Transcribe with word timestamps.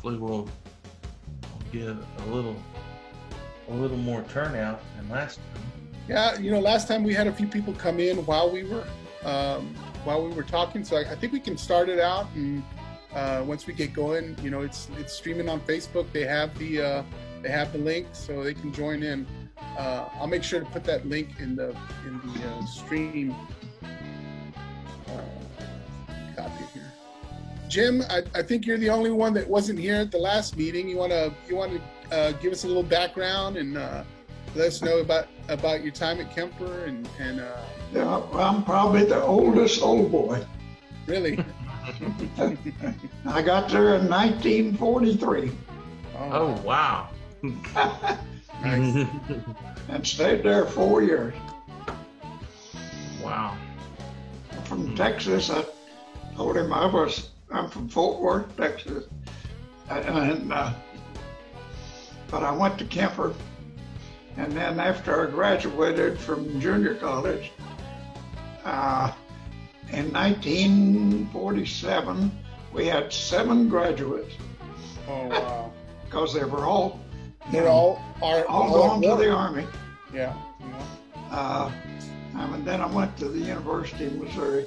hopefully 0.00 0.18
we'll, 0.18 0.48
get 1.72 1.86
a 1.86 2.26
little 2.32 2.56
a 3.68 3.74
little 3.74 3.96
more 3.96 4.24
turnout 4.24 4.82
than 4.96 5.08
last 5.08 5.36
time. 5.36 5.62
Yeah, 6.08 6.36
you 6.36 6.50
know, 6.50 6.58
last 6.58 6.88
time 6.88 7.04
we 7.04 7.14
had 7.14 7.28
a 7.28 7.32
few 7.32 7.46
people 7.46 7.72
come 7.74 8.00
in 8.00 8.16
while 8.26 8.50
we 8.50 8.64
were 8.64 8.84
um, 9.22 9.72
while 10.02 10.26
we 10.26 10.34
were 10.34 10.42
talking, 10.42 10.82
so 10.82 10.96
I, 10.96 11.02
I 11.02 11.14
think 11.14 11.32
we 11.32 11.38
can 11.38 11.56
start 11.56 11.88
it 11.88 12.00
out, 12.00 12.26
and 12.34 12.64
uh, 13.14 13.44
once 13.46 13.68
we 13.68 13.72
get 13.72 13.92
going, 13.92 14.36
you 14.42 14.50
know, 14.50 14.62
it's 14.62 14.88
it's 14.98 15.12
streaming 15.12 15.48
on 15.48 15.60
Facebook. 15.60 16.10
They 16.12 16.24
have 16.24 16.58
the 16.58 16.80
uh, 16.80 17.02
they 17.40 17.50
have 17.50 17.72
the 17.72 17.78
link, 17.78 18.08
so 18.12 18.42
they 18.42 18.54
can 18.54 18.72
join 18.72 19.04
in. 19.04 19.26
Uh, 19.78 20.08
I'll 20.14 20.26
make 20.26 20.42
sure 20.42 20.58
to 20.58 20.66
put 20.66 20.82
that 20.84 21.06
link 21.06 21.28
in 21.38 21.54
the 21.54 21.68
in 22.04 22.20
the 22.24 22.48
uh, 22.48 22.66
stream. 22.66 23.36
Jim, 27.70 28.02
I, 28.10 28.22
I 28.34 28.42
think 28.42 28.66
you're 28.66 28.78
the 28.78 28.90
only 28.90 29.12
one 29.12 29.32
that 29.34 29.48
wasn't 29.48 29.78
here 29.78 29.94
at 29.94 30.10
the 30.10 30.18
last 30.18 30.56
meeting. 30.56 30.88
You 30.88 30.96
wanna 30.96 31.32
you 31.48 31.54
wanna 31.56 31.80
uh, 32.10 32.32
give 32.32 32.52
us 32.52 32.64
a 32.64 32.66
little 32.66 32.82
background 32.82 33.56
and 33.56 33.78
uh, 33.78 34.02
let 34.56 34.66
us 34.66 34.82
know 34.82 34.98
about 34.98 35.28
about 35.48 35.82
your 35.82 35.92
time 35.92 36.20
at 36.20 36.34
Kemper 36.34 36.84
and 36.86 37.08
and 37.20 37.40
uh, 37.40 37.62
Yeah, 37.94 38.22
I'm 38.34 38.64
probably 38.64 39.04
the 39.04 39.22
oldest 39.22 39.82
old 39.82 40.10
boy. 40.10 40.44
really. 41.06 41.42
I 43.26 43.40
got 43.42 43.68
there 43.70 43.94
in 43.96 44.08
1943 44.08 45.50
Oh 46.18 46.60
wow! 46.62 47.08
nice. 47.42 49.06
and 49.88 50.06
stayed 50.06 50.42
there 50.42 50.66
four 50.66 51.02
years. 51.02 51.32
wow! 53.22 53.56
From 54.64 54.94
Texas, 54.94 55.50
I 55.50 55.64
told 56.36 56.58
him 56.58 56.72
I 56.72 56.84
was, 56.86 57.29
I'm 57.52 57.68
from 57.68 57.88
Fort 57.88 58.20
Worth, 58.20 58.56
Texas. 58.56 59.04
And, 59.90 60.52
uh, 60.52 60.72
but 62.30 62.44
I 62.44 62.52
went 62.52 62.78
to 62.78 62.84
Kemper. 62.84 63.34
And 64.36 64.52
then 64.52 64.78
after 64.78 65.26
I 65.26 65.30
graduated 65.30 66.16
from 66.18 66.60
junior 66.60 66.94
college, 66.94 67.50
uh, 68.64 69.12
in 69.92 70.12
1947, 70.12 72.30
we 72.72 72.86
had 72.86 73.12
seven 73.12 73.68
graduates 73.68 74.34
Oh 75.08 75.26
wow. 75.28 75.72
because 76.04 76.32
they 76.32 76.44
were 76.44 76.64
all, 76.64 77.00
They're 77.50 77.66
all 77.68 78.00
are 78.22 78.46
all 78.46 78.72
all 78.76 79.00
going 79.00 79.18
to 79.18 79.24
the. 79.24 79.32
Army. 79.34 79.66
Yeah. 80.14 80.32
yeah. 80.60 80.82
Uh, 81.32 81.72
and 82.36 82.64
then 82.64 82.80
I 82.80 82.86
went 82.86 83.16
to 83.18 83.28
the 83.28 83.40
University 83.40 84.06
of 84.06 84.14
Missouri, 84.14 84.64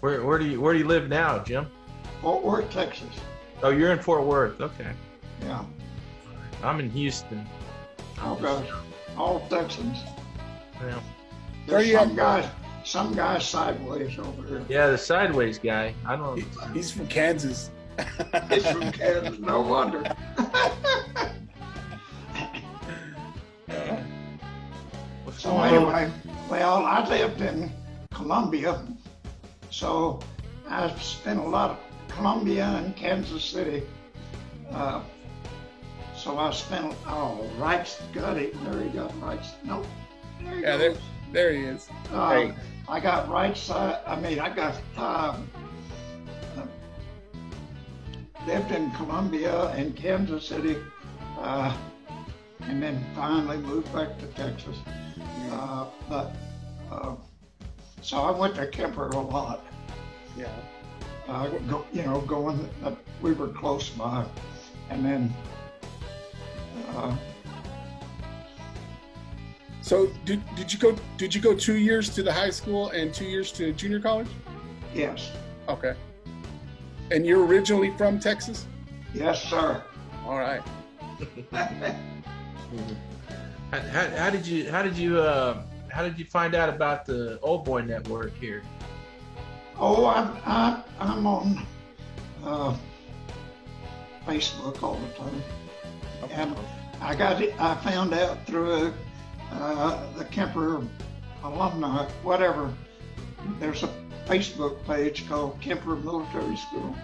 Where 0.00 0.24
where 0.24 0.38
do 0.38 0.46
you 0.46 0.60
where 0.60 0.72
do 0.72 0.78
you 0.78 0.86
live 0.86 1.08
now, 1.08 1.38
Jim? 1.40 1.66
Fort 2.22 2.42
Worth, 2.44 2.70
Texas. 2.72 3.08
Oh, 3.62 3.70
you're 3.70 3.92
in 3.92 3.98
Fort 3.98 4.24
Worth. 4.24 4.60
Okay, 4.60 4.90
Yeah. 5.42 5.64
I'm 6.62 6.80
in 6.80 6.90
Houston. 6.90 7.46
Oh 8.22 8.34
gosh, 8.36 8.66
all 9.16 9.40
Texans. 9.48 9.98
Yeah, 10.80 10.94
Where 10.94 11.00
There's 11.66 11.88
you 11.88 11.94
some 11.98 12.10
at? 12.10 12.16
guys, 12.16 12.48
some 12.84 13.14
guys 13.14 13.46
sideways 13.46 14.18
over 14.18 14.46
here. 14.46 14.64
yeah, 14.68 14.86
the 14.88 14.98
sideways 14.98 15.58
guy. 15.58 15.94
I 16.06 16.16
don't. 16.16 16.38
He- 16.38 16.46
he's 16.74 16.90
from 16.90 17.06
Kansas. 17.08 17.70
He's 18.50 18.66
from 18.66 18.92
Kansas, 18.92 19.38
no 19.38 19.60
wonder. 19.60 20.02
So 25.38 25.58
anyway, 25.62 26.10
well, 26.50 26.84
I 26.84 27.06
lived 27.08 27.40
in 27.40 27.72
Columbia, 28.12 28.82
so 29.70 30.20
I've 30.68 31.00
spent 31.02 31.38
a 31.38 31.42
lot 31.42 31.70
of 31.70 31.78
Columbia 32.08 32.64
and 32.64 32.94
Kansas 32.96 33.44
City. 33.44 33.82
Uh, 34.70 35.02
so 36.16 36.38
I 36.38 36.50
spent, 36.52 36.94
oh, 37.06 37.48
Wright's 37.58 38.00
got 38.12 38.36
it. 38.36 38.52
There 38.64 38.82
he 38.82 38.88
got 38.90 39.12
Wright's. 39.22 39.52
Nope. 39.64 39.86
There 40.42 40.54
he 40.56 40.62
Yeah, 40.62 40.76
there, 40.76 40.90
goes. 40.90 41.00
there 41.32 41.52
he 41.52 41.62
is. 41.64 41.88
Uh, 42.12 42.30
Hey. 42.30 42.54
I 42.88 43.00
got 43.00 43.28
right 43.28 43.56
side. 43.56 44.00
I 44.06 44.18
mean, 44.20 44.40
I 44.40 44.48
got 44.54 44.74
uh, 44.96 45.36
lived 48.46 48.72
in 48.72 48.90
Columbia 48.92 49.68
and 49.68 49.94
Kansas 49.94 50.46
City, 50.46 50.76
uh, 51.38 51.76
and 52.62 52.82
then 52.82 53.04
finally 53.14 53.58
moved 53.58 53.92
back 53.92 54.18
to 54.18 54.26
Texas. 54.28 54.76
Uh, 55.52 55.86
but 56.08 56.34
uh, 56.90 57.14
so 58.00 58.18
I 58.18 58.30
went 58.30 58.54
to 58.56 58.66
Kemper 58.66 59.08
a 59.08 59.20
lot. 59.20 59.64
Yeah. 60.36 60.48
Uh, 61.28 61.48
go, 61.48 61.84
you 61.92 62.02
know, 62.02 62.20
going. 62.22 62.68
Uh, 62.84 62.94
we 63.22 63.32
were 63.32 63.48
close 63.48 63.88
by, 63.90 64.24
and 64.90 65.04
then. 65.04 65.34
Uh, 66.94 67.16
So 69.82 70.06
did, 70.24 70.40
did 70.54 70.72
you 70.72 70.78
go 70.78 70.94
did 71.16 71.34
you 71.34 71.40
go 71.40 71.52
two 71.52 71.76
years 71.76 72.10
to 72.10 72.22
the 72.22 72.32
high 72.32 72.50
school 72.50 72.90
and 72.90 73.12
two 73.12 73.24
years 73.24 73.50
to 73.52 73.72
junior 73.72 73.98
college? 73.98 74.28
yes, 74.94 75.32
Okay. 75.68 75.94
And 77.10 77.26
you're 77.26 77.44
originally 77.44 77.90
from 77.96 78.20
Texas? 78.20 78.66
yes, 79.14 79.42
sir. 79.42 79.82
All 80.24 80.38
right. 80.38 80.62
How, 83.72 83.80
how, 83.80 84.08
how 84.16 84.30
did 84.30 84.46
you 84.46 84.70
how 84.70 84.82
did 84.82 84.96
you 84.96 85.18
uh, 85.18 85.62
how 85.92 86.02
did 86.02 86.18
you 86.18 86.24
find 86.24 86.54
out 86.54 86.68
about 86.68 87.04
the 87.04 87.38
Old 87.40 87.64
Boy 87.64 87.82
Network 87.82 88.34
here? 88.38 88.62
Oh, 89.78 90.06
I'm, 90.06 90.36
I, 90.44 90.82
I'm 90.98 91.26
on 91.26 91.66
uh, 92.44 92.76
Facebook 94.26 94.82
all 94.82 94.96
the 94.96 95.12
time. 95.14 95.42
And 96.30 96.54
I 97.00 97.14
got 97.14 97.40
it, 97.40 97.54
I 97.60 97.74
found 97.76 98.12
out 98.12 98.46
through 98.46 98.92
uh, 99.52 100.12
the 100.16 100.24
Kemper 100.26 100.82
alumni, 101.42 102.04
whatever. 102.22 102.72
There's 103.58 103.82
a 103.82 103.90
Facebook 104.26 104.84
page 104.86 105.26
called 105.28 105.60
Kemper 105.60 105.96
Military 105.96 106.56
School. 106.56 106.94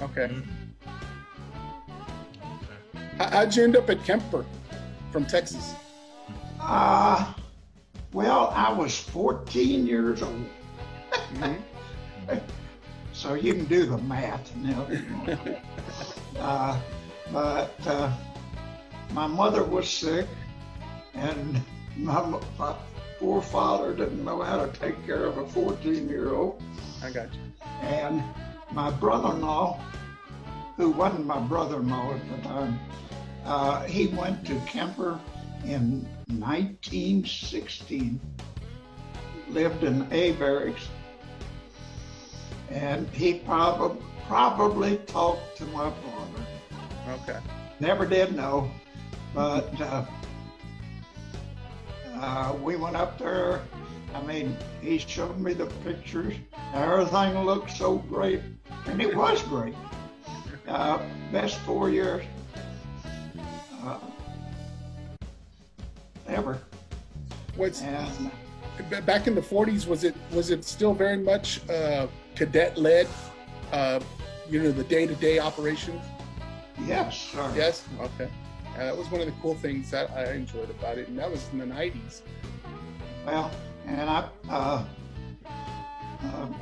Okay. 0.00 0.32
How, 3.18 3.28
how'd 3.30 3.56
you 3.56 3.64
end 3.64 3.76
up 3.76 3.90
at 3.90 4.02
Kemper 4.04 4.46
from 5.10 5.26
Texas? 5.26 5.74
Uh, 6.60 7.34
well, 8.12 8.52
I 8.54 8.72
was 8.72 8.98
14 8.98 9.86
years 9.86 10.22
old, 10.22 10.46
Mhm. 11.34 11.60
so 13.12 13.34
you 13.34 13.54
can 13.54 13.64
do 13.66 13.86
the 13.86 13.98
math 13.98 14.54
now. 14.56 14.86
uh, 16.38 16.80
but 17.32 17.74
uh, 17.86 18.10
my 19.12 19.26
mother 19.26 19.62
was 19.62 19.88
sick, 19.88 20.26
and 21.14 21.60
my, 21.96 22.20
my 22.58 22.74
poor 23.18 23.42
father 23.42 23.94
didn't 23.94 24.24
know 24.24 24.42
how 24.42 24.64
to 24.64 24.72
take 24.78 25.04
care 25.06 25.24
of 25.24 25.38
a 25.38 25.46
14 25.46 26.08
year 26.08 26.34
old. 26.34 26.62
I 27.02 27.10
got 27.10 27.32
you. 27.32 27.40
And 27.82 28.22
my 28.72 28.90
brother 28.90 29.34
in 29.34 29.42
law, 29.42 29.80
who 30.76 30.90
wasn't 30.90 31.26
my 31.26 31.38
brother 31.40 31.76
in 31.76 31.88
law 31.88 32.12
at 32.14 32.28
the 32.30 32.48
time, 32.48 32.78
uh, 33.44 33.82
he 33.84 34.08
went 34.08 34.46
to 34.46 34.58
Kemper 34.66 35.18
in 35.64 36.06
1916, 36.38 38.20
lived 39.48 39.82
in 39.84 40.06
A 40.12 40.32
barracks, 40.32 40.88
and 42.68 43.08
he 43.08 43.34
probably 43.34 44.00
probably 44.26 44.96
talked 44.98 45.56
to 45.56 45.64
my 45.66 45.90
father. 45.90 46.44
Okay. 47.22 47.40
Never 47.80 48.06
did 48.06 48.36
know, 48.36 48.70
but 49.34 49.80
uh, 49.80 50.04
uh, 52.14 52.56
we 52.62 52.76
went 52.76 52.94
up 52.94 53.18
there. 53.18 53.62
I 54.14 54.22
mean, 54.22 54.56
he 54.80 54.98
showed 54.98 55.38
me 55.40 55.52
the 55.52 55.66
pictures. 55.84 56.34
Everything 56.74 57.44
looked 57.44 57.70
so 57.72 57.96
great, 57.96 58.40
and 58.86 59.02
it 59.02 59.16
was 59.16 59.42
great. 59.42 59.74
Uh, 60.68 61.00
best 61.32 61.58
four 61.60 61.90
years 61.90 62.24
ever. 66.30 66.58
What's 67.56 67.82
And 67.82 68.30
back 69.04 69.26
in 69.26 69.34
the 69.34 69.40
40s? 69.42 69.86
Was 69.86 70.04
it 70.04 70.14
was 70.32 70.50
it 70.50 70.64
still 70.64 70.94
very 70.94 71.18
much 71.18 71.68
uh, 71.68 72.06
cadet 72.34 72.78
led? 72.78 73.06
Uh, 73.72 74.00
you 74.48 74.62
know, 74.62 74.72
the 74.72 74.84
day 74.84 75.06
to 75.06 75.14
day 75.14 75.38
operations. 75.38 76.02
yes, 76.86 77.16
sir. 77.32 77.52
Yes. 77.54 77.84
Okay. 78.00 78.28
Uh, 78.74 78.78
that 78.86 78.96
was 78.96 79.10
one 79.10 79.20
of 79.20 79.26
the 79.26 79.34
cool 79.42 79.54
things 79.54 79.90
that 79.90 80.10
I 80.12 80.32
enjoyed 80.32 80.70
about 80.70 80.98
it, 80.98 81.08
and 81.08 81.18
that 81.18 81.30
was 81.30 81.48
in 81.52 81.58
the 81.58 81.66
90s. 81.66 82.22
Well, 83.26 83.50
and 83.86 84.08
I, 84.08 84.28
uh, 84.48 84.84
um, 86.22 86.54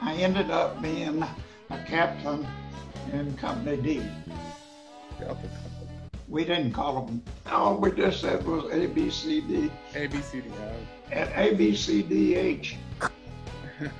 I 0.00 0.14
ended 0.14 0.50
up 0.50 0.80
being 0.80 1.22
a 1.70 1.84
captain 1.86 2.46
in 3.12 3.36
Company 3.36 3.76
D. 3.76 4.02
Okay. 5.22 5.48
We 6.30 6.44
didn't 6.44 6.72
call 6.72 7.04
them. 7.06 7.22
All 7.46 7.76
we 7.76 7.90
just 7.90 8.20
said 8.20 8.46
was 8.46 8.72
A, 8.72 8.86
B, 8.86 9.10
C, 9.10 9.40
D, 9.40 9.68
A 9.96 10.06
B 10.06 10.20
C 10.22 10.40
D. 10.40 10.48
and 11.10 11.28
A, 11.34 11.54
B, 11.54 11.74
C, 11.74 12.02
D, 12.02 12.36
H. 12.36 12.76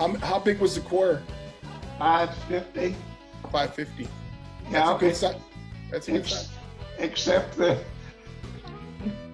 how, 0.00 0.14
how 0.16 0.40
big 0.40 0.58
was 0.58 0.74
the 0.74 0.80
corps? 0.80 1.22
five 1.96 2.34
fifty. 2.48 2.94
550. 3.52 4.04
That's 4.04 4.72
Yeah, 4.72 4.94
a 4.94 4.98
good 4.98 5.36
That's 5.90 6.08
a 6.08 6.12
good 6.12 6.20
ex- 6.22 6.48
except 6.98 7.56
that 7.58 7.78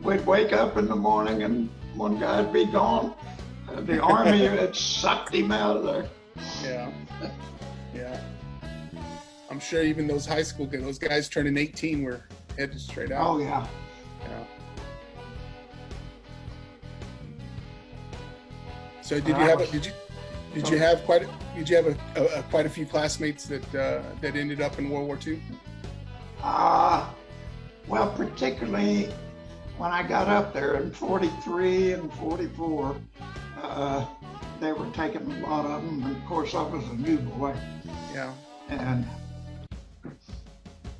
we'd 0.03 0.25
wake 0.27 0.53
up 0.53 0.77
in 0.77 0.87
the 0.87 0.97
morning 0.97 1.43
and 1.43 1.71
one 1.95 2.19
guy'd 2.21 2.53
be 2.53 2.67
gone. 2.67 3.15
The 3.75 4.01
army 4.03 4.45
had 4.47 4.77
sucked 4.77 5.35
him 5.35 5.51
out 5.53 5.79
of 5.79 5.85
there. 5.85 6.07
Yeah. 6.63 6.91
Yeah. 7.95 8.21
I'm 9.55 9.61
sure 9.61 9.85
even 9.85 10.09
those 10.09 10.27
high 10.27 10.43
school 10.43 10.67
guys, 10.67 10.83
those 10.83 10.99
guys 10.99 11.29
turning 11.29 11.57
18 11.57 12.03
were 12.03 12.21
headed 12.59 12.81
straight 12.81 13.13
out. 13.13 13.25
Oh 13.25 13.39
yeah. 13.39 13.65
Yeah. 14.23 14.45
So 19.01 19.21
did 19.21 19.29
you 19.29 19.35
have 19.35 19.61
a, 19.61 19.67
did 19.69 19.87
you 19.87 19.93
did 20.55 20.69
you 20.69 20.79
have 20.79 21.05
quite 21.05 21.23
a, 21.23 21.29
did 21.55 21.69
you 21.69 21.77
have 21.77 21.87
a, 21.87 21.97
a, 22.21 22.41
a 22.41 22.43
quite 22.51 22.67
a 22.67 22.69
few 22.69 22.85
classmates 22.85 23.47
that 23.47 23.75
uh, 23.77 24.03
that 24.21 24.35
ended 24.35 24.61
up 24.61 24.77
in 24.81 24.91
World 24.91 25.07
War 25.07 25.21
II? 25.25 25.41
Uh, 26.43 27.09
well, 27.87 28.11
particularly 28.11 29.05
when 29.79 29.93
I 29.93 30.03
got 30.03 30.27
up 30.27 30.53
there 30.53 30.81
in 30.81 30.91
43 30.91 31.93
and 31.93 32.13
44, 32.15 32.97
uh, 33.63 34.05
they 34.59 34.73
were 34.73 34.91
taking 34.91 35.31
a 35.31 35.49
lot 35.49 35.65
of 35.65 35.81
them. 35.85 36.03
And 36.03 36.17
of 36.17 36.25
course, 36.25 36.57
I 36.57 36.63
was 36.63 36.83
a 36.89 36.95
new 36.95 37.19
boy, 37.19 37.55
Yeah. 38.13 38.35
and 38.69 39.07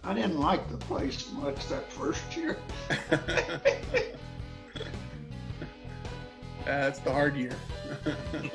I 0.07 0.15
didn't 0.15 0.39
like 0.39 0.69
the 0.71 0.77
place 0.77 1.31
much 1.33 1.67
that 1.69 1.91
first 1.93 2.37
year. 2.37 2.59
That's 6.65 6.99
the 7.01 7.13
hard 7.13 7.37
year. 7.37 7.57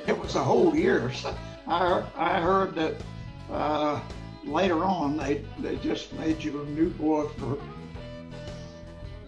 It 0.07 0.17
was 0.17 0.35
a 0.35 0.43
whole 0.43 0.75
year. 0.75 1.11
So 1.13 1.35
I, 1.67 2.03
I 2.15 2.39
heard 2.39 2.75
that 2.75 2.95
uh, 3.51 3.99
later 4.43 4.83
on 4.83 5.17
they, 5.17 5.43
they 5.59 5.75
just 5.77 6.13
made 6.13 6.43
you 6.43 6.61
a 6.61 6.65
new 6.65 6.89
boy 6.91 7.27
for 7.29 7.57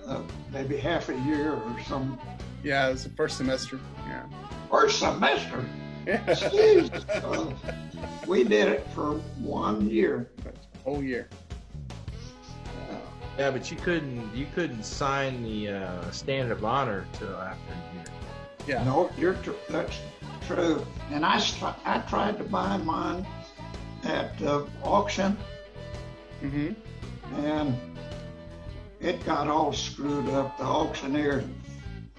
uh, 0.07 0.21
maybe 0.51 0.77
half 0.77 1.09
a 1.09 1.19
year 1.21 1.53
or 1.53 1.75
some 1.87 2.19
yeah, 2.63 2.87
it 2.87 2.91
was 2.91 3.03
the 3.03 3.09
first 3.11 3.37
semester. 3.37 3.79
Yeah. 4.07 4.25
first 4.69 4.99
semester. 4.99 5.65
Jeez. 6.05 6.91
Uh, 7.09 7.53
we 8.27 8.43
did 8.43 8.67
it 8.67 8.87
for 8.93 9.13
one 9.39 9.89
year. 9.89 10.29
Whole 10.83 11.03
year. 11.03 11.27
Yeah, 13.41 13.49
but 13.49 13.71
you 13.71 13.77
couldn't 13.77 14.35
you 14.35 14.45
couldn't 14.53 14.83
sign 14.83 15.41
the 15.41 15.69
uh, 15.69 16.11
standard 16.11 16.51
of 16.51 16.63
honor 16.63 17.07
till 17.13 17.35
after 17.37 17.73
a 17.73 17.95
year. 17.95 18.05
Yeah. 18.67 18.83
No, 18.83 19.09
you're 19.17 19.33
tr- 19.33 19.57
that's 19.67 19.97
true. 20.45 20.85
And 21.09 21.25
I, 21.25 21.39
str- 21.39 21.73
I 21.83 21.97
tried 22.07 22.37
to 22.37 22.43
buy 22.43 22.77
mine 22.77 23.25
at 24.03 24.39
uh, 24.43 24.65
auction, 24.83 25.35
Mm-hmm. 26.43 26.73
and 27.43 27.75
it 28.99 29.25
got 29.25 29.47
all 29.47 29.73
screwed 29.73 30.29
up. 30.29 30.55
The 30.59 30.63
auctioneer, 30.63 31.43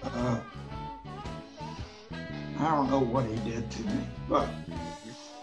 uh, 0.03 0.41
I 2.59 2.69
don't 2.75 2.91
know 2.91 2.99
what 2.99 3.23
he 3.27 3.35
did 3.49 3.71
to 3.71 3.81
me, 3.83 3.99
but 4.27 4.49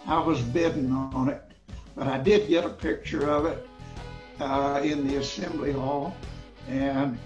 I 0.06 0.18
was 0.18 0.42
bidding 0.42 0.92
on 0.92 1.30
it. 1.30 1.40
But 1.96 2.06
I 2.06 2.18
did 2.18 2.48
get 2.50 2.66
a 2.66 2.68
picture 2.68 3.30
of 3.30 3.46
it 3.46 3.66
uh, 4.40 4.80
in 4.82 5.06
the 5.06 5.16
assembly 5.16 5.72
hall, 5.72 6.16
and 6.68 7.18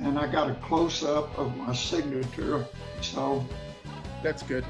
and 0.00 0.18
I 0.18 0.26
got 0.30 0.50
a 0.50 0.54
close 0.54 1.02
up 1.04 1.36
of 1.38 1.54
my 1.56 1.74
signature, 1.74 2.64
so 3.00 3.44
That's 4.22 4.42
good. 4.42 4.64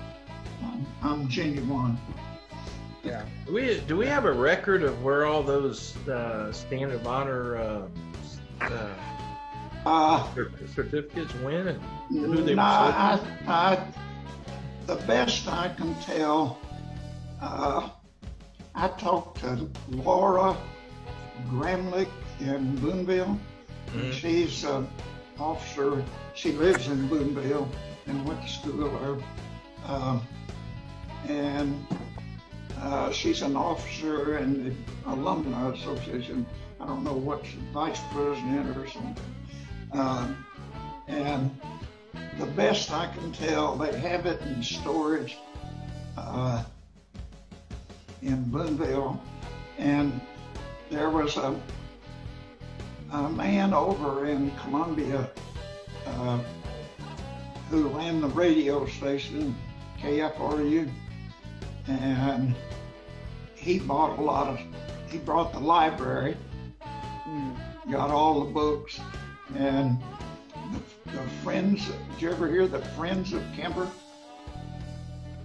I'm, 0.63 0.87
I'm 1.03 1.29
genuine. 1.29 1.97
Yeah. 3.05 3.25
Do 3.47 3.53
we 3.53 3.81
do 3.87 3.97
we 3.97 4.07
have 4.07 4.25
a 4.25 4.33
record 4.33 4.83
of 4.83 5.03
where 5.03 5.27
all 5.27 5.43
those 5.43 5.97
uh, 6.09 6.53
standard 6.53 6.95
of 7.01 7.07
honor 7.07 7.57
uh, 7.57 7.89
uh, 8.61 8.95
Uh, 9.85 10.25
certificates 10.77 11.35
went 11.43 11.67
and 11.69 11.81
who 12.11 12.37
they 12.43 12.55
No, 12.55 12.63
were 12.63 12.69
I, 12.69 13.19
I, 13.49 13.85
the 14.87 14.95
best 15.07 15.49
I 15.49 15.71
can 15.77 15.93
tell, 15.97 16.59
uh, 17.41 17.89
I 18.77 18.89
talked 18.89 19.41
to 19.41 19.69
Laura 19.89 20.57
Gramlich 21.51 22.09
in 22.41 22.77
Boonville. 22.77 23.39
Mhm. 23.95 24.13
She's 24.13 24.65
an 24.65 24.89
officer. 25.39 26.03
She 26.35 26.53
lives 26.53 26.89
in 26.89 27.09
Boonville 27.09 27.69
and 28.07 28.27
went 28.27 28.43
to 28.43 28.49
school 28.49 28.89
there. 28.99 29.95
Um, 29.95 30.23
and 31.29 31.87
uh, 32.81 33.11
she's 33.13 33.43
an 33.43 33.57
officer 33.57 34.39
in 34.39 34.65
the 34.65 34.75
Alumni 35.11 35.73
Association. 35.73 36.47
I 36.81 36.87
don't 36.87 37.05
know 37.05 37.13
what, 37.13 37.47
vice 37.73 38.01
president 38.13 38.77
or 38.77 38.89
something. 38.89 39.25
Um, 39.93 40.45
and 41.07 41.51
the 42.39 42.47
best 42.47 42.91
I 42.91 43.07
can 43.13 43.33
tell, 43.33 43.77
they 43.77 43.97
have 43.99 44.27
it 44.27 44.41
in 44.43 44.63
storage 44.63 45.37
uh, 46.17 46.65
in 48.23 48.43
Boonville. 48.51 49.21
And 49.79 50.21
there 50.93 51.09
was 51.09 51.37
a, 51.39 51.59
a 53.13 53.29
man 53.31 53.73
over 53.73 54.27
in 54.27 54.51
Columbia 54.63 55.31
uh, 56.07 56.39
who 57.71 57.89
ran 57.89 58.21
the 58.21 58.29
radio 58.29 58.87
station, 58.87 59.57
KFRU, 60.01 60.91
and 61.89 62.55
he 63.55 63.79
bought 63.79 64.19
a 64.19 64.23
lot 64.23 64.49
of, 64.49 64.61
he 65.11 65.19
brought 65.19 65.53
the 65.53 65.61
library, 65.61 66.37
Mm. 67.27 67.57
got 67.91 68.11
all 68.11 68.45
the 68.45 68.51
books, 68.51 69.01
and 69.57 69.97
the, 70.73 71.13
the 71.13 71.19
Friends, 71.43 71.87
did 71.87 72.21
you 72.23 72.31
ever 72.31 72.47
hear 72.49 72.67
the 72.67 72.81
Friends 72.81 73.33
of 73.33 73.43
Kemper? 73.57 73.89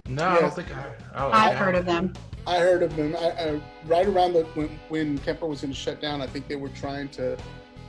No, 0.06 0.26
I 0.26 0.34
don't 0.34 0.42
Yes. 0.42 0.54
think 0.56 0.76
I. 0.76 0.84
Oh, 1.14 1.30
I've 1.30 1.52
yeah. 1.52 1.58
heard 1.58 1.74
of 1.76 1.86
them. 1.86 2.12
I 2.48 2.60
heard 2.60 2.82
of 2.82 2.96
them. 2.96 3.14
I, 3.14 3.28
I, 3.28 3.60
right 3.84 4.06
around 4.06 4.32
the 4.32 4.44
when, 4.54 4.68
when 4.88 5.18
Kemper 5.18 5.46
was 5.46 5.60
going 5.60 5.72
to 5.72 5.78
shut 5.78 6.00
down, 6.00 6.22
I 6.22 6.26
think 6.26 6.48
they 6.48 6.56
were 6.56 6.70
trying 6.70 7.10
to 7.10 7.36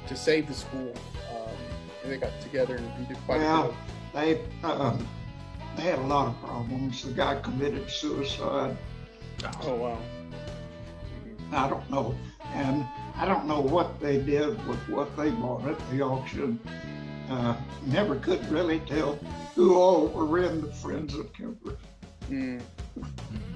to 0.08 0.16
save 0.18 0.48
the 0.48 0.54
school. 0.54 0.94
Um, 1.32 1.56
and 2.04 2.12
they 2.12 2.18
got 2.18 2.42
together 2.42 2.76
and, 2.76 2.86
and 2.98 3.08
did 3.08 3.18
quite 3.26 3.38
a 3.38 3.40
Well, 3.40 3.76
bit. 4.14 4.42
They 4.62 4.68
um, 4.68 5.08
they 5.78 5.84
had 5.84 6.00
a 6.00 6.04
lot 6.04 6.28
of 6.28 6.42
problems. 6.42 7.04
The 7.04 7.14
guy 7.14 7.40
committed 7.40 7.90
suicide. 7.90 8.78
oh 9.64 9.76
wow. 9.76 9.98
I 11.54 11.70
don't 11.70 11.90
know, 11.90 12.14
and 12.54 12.86
I 13.16 13.26
don't 13.26 13.46
know 13.46 13.62
what 13.62 14.02
they 14.02 14.22
did 14.22 14.50
with 14.68 14.90
what 14.90 15.16
they 15.16 15.30
bought 15.30 15.66
at 15.68 15.80
the 15.90 16.02
auction. 16.02 16.60
Uh, 17.30 17.56
never 17.86 18.18
could 18.18 18.46
really 18.50 18.82
tell 18.82 19.16
who 19.56 19.76
all 19.76 20.08
were 20.08 20.40
in 20.44 20.60
the 20.62 20.72
Friends 20.74 21.14
of 21.16 21.32
Kemper. 21.32 21.78
Mm. 22.30 22.62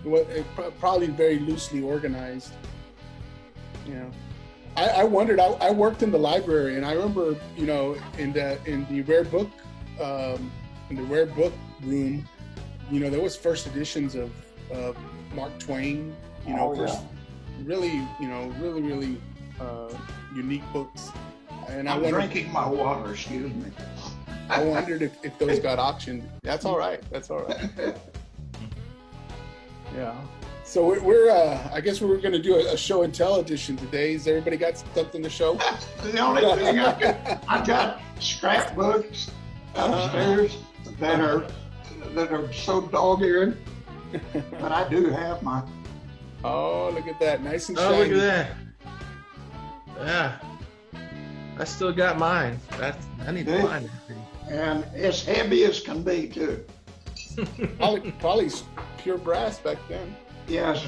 It, 0.06 0.46
probably 0.80 1.08
very 1.08 1.40
loosely 1.40 1.82
organized. 1.82 2.54
Yeah. 3.88 4.06
I, 4.76 4.88
I 4.88 5.04
wondered. 5.04 5.40
I, 5.40 5.48
I 5.62 5.72
worked 5.72 6.04
in 6.04 6.12
the 6.12 6.18
library, 6.18 6.78
and 6.78 6.86
I 6.86 6.94
remember, 6.94 7.38
you 7.56 7.66
know, 7.66 7.96
in 8.18 8.34
the 8.34 8.58
in 8.66 8.88
the 8.90 9.02
rare 9.04 9.24
book, 9.24 9.50
um, 10.02 10.52
in 10.90 10.96
the 10.96 11.04
rare 11.04 11.28
book 11.28 11.54
room, 11.84 12.28
you 12.92 13.00
know, 13.00 13.10
there 13.10 13.22
was 13.22 13.36
first 13.36 13.68
editions 13.68 14.16
of, 14.16 14.32
of 14.72 14.98
Mark 15.36 15.58
Twain. 15.60 16.16
You 16.48 16.56
know, 16.56 16.74
Oh, 16.74 16.76
first, 16.76 17.02
really, 17.64 18.02
you 18.20 18.28
know, 18.28 18.48
really, 18.60 18.82
really 18.82 19.22
uh, 19.60 19.94
unique 20.36 20.64
books. 20.74 21.10
And 21.70 21.88
I 21.88 21.96
I'm 21.96 22.02
wondered, 22.02 22.30
drinking 22.30 22.52
my 22.52 22.68
water. 22.68 23.12
Excuse 23.12 23.54
me. 23.54 23.72
I 24.50 24.64
wondered 24.64 25.02
if, 25.02 25.24
if 25.24 25.38
those 25.40 25.60
got 25.60 25.80
auctioned. 25.80 26.30
That's 26.44 26.66
all 26.66 26.78
right. 26.78 27.02
That's 27.12 27.30
all 27.30 27.44
right. 27.44 27.70
Yeah. 29.96 30.16
So 30.64 30.86
we're, 30.88 31.02
we're 31.02 31.30
uh, 31.30 31.70
I 31.74 31.82
guess 31.82 32.02
we're 32.02 32.18
going 32.18 32.32
to 32.34 32.42
do 32.42 32.56
a, 32.56 32.74
a 32.74 32.78
show 32.78 33.04
and 33.04 33.14
tell 33.14 33.36
edition 33.36 33.76
today. 33.78 34.14
Has 34.14 34.28
everybody 34.28 34.58
got 34.58 34.78
something 34.96 35.22
to 35.22 35.30
show? 35.30 35.56
That's 35.56 35.86
the 36.04 36.20
only 36.20 36.42
thing 36.42 36.80
I 36.80 37.00
got. 37.00 37.44
I 37.48 37.66
got 37.66 38.02
scrapbooks 38.20 39.30
upstairs 39.76 40.58
that 41.00 41.20
are 41.20 41.46
that 42.16 42.32
are 42.32 42.52
so 42.54 42.82
dog-eared, 42.82 43.58
but 44.60 44.72
I 44.72 44.88
do 44.90 45.10
have 45.10 45.44
my. 45.44 45.62
Oh, 46.44 46.90
look 46.94 47.08
at 47.08 47.20
that. 47.20 47.44
Nice 47.44 47.70
and 47.70 47.78
shiny. 47.78 47.96
Oh, 47.96 48.04
shiny. 48.04 48.14
look 48.16 48.24
at 48.24 48.48
that. 49.98 50.00
Yeah. 50.00 50.40
I 51.60 51.64
still 51.66 51.94
got 51.94 52.18
mine. 52.18 52.60
That's 52.80 53.06
I 53.28 53.32
need 53.32 53.46
to 53.46 53.52
Hey. 53.60 53.62
find 53.68 53.86
it. 53.86 53.92
and 54.50 54.84
as 54.96 55.24
heavy 55.24 55.64
as 55.66 55.80
can 55.82 56.02
be 56.04 56.28
too. 56.28 56.64
Probably, 57.78 58.12
probably 58.20 58.50
pure 58.98 59.18
brass 59.18 59.60
back 59.60 59.78
then. 59.90 60.16
Yes, 60.48 60.88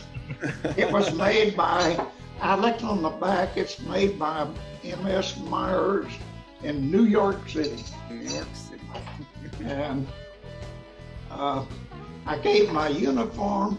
it 0.77 0.91
was 0.91 1.13
made 1.13 1.55
by. 1.55 2.05
I 2.41 2.55
looked 2.55 2.83
on 2.83 3.01
the 3.01 3.09
back. 3.09 3.55
It's 3.57 3.79
made 3.79 4.19
by 4.19 4.47
M.S. 4.83 5.37
Myers 5.39 6.11
in 6.63 6.91
New 6.91 7.03
York 7.03 7.47
City, 7.47 7.83
New 8.09 8.27
York 8.29 8.47
City. 8.53 8.81
and 9.63 10.07
uh, 11.31 11.63
I 12.25 12.37
gave 12.39 12.71
my 12.71 12.89
uniform 12.89 13.77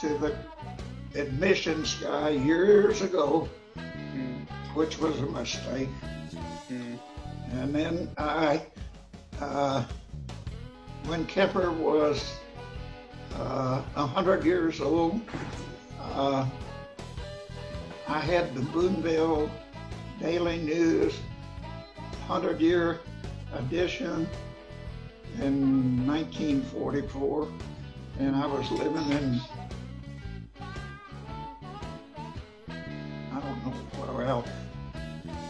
to 0.00 0.08
the 0.18 0.36
admissions 1.14 1.94
guy 1.94 2.30
years 2.30 3.02
ago, 3.02 3.48
Mm, 3.76 4.46
which 4.74 4.98
was 4.98 5.18
a 5.20 5.26
mistake. 5.26 5.88
mm, 6.70 6.98
And 7.52 7.74
then 7.74 8.08
I, 8.16 8.62
uh, 9.40 9.84
when 11.06 11.26
Kemper 11.26 11.70
was 11.70 12.36
uh, 13.36 13.82
a 13.96 14.06
hundred 14.06 14.44
years 14.44 14.80
old, 14.80 15.20
uh, 16.00 16.48
I 18.08 18.18
had 18.20 18.54
the 18.54 18.62
Boonville 18.62 19.50
Daily 20.20 20.58
News 20.58 21.14
hundred 22.26 22.60
year 22.60 23.00
edition 23.54 24.26
in 25.40 26.06
1944, 26.06 27.48
and 28.20 28.34
I 28.36 28.46
was 28.46 28.70
living 28.70 29.10
in 29.10 29.40
I 33.32 33.40
don't 33.40 33.66
know 33.66 33.74
else. 34.22 34.48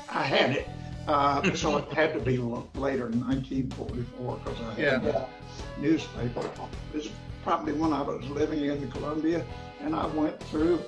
I 0.08 0.22
had 0.22 0.50
it. 0.52 0.68
Uh, 1.06 1.54
so 1.54 1.76
it 1.76 1.92
had 1.92 2.14
to 2.14 2.20
be 2.20 2.38
later 2.38 3.08
in 3.10 3.20
1944 3.20 4.36
because 4.44 4.60
I 4.60 4.70
had 4.74 4.78
Yeah. 4.78 4.98
that 5.12 5.28
newspaper. 5.78 6.40
It 6.92 6.96
was 6.96 7.10
probably 7.42 7.72
when 7.74 7.92
I 7.92 8.00
was 8.00 8.24
living 8.30 8.64
in 8.64 8.90
Columbia, 8.90 9.44
and 9.82 9.94
I 9.94 10.06
went 10.06 10.40
through 10.44 10.80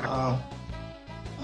uh, 0.00 0.38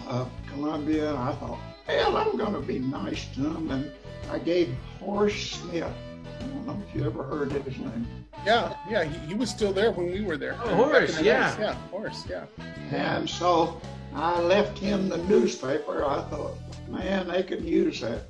uh, 0.08 0.24
Columbia, 0.48 1.10
and 1.10 1.18
I 1.18 1.32
thought, 1.34 1.58
hell, 1.86 2.16
I'm 2.16 2.36
going 2.36 2.54
to 2.54 2.60
be 2.60 2.78
nice 2.78 3.26
to 3.34 3.40
them. 3.42 3.70
And 3.70 3.92
I 4.30 4.38
gave 4.38 4.74
Horace 5.00 5.52
Smith. 5.52 5.84
I 5.84 6.42
don't 6.44 6.66
know 6.66 6.82
if 6.88 6.94
you 6.94 7.04
ever 7.04 7.22
heard 7.22 7.52
his 7.52 7.78
name. 7.78 8.21
Yeah, 8.46 8.74
yeah. 8.88 9.04
He, 9.04 9.18
he 9.28 9.34
was 9.34 9.50
still 9.50 9.72
there 9.72 9.90
when 9.92 10.06
we 10.12 10.22
were 10.22 10.36
there. 10.36 10.56
Oh, 10.64 10.74
Horace, 10.74 11.16
Back 11.16 11.24
yeah. 11.24 11.50
90s, 11.54 11.58
yeah, 11.60 11.74
Horace, 11.90 12.24
yeah. 12.28 12.44
And 12.90 13.28
so 13.28 13.80
I 14.14 14.40
left 14.40 14.78
him 14.78 15.08
the 15.08 15.18
newspaper. 15.18 16.04
I 16.04 16.22
thought, 16.30 16.56
man, 16.88 17.28
they 17.28 17.42
could 17.42 17.64
use 17.64 18.00
that. 18.00 18.22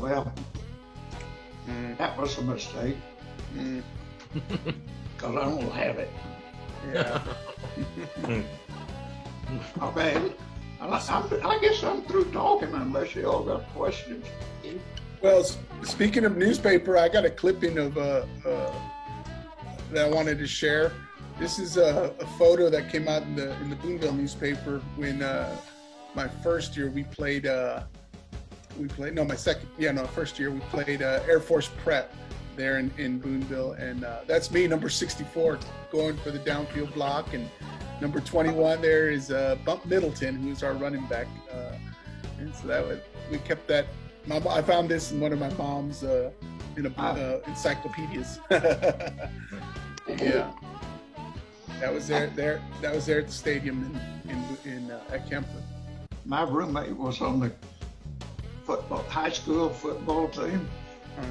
Well, 0.00 0.32
Mm, 1.68 1.98
that 1.98 2.18
was 2.18 2.38
a 2.38 2.42
mistake 2.42 2.96
mm, 3.54 3.82
because 4.32 5.36
I 5.36 5.44
don't 5.44 5.70
have 5.72 5.98
it. 5.98 6.10
yeah. 6.94 7.22
Okay. 9.82 10.30
I, 10.80 10.86
I'm, 10.86 11.46
I 11.46 11.58
guess 11.60 11.82
I'm 11.82 12.02
through 12.02 12.26
talking 12.32 12.68
unless 12.74 13.14
you 13.14 13.26
all 13.26 13.42
got 13.42 13.66
questions. 13.74 14.26
Well, 15.22 15.42
speaking 15.82 16.24
of 16.24 16.36
newspaper, 16.36 16.96
I 16.98 17.08
got 17.08 17.24
a 17.24 17.30
clipping 17.30 17.78
of 17.78 17.96
uh, 17.96 18.24
uh, 18.46 18.72
that 19.92 20.04
I 20.04 20.08
wanted 20.08 20.38
to 20.38 20.46
share. 20.46 20.92
This 21.38 21.58
is 21.58 21.76
a, 21.76 22.14
a 22.20 22.26
photo 22.38 22.68
that 22.70 22.90
came 22.90 23.08
out 23.08 23.22
in 23.22 23.36
the 23.36 23.52
in 23.60 23.70
the 23.70 23.76
Boonville 23.76 24.12
newspaper 24.12 24.80
when 24.96 25.22
uh, 25.22 25.56
my 26.14 26.28
first 26.28 26.76
year 26.76 26.90
we 26.90 27.04
played. 27.04 27.46
Uh, 27.46 27.82
we 28.78 28.86
played 28.86 29.14
no, 29.14 29.24
my 29.24 29.34
second 29.34 29.68
yeah 29.76 29.90
no 29.90 30.06
first 30.06 30.38
year 30.38 30.50
we 30.50 30.60
played 30.60 31.02
uh, 31.02 31.20
Air 31.26 31.40
Force 31.40 31.70
Prep 31.82 32.14
there 32.56 32.78
in, 32.78 32.90
in 32.98 33.18
Boonville, 33.18 33.72
and 33.72 34.04
uh, 34.04 34.20
that's 34.26 34.50
me, 34.50 34.66
number 34.66 34.88
64, 34.88 35.60
going 35.92 36.16
for 36.18 36.32
the 36.32 36.40
downfield 36.40 36.92
block, 36.92 37.32
and 37.32 37.48
number 38.00 38.20
21 38.20 38.82
there 38.82 39.10
is 39.10 39.30
uh, 39.30 39.56
Bump 39.64 39.86
Middleton, 39.86 40.36
who's 40.36 40.62
our 40.62 40.74
running 40.74 41.06
back, 41.06 41.28
uh, 41.52 41.76
and 42.40 42.54
so 42.54 42.66
that 42.66 42.86
was 42.86 42.98
we 43.30 43.38
kept 43.38 43.66
that 43.68 43.86
my, 44.28 44.36
I 44.48 44.62
found 44.62 44.88
this 44.88 45.10
in 45.12 45.20
one 45.20 45.32
of 45.32 45.38
my 45.40 45.50
mom's 45.54 46.04
uh, 46.04 46.30
in 46.76 46.86
a, 46.86 46.90
uh, 47.00 47.40
encyclopedias. 47.46 48.38
yeah, 48.50 50.50
that 51.80 51.92
was 51.92 52.06
there. 52.06 52.28
There, 52.28 52.62
that 52.82 52.94
was 52.94 53.06
there 53.06 53.20
at 53.20 53.26
the 53.26 53.32
stadium 53.32 53.98
in 54.26 54.30
in, 54.64 54.72
in 54.72 54.90
uh, 54.90 55.00
at 55.10 55.28
Kemper. 55.28 55.48
My 56.26 56.42
roommate 56.42 56.94
was 56.94 57.20
on 57.22 57.40
the 57.40 57.50
football 58.64 59.02
high 59.08 59.30
school 59.30 59.70
football 59.70 60.28
team, 60.28 60.68
Uh, 61.18 61.22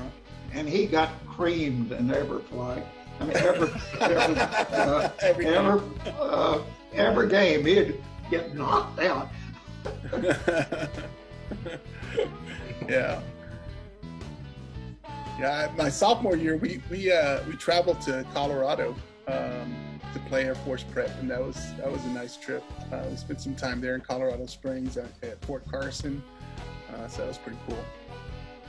and 0.53 0.67
he 0.67 0.87
got 0.87 1.09
creamed 1.27 1.91
in 1.91 2.11
every 2.11 2.39
play. 2.41 2.83
I 3.19 3.23
mean, 3.25 3.37
every 3.37 3.69
every 4.01 4.35
uh, 4.41 5.09
Every 5.21 5.45
game. 5.45 5.53
every, 5.55 5.81
uh, 6.19 6.59
every 6.93 7.29
game 7.29 7.65
he'd 7.65 8.01
get 8.31 8.55
knocked 8.55 8.99
out. 8.99 9.29
yeah. 12.89 13.21
Yeah, 15.39 15.71
my 15.77 15.89
sophomore 15.89 16.35
year, 16.35 16.57
we 16.57 16.81
we 16.89 17.11
uh, 17.11 17.43
we 17.47 17.53
traveled 17.53 18.01
to 18.01 18.25
Colorado 18.33 18.95
um, 19.27 19.99
to 20.13 20.19
play 20.21 20.45
Air 20.45 20.55
Force 20.55 20.83
Prep, 20.83 21.11
and 21.19 21.29
that 21.29 21.39
was 21.39 21.75
that 21.77 21.91
was 21.91 22.03
a 22.05 22.09
nice 22.09 22.37
trip. 22.37 22.63
Uh, 22.91 23.03
we 23.09 23.15
spent 23.17 23.41
some 23.41 23.55
time 23.55 23.79
there 23.79 23.93
in 23.93 24.01
Colorado 24.01 24.47
Springs 24.47 24.97
at, 24.97 25.11
at 25.21 25.39
Fort 25.45 25.63
Carson, 25.69 26.23
uh, 26.91 27.07
so 27.07 27.21
that 27.21 27.27
was 27.27 27.37
pretty 27.37 27.59
cool. 27.67 27.77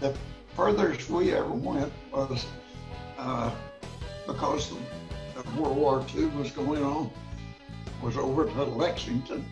The 0.01 0.15
furthest 0.55 1.09
we 1.09 1.33
ever 1.33 1.49
went 1.49 1.91
was 2.13 2.45
uh, 3.17 3.51
because 4.27 4.73
World 5.57 5.77
War 5.77 6.05
II 6.15 6.27
was 6.27 6.51
going 6.51 6.85
on. 6.85 7.11
Was 8.03 8.17
over 8.17 8.45
to 8.45 8.65
Lexington 8.65 9.45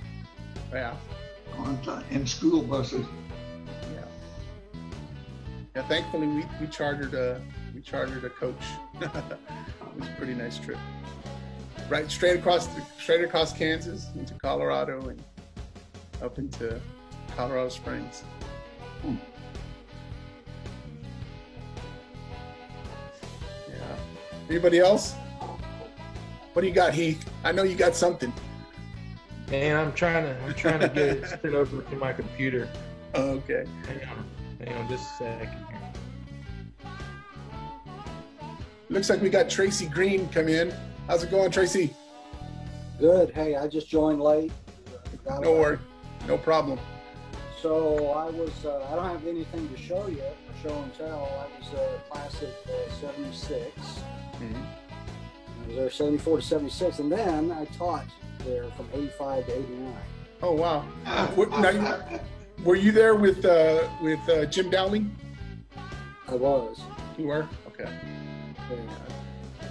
Yeah, 0.73 0.95
on 1.59 1.79
ti- 1.83 2.15
in 2.15 2.27
school 2.27 2.63
buses. 2.63 3.07
yeah, 3.93 4.05
yeah. 5.75 5.89
Thankfully, 5.89 6.27
we, 6.27 6.45
we 6.61 6.67
chartered 6.67 7.15
a 7.15 7.41
we 7.75 7.81
chartered 7.81 8.25
a 8.25 8.31
coach. 8.31 8.65
it 9.01 9.11
was 9.99 10.09
a 10.09 10.15
pretty 10.17 10.35
nice 10.35 10.59
trip. 10.59 10.79
Right, 11.89 12.11
straight 12.11 12.39
across 12.39 12.67
the, 12.67 12.83
straight 12.99 13.25
across 13.25 13.53
Kansas 13.53 14.09
into 14.17 14.35
Colorado 14.35 15.09
and 15.09 15.23
up 16.23 16.39
into 16.39 16.81
Colorado 17.37 17.69
Springs. 17.69 18.23
Hmm. 19.03 19.15
Yeah. 23.69 23.77
Anybody 24.49 24.79
else? 24.81 25.15
What 26.55 26.63
do 26.63 26.69
you 26.69 26.75
got, 26.75 26.95
Heath? 26.95 27.29
I 27.45 27.53
know 27.53 27.63
you 27.63 27.77
got 27.77 27.95
something. 27.95 28.33
Man, 29.51 29.77
I'm 29.77 29.93
trying 29.93 30.25
to 30.25 30.43
I'm 30.45 30.55
trying 30.55 30.81
to 30.81 30.89
get 30.89 31.09
it 31.09 31.29
sent 31.29 31.55
over 31.55 31.83
to 31.83 31.97
my 31.97 32.13
computer. 32.13 32.69
Okay. 33.15 33.65
Hang 33.87 34.09
on, 34.09 34.25
hang 34.59 34.77
on, 34.77 34.89
just 34.89 35.05
a 35.15 35.19
second. 35.19 35.67
Looks 38.89 39.09
like 39.11 39.21
we 39.21 39.31
got 39.31 39.49
Tracy 39.49 39.87
Green 39.87 40.29
come 40.29 40.49
in. 40.49 40.73
How's 41.07 41.23
it 41.23 41.31
going, 41.31 41.51
Tracy? 41.51 41.95
Good. 42.99 43.31
Hey, 43.31 43.57
I 43.57 43.69
just 43.69 43.89
joined 43.89 44.21
late. 44.21 44.53
Got 45.25 45.43
No 45.43 45.53
worry. 45.53 45.79
No 46.27 46.39
problem. 46.39 46.79
So 47.61 48.11
I 48.11 48.31
was. 48.31 48.65
Uh, 48.65 48.87
I 48.91 48.97
don't 48.97 49.05
have 49.09 49.27
anything 49.27 49.69
to 49.69 49.77
show 49.77 50.07
you. 50.09 50.23
Show 50.63 50.75
and 50.75 50.95
tell. 50.95 51.47
I 51.47 51.59
was 51.61 51.75
uh, 51.75 51.99
class 52.11 52.43
of 52.43 52.49
uh, 52.49 52.91
'76. 53.01 53.71
Mhm. 54.41 54.67
I 55.65 55.67
was 55.67 55.77
there 55.77 55.91
'74 55.91 56.37
to 56.39 56.43
'76, 56.43 56.99
and 57.01 57.13
then 57.13 57.51
I 57.53 57.65
taught 57.77 58.07
there 58.45 58.65
from 58.77 58.89
'85 58.95 59.47
to 59.47 59.53
'89. 59.59 59.97
Oh 60.43 60.53
wow. 60.53 60.81
What, 61.35 61.51
now 61.51 62.21
were 62.65 62.77
you 62.77 62.93
there 62.93 63.15
with 63.15 63.45
uh, 63.45 63.89
with 64.03 64.21
uh, 64.29 64.47
Jim 64.47 64.71
Dowling? 64.71 65.15
I 66.29 66.35
was. 66.35 66.81
You 67.19 67.27
were. 67.29 67.49
Okay. 67.69 67.91
Yeah. 68.71 68.77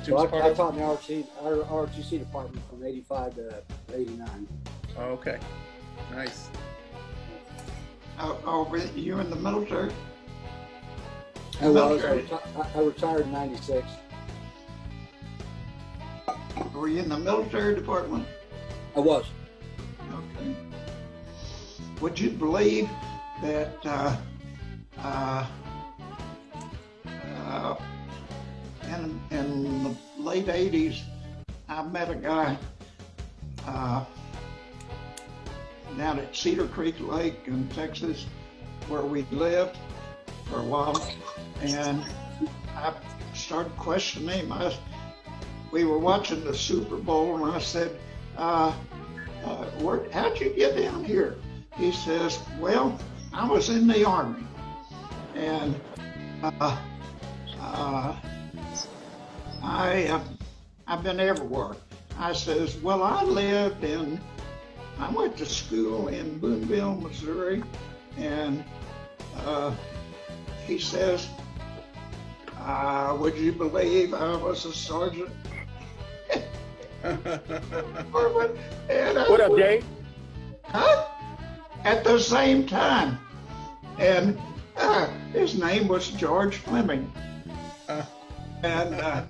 Jim's 0.03 0.07
So 0.07 0.17
I, 0.17 0.49
I 0.49 0.53
taught 0.53 0.73
in 0.75 0.79
the 0.79 0.85
RT, 0.85 1.25
our 1.43 1.85
RTC 1.87 2.19
department 2.19 2.67
from 2.69 2.83
'85 2.83 3.35
to 3.35 3.63
'89. 3.93 4.47
Oh, 4.97 5.01
okay. 5.03 5.37
Nice. 6.11 6.49
Uh, 8.17 8.35
oh, 8.45 8.63
were 8.69 8.77
you 8.77 9.19
in 9.19 9.29
the 9.29 9.35
military? 9.35 9.91
I 11.61 11.67
was. 11.67 11.75
I, 11.75 11.87
Military. 11.87 12.21
reti- 12.23 12.75
I- 12.75 12.79
I 12.79 12.83
retired 12.83 13.21
in 13.21 13.31
'96. 13.31 13.87
Were 16.73 16.87
you 16.87 17.01
in 17.01 17.09
the 17.09 17.17
military 17.17 17.75
department? 17.75 18.25
I 18.95 18.99
was. 18.99 19.25
Okay. 19.99 20.55
Would 21.99 22.17
you 22.17 22.29
believe 22.29 22.89
that 23.41 23.77
uh, 23.85 24.15
uh, 24.99 25.47
uh, 27.05 27.75
in, 28.83 29.21
in 29.31 29.83
the 29.83 29.95
late 30.17 30.45
80s, 30.45 31.01
I 31.67 31.83
met 31.83 32.09
a 32.09 32.15
guy 32.15 32.57
uh, 33.67 34.05
down 35.97 36.19
at 36.19 36.35
Cedar 36.35 36.67
Creek 36.67 36.95
Lake 36.99 37.39
in 37.47 37.67
Texas 37.69 38.25
where 38.87 39.01
we 39.01 39.23
lived 39.31 39.77
for 40.49 40.59
a 40.59 40.63
while. 40.63 40.95
And 41.61 42.01
I 42.75 42.93
started 43.33 43.75
questioning 43.77 44.29
him. 44.39 44.51
I, 44.51 44.73
we 45.71 45.83
were 45.83 45.99
watching 45.99 46.43
the 46.45 46.53
Super 46.53 46.95
Bowl, 46.95 47.43
and 47.43 47.53
I 47.53 47.59
said, 47.59 47.99
uh, 48.37 48.73
uh, 49.43 49.65
where, 49.81 50.09
how'd 50.11 50.39
you 50.39 50.53
get 50.55 50.77
down 50.77 51.03
here? 51.03 51.35
He 51.75 51.91
says, 51.91 52.39
well, 52.59 52.99
I 53.33 53.47
was 53.47 53.69
in 53.69 53.87
the 53.87 54.05
army. 54.05 54.43
And 55.35 55.79
uh, 56.41 56.77
uh, 57.59 58.15
I, 59.61 60.07
uh, 60.07 60.23
I've 60.87 61.03
been 61.03 61.19
everywhere. 61.19 61.75
I 62.17 62.33
says, 62.33 62.77
well, 62.77 63.03
I 63.03 63.23
lived 63.23 63.83
in, 63.83 64.19
I 64.97 65.11
went 65.11 65.37
to 65.37 65.45
school 65.45 66.07
in 66.07 66.39
Boonville, 66.39 66.95
Missouri, 66.95 67.61
and 68.17 68.63
uh, 69.39 69.75
he 70.65 70.79
says, 70.79 71.27
uh, 72.59 73.17
would 73.19 73.37
you 73.37 73.51
believe 73.51 74.13
I 74.13 74.37
was 74.37 74.65
a 74.65 74.73
sergeant? 74.73 75.29
What 78.11 79.39
up, 79.39 79.55
Dave? 79.55 79.85
Huh? 80.63 81.07
At 81.83 82.03
the 82.03 82.17
same 82.17 82.65
time. 82.65 83.19
And 83.99 84.39
uh, 84.75 85.07
his 85.31 85.59
name 85.59 85.87
was 85.87 86.09
George 86.09 86.55
Fleming. 86.57 87.11
Uh. 87.87 88.03
And 88.63 88.95
uh, 88.95 89.23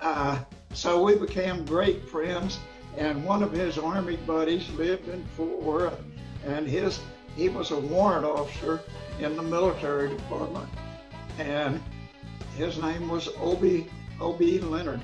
uh, 0.00 0.38
so 0.72 1.04
we 1.04 1.14
became 1.14 1.64
great 1.64 2.08
friends. 2.08 2.58
And 2.96 3.24
one 3.24 3.44
of 3.44 3.52
his 3.52 3.78
army 3.78 4.16
buddies 4.16 4.68
lived 4.70 5.08
in 5.08 5.24
Fort 5.36 5.62
Worth, 5.62 6.02
and 6.44 6.66
his 6.66 6.98
he 7.36 7.48
was 7.48 7.70
a 7.70 7.78
warrant 7.78 8.24
officer 8.24 8.80
in 9.20 9.36
the 9.36 9.42
military 9.42 10.08
department, 10.08 10.68
and 11.38 11.80
his 12.56 12.82
name 12.82 13.08
was 13.08 13.28
Obie 13.38 13.88
Obie 14.20 14.58
Leonard. 14.58 15.00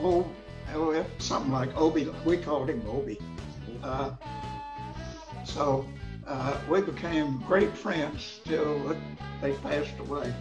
Oh, 0.00 0.28
oh, 0.74 1.04
something 1.18 1.52
like 1.52 1.76
Obie. 1.76 2.08
We 2.24 2.36
called 2.38 2.70
him 2.70 2.82
Obie. 2.86 3.18
Uh, 3.82 4.12
so 5.44 5.86
uh, 6.26 6.60
we 6.68 6.80
became 6.82 7.38
great 7.46 7.76
friends 7.76 8.40
till 8.44 8.96
they 9.40 9.52
passed 9.54 9.98
away. 9.98 10.32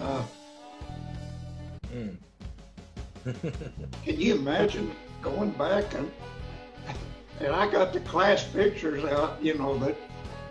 Uh, 0.00 0.24
Mm. 1.92 2.16
can 4.04 4.20
you 4.20 4.34
imagine 4.34 4.90
going 5.22 5.50
back 5.52 5.94
and 5.94 6.10
and 7.40 7.52
I 7.54 7.70
got 7.70 7.92
the 7.92 8.00
class 8.00 8.44
pictures 8.44 9.04
out, 9.04 9.42
you 9.42 9.54
know, 9.54 9.78
that 9.78 9.96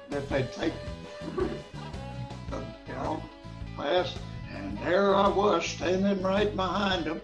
that 0.10 0.30
they 0.30 0.44
take 0.44 0.74
the 2.50 2.60
you 2.88 2.94
know, 2.94 3.22
class, 3.76 4.16
and 4.54 4.78
there 4.80 5.16
I 5.16 5.28
was 5.28 5.66
standing 5.66 6.22
right 6.22 6.56
behind 6.56 7.06
them. 7.06 7.22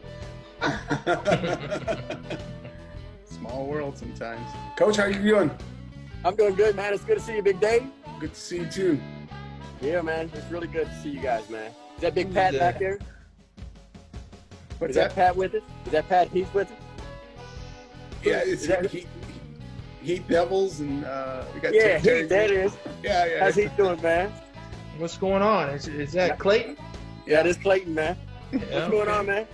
Small 3.26 3.66
world 3.66 3.98
sometimes. 3.98 4.46
Coach, 4.78 4.98
how 4.98 5.06
you 5.06 5.22
doing? 5.22 5.52
I'm 6.26 6.36
doing 6.36 6.56
good, 6.56 6.76
man. 6.76 6.94
It's 6.94 7.04
good 7.04 7.18
to 7.18 7.24
see 7.24 7.36
you, 7.36 7.42
Big 7.42 7.60
Dave. 7.60 7.84
Good 8.20 8.34
to 8.34 8.40
see 8.40 8.58
you 8.60 8.66
too. 8.66 9.00
Yeah, 9.82 10.02
man. 10.02 10.30
It's 10.34 10.50
really 10.52 10.68
good 10.68 10.88
to 10.88 10.96
see 11.02 11.10
you 11.10 11.22
guys, 11.22 11.50
man. 11.50 11.72
Is 11.96 12.02
that 12.02 12.14
Big 12.16 12.34
Pat 12.34 12.54
that? 12.54 12.60
back 12.60 12.80
there? 12.80 13.00
What's 14.80 14.92
Is 14.92 14.96
that 14.96 15.10
that? 15.10 15.16
Pat 15.16 15.36
with 15.36 15.56
us? 15.56 15.62
Is 15.86 15.92
that 15.92 16.08
Pat 16.10 16.30
Heath 16.30 16.54
with 16.54 16.70
us? 16.72 16.78
Yeah, 18.24 18.42
it's 18.46 18.68
that- 18.68 18.86
Heat, 18.92 19.08
Heat 20.02 20.28
Devils, 20.28 20.80
and 20.82 21.06
uh, 21.06 21.44
we 21.54 21.60
got 21.62 21.74
Yeah, 21.74 22.00
Terry- 22.00 22.22
Heath, 22.22 22.30
that 22.30 22.52
is. 22.52 22.76
Yeah, 23.04 23.26
yeah. 23.26 23.40
How's 23.44 23.56
Heath 23.56 23.72
doing, 23.78 24.02
man? 24.02 24.32
What's 24.98 25.18
going 25.18 25.42
on? 25.42 25.70
Is, 25.70 25.88
is 25.88 26.12
that 26.14 26.38
Clayton? 26.40 26.76
Yeah, 27.26 27.44
this 27.44 27.56
Clayton, 27.58 27.94
man. 27.94 28.18
Yeah, 28.52 28.60
What's 28.80 28.90
going 28.92 29.08
on, 29.10 29.26
man? 29.28 29.48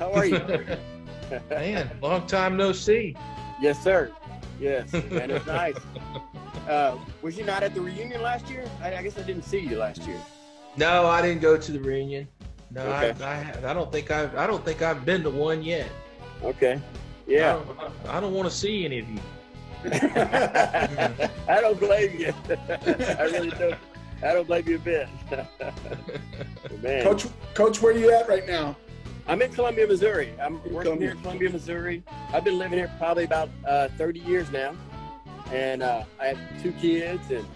How 0.00 0.10
are 0.14 0.24
you? 0.24 0.38
Man, 1.50 1.90
long 2.00 2.26
time 2.26 2.56
no 2.56 2.72
see. 2.72 3.14
yes, 3.60 3.80
sir. 3.84 4.10
Yes, 4.58 4.92
man, 4.92 5.30
it's 5.30 5.46
nice. 5.46 5.76
Uh, 6.68 6.96
was 7.22 7.36
you 7.36 7.44
not 7.44 7.64
at 7.64 7.74
the 7.74 7.80
reunion 7.80 8.22
last 8.22 8.48
year? 8.48 8.64
I, 8.80 8.94
I 8.94 9.02
guess 9.02 9.18
I 9.18 9.22
didn't 9.22 9.42
see 9.44 9.58
you 9.58 9.78
last 9.78 10.02
year. 10.02 10.20
No, 10.76 11.06
I 11.06 11.20
didn't 11.20 11.40
go 11.40 11.56
to 11.56 11.72
the 11.72 11.80
reunion. 11.80 12.28
No, 12.70 12.82
Okay. 12.82 13.24
I, 13.24 13.40
I, 13.66 13.70
I 13.70 13.74
don't 13.74 13.90
think 13.90 14.10
I've, 14.12 14.36
I 14.36 14.46
don't 14.46 14.64
think 14.64 14.80
I've 14.80 15.04
been 15.04 15.22
to 15.24 15.30
one 15.30 15.64
yet. 15.64 15.88
Okay. 16.44 16.74
I 16.74 16.80
Yeah. 17.26 17.52
don't, 17.54 17.92
I 18.08 18.20
don't 18.20 18.34
want 18.34 18.48
to 18.48 18.54
see 18.54 18.84
any 18.84 19.00
of 19.00 19.08
you. 19.08 19.18
I 21.48 21.58
don't 21.60 21.80
blame 21.80 22.16
you. 22.20 22.32
I 22.48 23.22
really 23.24 23.50
don't. 23.50 23.74
I 24.22 24.32
don't 24.34 24.46
blame 24.46 24.68
you 24.68 24.76
a 24.76 24.78
bit. 24.78 25.08
Man, 26.82 27.02
Coach, 27.02 27.26
Coach, 27.54 27.82
where 27.82 27.96
you 27.96 28.12
at 28.14 28.28
right 28.28 28.46
now? 28.46 28.76
I'm 29.26 29.42
in 29.42 29.52
Columbia, 29.52 29.86
Missouri. 29.86 30.32
I'm 30.40 30.54
working 30.64 30.80
Columbia. 30.82 31.08
here 31.08 31.16
in 31.16 31.22
Columbia, 31.22 31.50
Missouri. 31.50 32.02
I've 32.32 32.44
been 32.44 32.58
living 32.58 32.78
here 32.78 32.90
probably 32.98 33.24
about 33.24 33.48
uh, 33.66 33.88
30 33.96 34.20
years 34.20 34.50
now, 34.50 34.74
and 35.52 35.82
uh, 35.82 36.04
I 36.20 36.26
have 36.28 36.62
two 36.62 36.72
kids 36.72 37.30
and 37.30 37.46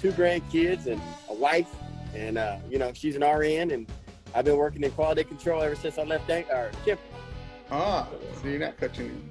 two 0.00 0.12
grandkids 0.12 0.86
and 0.86 1.00
a 1.28 1.34
wife, 1.34 1.68
and 2.14 2.36
uh, 2.38 2.58
you 2.68 2.78
know 2.78 2.92
she's 2.94 3.16
an 3.16 3.22
RN, 3.22 3.70
and 3.70 3.86
I've 4.34 4.44
been 4.44 4.56
working 4.56 4.82
in 4.82 4.90
quality 4.92 5.24
control 5.24 5.62
ever 5.62 5.76
since 5.76 5.98
I 5.98 6.02
left. 6.02 6.26
Dan- 6.26 6.44
or 6.50 6.70
Chip, 6.84 6.98
Ah, 7.70 8.08
so 8.40 8.48
you're 8.48 8.58
not 8.58 8.76
coaching. 8.78 9.28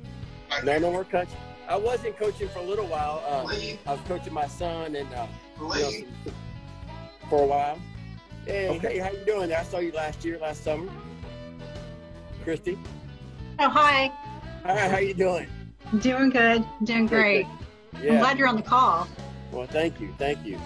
no, 0.64 0.78
no 0.80 0.92
more 0.92 1.04
coaching. 1.04 1.36
I 1.68 1.76
was 1.76 2.04
in 2.06 2.14
coaching 2.14 2.48
for 2.50 2.60
a 2.60 2.64
little 2.64 2.88
while. 2.88 3.22
Uh, 3.28 3.48
I 3.86 3.92
was 3.92 4.00
coaching 4.08 4.34
my 4.34 4.48
son 4.48 4.96
and 4.96 5.14
uh, 5.14 5.28
you 5.60 5.68
know, 5.68 6.32
for 7.30 7.44
a 7.44 7.46
while. 7.46 7.78
Hey, 8.46 8.70
Okay. 8.70 8.94
hey, 8.94 8.98
how 9.00 9.12
you 9.12 9.24
doing? 9.26 9.54
I 9.54 9.62
saw 9.64 9.78
you 9.80 9.92
last 9.92 10.24
year, 10.26 10.40
last 10.40 10.64
summer. 10.64 10.90
Christy, 12.44 12.78
Oh, 13.60 13.70
hi. 13.70 14.12
hi, 14.64 14.88
how 14.88 14.98
you 14.98 15.14
doing? 15.14 15.48
Doing 16.00 16.30
good. 16.30 16.64
Doing 16.84 17.08
great. 17.08 17.46
I'm 17.96 18.02
glad 18.20 18.38
you're 18.38 18.48
on 18.48 18.56
the 18.56 18.62
call. 18.62 19.08
Well, 19.52 19.68
thank 19.68 20.00
you, 20.00 20.14
thank 20.18 20.46
you. 20.46 20.60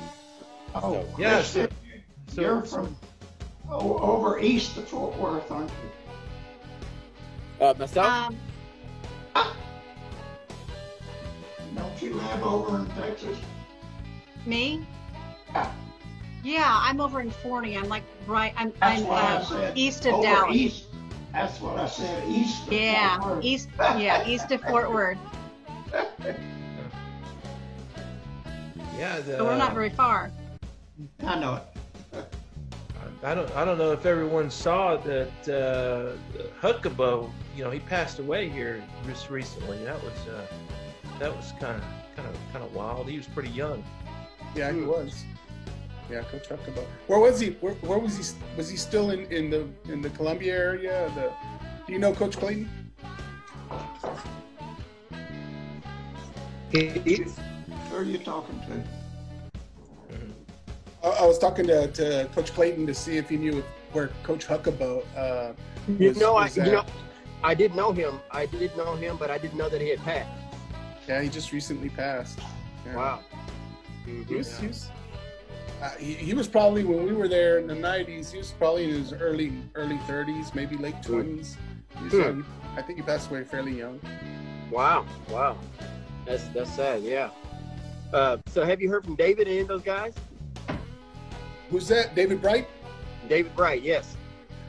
oh, 0.76 1.06
Yes. 1.18 1.54
Chris, 1.54 1.70
So, 2.28 2.42
you're 2.42 2.62
from 2.64 2.96
oh, 3.70 3.98
over 4.00 4.40
east 4.40 4.78
of 4.78 4.88
Fort 4.88 5.18
Worth, 5.18 5.50
aren't 5.52 5.70
you? 7.60 7.66
Uh, 7.66 7.74
myself? 7.78 8.08
Um, 8.08 8.38
Don't 11.76 12.02
you 12.02 12.14
live 12.14 12.44
over 12.44 12.80
in 12.80 12.86
Texas? 12.92 13.38
me? 14.46 14.86
Yeah. 15.54 15.72
Yeah, 16.44 16.66
I'm 16.68 17.00
over 17.00 17.22
in 17.22 17.32
Forney. 17.32 17.78
I'm 17.78 17.88
like 17.88 18.04
right. 18.28 18.54
I'm, 18.58 18.74
I'm 18.82 19.06
uh, 19.10 19.72
east 19.76 20.06
of 20.06 20.16
over 20.16 20.24
Dallas. 20.24 20.56
East. 20.56 20.84
That's 21.34 21.60
what 21.60 21.80
I 21.80 21.88
said. 21.88 22.28
East. 22.30 22.68
Of 22.68 22.74
Yeah, 22.74 23.20
Fort 23.20 23.36
Worth. 23.36 23.44
east. 23.44 23.70
Yeah, 23.80 24.28
east 24.28 24.52
of 24.52 24.62
Fort 24.62 24.94
Worth. 24.94 25.18
yeah, 28.96 29.20
the, 29.20 29.38
So 29.38 29.46
we're 29.46 29.58
not 29.58 29.74
very 29.74 29.90
far. 29.90 30.32
I 31.26 31.40
know 31.40 31.56
it. 31.56 31.64
I 33.24 33.34
don't, 33.34 33.50
I 33.56 33.66
don't 33.66 33.78
know 33.78 33.94
if 33.94 34.06
everyone 34.06 34.52
saw 34.52 34.98
that 34.98 35.30
uh, 35.48 36.12
Huckabee, 36.62 37.32
you 37.56 37.64
know, 37.64 37.72
he 37.72 37.80
passed 37.80 38.20
away 38.20 38.50
here 38.50 38.84
just 39.08 39.30
recently. 39.30 39.84
That 39.86 40.04
was, 40.04 40.28
uh, 40.28 40.46
that 41.20 41.34
was 41.36 41.54
kind 41.60 41.78
of, 41.78 41.84
kind 42.16 42.28
of, 42.28 42.38
kind 42.52 42.64
of 42.66 42.76
wild. 42.76 43.10
He 43.10 43.18
was 43.18 43.28
pretty 43.28 43.50
young. 43.50 43.84
Yeah, 44.56 44.72
he 44.74 44.82
was. 44.82 45.24
Yeah, 46.10 46.22
Coach 46.24 46.50
Huckabee. 46.50 46.86
Where 47.08 47.20
was 47.20 47.40
he? 47.40 47.52
Where, 47.62 47.74
where 47.76 47.98
was 47.98 48.18
he? 48.18 48.36
Was 48.58 48.70
he 48.70 48.78
still 48.78 49.12
in, 49.12 49.22
in 49.32 49.50
the 49.50 49.68
in 49.92 50.02
the 50.02 50.10
Columbia 50.12 50.54
area? 50.56 51.12
The 51.16 51.32
Do 51.88 51.94
you 51.94 52.00
know 52.00 52.14
Coach 52.14 52.38
Clayton? 52.38 52.70
Who 56.72 57.96
are 57.96 58.04
you 58.04 58.18
talking 58.18 58.60
to? 58.62 58.84
I, 61.04 61.10
I 61.24 61.26
was 61.26 61.38
talking 61.38 61.68
to, 61.68 61.88
to 61.92 62.30
Coach 62.34 62.54
Clayton 62.54 62.88
to 62.88 62.94
see 62.94 63.18
if 63.18 63.30
he 63.30 63.38
knew 63.38 63.64
where 63.92 64.10
Coach 64.24 64.48
Huckabee. 64.48 65.04
Uh, 65.16 65.54
you 66.00 66.10
was- 66.10 66.18
know, 66.18 66.36
I, 66.36 66.46
was 66.46 66.58
you 66.58 66.64
know, 66.64 66.86
I 67.44 67.54
did 67.54 67.76
know 67.76 67.92
him. 67.92 68.20
I 68.32 68.46
did 68.46 68.76
know 68.76 68.96
him, 68.96 69.18
but 69.18 69.30
I 69.30 69.38
didn't 69.38 69.58
know 69.58 69.70
that 69.70 69.82
he 69.82 69.90
had 69.90 70.00
passed. 70.00 70.30
yeah, 71.08 71.22
he 71.22 71.30
just 71.30 71.52
recently 71.52 71.90
passed. 71.90 72.40
Yeah. 72.86 72.96
Wow. 72.96 73.20
He 74.06 74.36
was, 74.36 74.58
he, 74.60 74.68
was 74.68 74.90
he, 76.00 76.14
he 76.14 76.34
was 76.34 76.48
probably 76.48 76.84
when 76.84 77.04
we 77.06 77.14
were 77.14 77.28
there 77.28 77.60
in 77.60 77.68
the 77.68 77.74
'90s. 77.76 78.32
He 78.32 78.38
was 78.38 78.52
probably 78.52 78.86
in 78.86 78.92
his 78.92 79.14
early 79.14 79.54
early 79.76 79.98
30s, 80.08 80.54
maybe 80.56 80.78
late 80.78 80.96
20s. 81.02 81.56
He 82.10 82.18
Hmm. 82.18 82.42
I 82.76 82.82
think 82.82 82.98
he 83.00 83.04
passed 83.04 83.30
away 83.30 83.44
fairly 83.44 83.78
young. 83.78 84.00
Wow. 84.72 85.06
Wow. 85.30 85.58
That's 86.26 86.48
that's 86.50 86.74
sad. 86.76 87.04
Yeah. 87.04 87.30
Uh, 88.14 88.38
so, 88.48 88.64
have 88.64 88.80
you 88.82 88.90
heard 88.90 89.04
from 89.04 89.16
David 89.16 89.48
and 89.48 89.54
any 89.54 89.60
of 89.62 89.68
those 89.68 89.82
guys? 89.82 90.14
Who's 91.70 91.88
that? 91.88 92.14
David 92.16 92.42
Bright? 92.42 92.68
David 93.28 93.56
Bright. 93.56 93.82
Yes. 93.82 94.16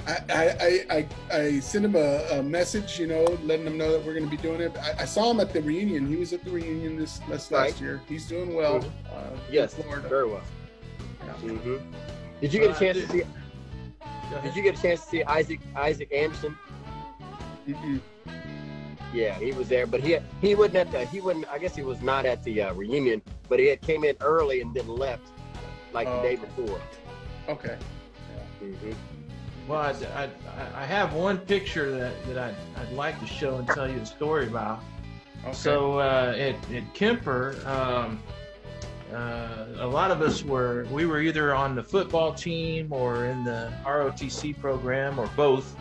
I, 0.06 0.20
I, 0.30 0.86
I, 0.90 1.08
I, 1.34 1.60
sent 1.60 1.84
him 1.86 1.96
a, 1.96 2.38
a 2.38 2.42
message, 2.42 2.98
you 2.98 3.06
know, 3.06 3.24
letting 3.42 3.66
him 3.66 3.78
know 3.78 3.90
that 3.92 4.04
we're 4.04 4.12
going 4.12 4.28
to 4.28 4.30
be 4.30 4.42
doing 4.42 4.60
it. 4.60 4.76
I, 4.76 5.02
I 5.02 5.04
saw 5.06 5.30
him 5.30 5.40
at 5.40 5.52
the 5.54 5.62
reunion. 5.62 6.06
He 6.06 6.16
was 6.16 6.34
at 6.34 6.44
the 6.44 6.50
reunion 6.50 6.96
this, 6.98 7.20
this 7.28 7.50
Right. 7.50 7.70
last 7.70 7.80
year. 7.80 8.02
He's 8.06 8.26
doing 8.26 8.54
well. 8.54 8.80
Mhm. 8.80 8.90
Uh, 9.10 9.36
Yes. 9.50 9.74
in 9.78 9.82
Florida. 9.84 10.06
Very 10.08 10.28
well. 10.28 10.42
Yeah. 11.26 11.32
hmm 11.32 11.76
Did 12.40 12.52
you 12.52 12.60
get 12.60 12.70
a 12.70 12.74
Uh, 12.74 12.78
chance 12.78 12.98
to 12.98 13.08
see? 13.08 13.22
Did 14.42 14.56
you 14.56 14.62
get 14.62 14.78
a 14.78 14.82
chance 14.82 15.00
to 15.02 15.06
see 15.08 15.22
Isaac 15.24 15.60
Isaac 15.76 16.12
Anderson? 16.12 16.56
Mm-mm. 17.68 18.00
Yeah, 19.12 19.38
he 19.38 19.52
was 19.52 19.68
there, 19.68 19.86
but 19.86 20.00
he 20.00 20.18
he 20.40 20.54
wasn't 20.54 20.76
at 20.76 20.90
the 20.90 21.04
he 21.06 21.20
wasn't. 21.20 21.48
I 21.48 21.58
guess 21.58 21.74
he 21.76 21.82
was 21.82 22.02
not 22.02 22.26
at 22.26 22.42
the 22.42 22.62
uh, 22.62 22.74
reunion, 22.74 23.22
but 23.48 23.58
he 23.60 23.66
had 23.66 23.80
came 23.80 24.04
in 24.04 24.16
early 24.20 24.60
and 24.60 24.74
then 24.74 24.88
left 24.88 25.28
like 25.92 26.08
Oh, 26.08 26.16
the 26.16 26.22
day 26.28 26.34
okay. 26.34 26.46
before. 26.46 26.80
Okay. 27.48 27.76
hmm 28.60 28.92
Well, 29.68 29.80
I, 29.80 29.92
I, 30.24 30.82
I 30.82 30.84
have 30.84 31.14
one 31.14 31.38
picture 31.38 31.90
that, 31.92 32.12
that 32.26 32.38
I'd, 32.38 32.54
I'd 32.76 32.92
like 32.92 33.18
to 33.20 33.26
show 33.26 33.56
and 33.56 33.68
tell 33.68 33.88
you 33.90 33.98
a 34.00 34.06
story 34.06 34.46
about. 34.46 34.82
Okay. 35.44 35.52
So 35.52 35.98
uh, 36.00 36.34
at, 36.36 36.56
at 36.72 36.92
Kemper, 36.94 37.56
um, 37.66 38.20
uh, 39.14 39.66
a 39.78 39.86
lot 39.86 40.10
of 40.10 40.20
us 40.22 40.42
were 40.42 40.86
we 40.90 41.06
were 41.06 41.20
either 41.20 41.54
on 41.54 41.74
the 41.74 41.82
football 41.82 42.32
team 42.34 42.92
or 42.92 43.26
in 43.26 43.44
the 43.44 43.72
ROTC 43.84 44.58
program 44.60 45.18
or 45.18 45.28
both. 45.36 45.76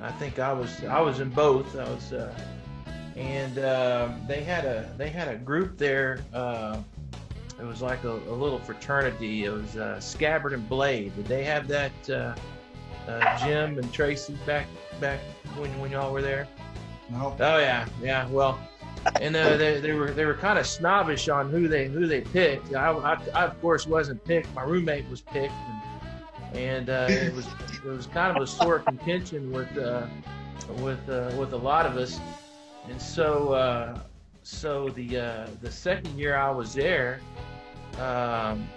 I 0.00 0.10
think 0.12 0.38
I 0.38 0.52
was 0.52 0.84
I 0.84 1.00
was 1.00 1.20
in 1.20 1.30
both. 1.30 1.76
I 1.76 1.84
was, 1.84 2.12
uh, 2.12 2.34
and 3.16 3.58
um, 3.58 4.20
they 4.26 4.42
had 4.42 4.64
a 4.64 4.90
they 4.96 5.08
had 5.08 5.28
a 5.28 5.36
group 5.36 5.78
there. 5.78 6.20
Uh, 6.32 6.78
it 7.58 7.64
was 7.64 7.80
like 7.80 8.04
a, 8.04 8.12
a 8.12 8.36
little 8.36 8.58
fraternity. 8.58 9.44
It 9.44 9.50
was 9.50 9.76
uh, 9.76 10.00
Scabbard 10.00 10.52
and 10.52 10.68
Blade. 10.68 11.14
Did 11.16 11.26
they 11.26 11.44
have 11.44 11.68
that? 11.68 12.10
Uh, 12.10 12.34
uh, 13.08 13.38
Jim 13.38 13.78
and 13.78 13.92
Tracy 13.92 14.36
back 14.46 14.66
back 15.00 15.20
when 15.56 15.70
when 15.80 15.90
y'all 15.90 16.12
were 16.12 16.22
there. 16.22 16.48
No. 17.10 17.36
Oh 17.38 17.58
yeah, 17.58 17.86
yeah. 18.02 18.28
Well, 18.28 18.58
and 19.20 19.36
uh, 19.36 19.56
they, 19.56 19.80
they 19.80 19.92
were 19.92 20.10
they 20.10 20.24
were 20.24 20.34
kind 20.34 20.58
of 20.58 20.66
snobbish 20.66 21.28
on 21.28 21.50
who 21.50 21.68
they 21.68 21.88
who 21.88 22.06
they 22.06 22.20
picked. 22.20 22.74
I, 22.74 22.90
I, 22.90 23.18
I 23.34 23.44
of 23.44 23.60
course 23.60 23.86
wasn't 23.86 24.24
picked. 24.24 24.52
My 24.54 24.62
roommate 24.62 25.08
was 25.08 25.20
picked, 25.20 25.54
and, 26.52 26.58
and 26.58 26.90
uh, 26.90 27.06
it 27.08 27.34
was 27.34 27.46
it 27.72 27.84
was 27.84 28.06
kind 28.06 28.36
of 28.36 28.42
a 28.42 28.46
sore 28.46 28.78
contention 28.80 29.52
with 29.52 29.76
uh, 29.78 30.06
with 30.78 31.08
uh, 31.08 31.32
with 31.38 31.52
a 31.52 31.56
lot 31.56 31.86
of 31.86 31.96
us. 31.96 32.18
And 32.88 33.00
so 33.00 33.52
uh, 33.52 34.00
so 34.42 34.88
the 34.90 35.18
uh, 35.18 35.46
the 35.62 35.70
second 35.70 36.18
year 36.18 36.36
I 36.36 36.50
was 36.50 36.74
there, 36.74 37.20
um, 37.98 38.68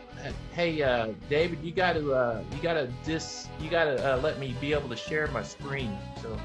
hey 0.53 1.13
David, 1.29 1.59
you 1.63 1.71
got 1.71 1.93
to 1.93 2.43
you 2.55 2.61
got 2.61 2.73
to 2.73 2.87
dis 3.03 3.47
you 3.59 3.69
got 3.69 3.85
to 3.85 4.19
let 4.23 4.39
me 4.39 4.55
be 4.59 4.73
able 4.73 4.89
to 4.89 4.95
share 4.95 5.27
my 5.27 5.43
screen. 5.43 5.97
So. 6.21 6.39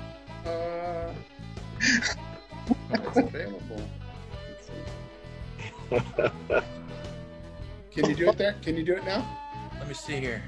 It's 2.95 3.17
available. 3.17 3.81
Let's. 5.91 6.33
Can 7.91 8.09
you 8.09 8.15
do 8.15 8.29
it 8.29 8.39
there? 8.39 8.55
Can 8.63 8.77
you 8.77 8.85
do 8.85 8.95
it 8.95 9.05
now? 9.05 9.25
Let 9.79 9.89
me 9.89 9.95
see 9.95 10.17
here. 10.17 10.43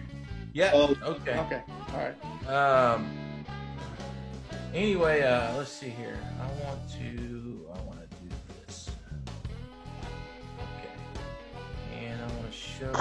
Yeah. 0.52 0.70
Oh. 0.74 0.96
okay. 1.02 1.38
Okay. 1.38 1.62
All 1.92 1.98
right. 1.98 2.48
Um. 2.48 3.10
Anyway, 4.74 5.22
uh, 5.22 5.56
let's 5.56 5.70
see 5.72 5.88
here. 5.88 6.18
I 6.40 6.46
want 6.64 6.80
to. 6.92 7.66
I 7.74 7.80
want 7.82 8.00
to 8.00 8.16
do 8.16 8.34
this. 8.66 8.90
Okay. 10.78 12.04
And 12.04 12.20
I 12.20 12.26
want 12.26 12.50
to 12.50 12.56
show. 12.56 12.92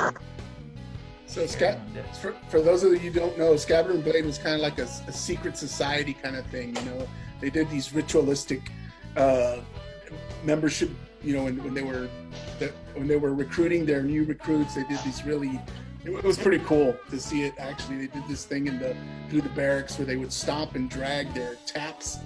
So, 1.28 1.46
share 1.46 1.48
Sca- 1.48 1.82
for, 2.22 2.34
for 2.50 2.62
those 2.62 2.84
of 2.84 2.94
you 2.94 3.00
who 3.00 3.10
don't 3.10 3.38
know, 3.38 3.58
Scabbard 3.58 3.96
and 3.96 4.04
Blade 4.04 4.26
was 4.26 4.38
kind 4.38 4.56
of 4.56 4.62
like 4.62 4.80
a, 4.80 4.88
a 5.08 5.12
secret 5.12 5.58
society 5.58 6.14
kind 6.14 6.36
of 6.38 6.46
thing. 6.48 6.76
You 6.78 6.82
know, 6.84 7.08
they 7.42 7.50
did 7.50 7.70
these 7.70 7.94
ritualistic 7.94 8.72
uh, 9.16 9.58
membership. 10.44 10.90
You 11.24 11.36
know, 11.36 11.44
when, 11.46 11.64
when 11.64 11.74
they 11.74 11.82
were 11.82 12.08
the, 12.60 12.72
when 12.94 13.08
they 13.08 13.18
were 13.18 13.34
recruiting 13.34 13.86
their 13.86 14.04
new 14.04 14.24
recruits, 14.24 14.76
they 14.76 14.84
did 14.84 15.00
these 15.04 15.26
really. 15.26 15.60
It 16.04 16.24
was 16.24 16.38
pretty 16.38 16.64
cool 16.66 16.96
to 17.10 17.20
see 17.20 17.46
it. 17.46 17.56
Actually, 17.58 18.06
they 18.06 18.14
did 18.14 18.28
this 18.28 18.46
thing 18.46 18.68
in 18.68 18.78
the 18.78 18.96
through 19.30 19.42
the 19.42 19.50
barracks 19.50 19.98
where 19.98 20.06
they 20.06 20.18
would 20.18 20.32
stop 20.32 20.76
and 20.76 20.88
drag 20.88 21.34
their 21.34 21.56
taps, 21.66 22.20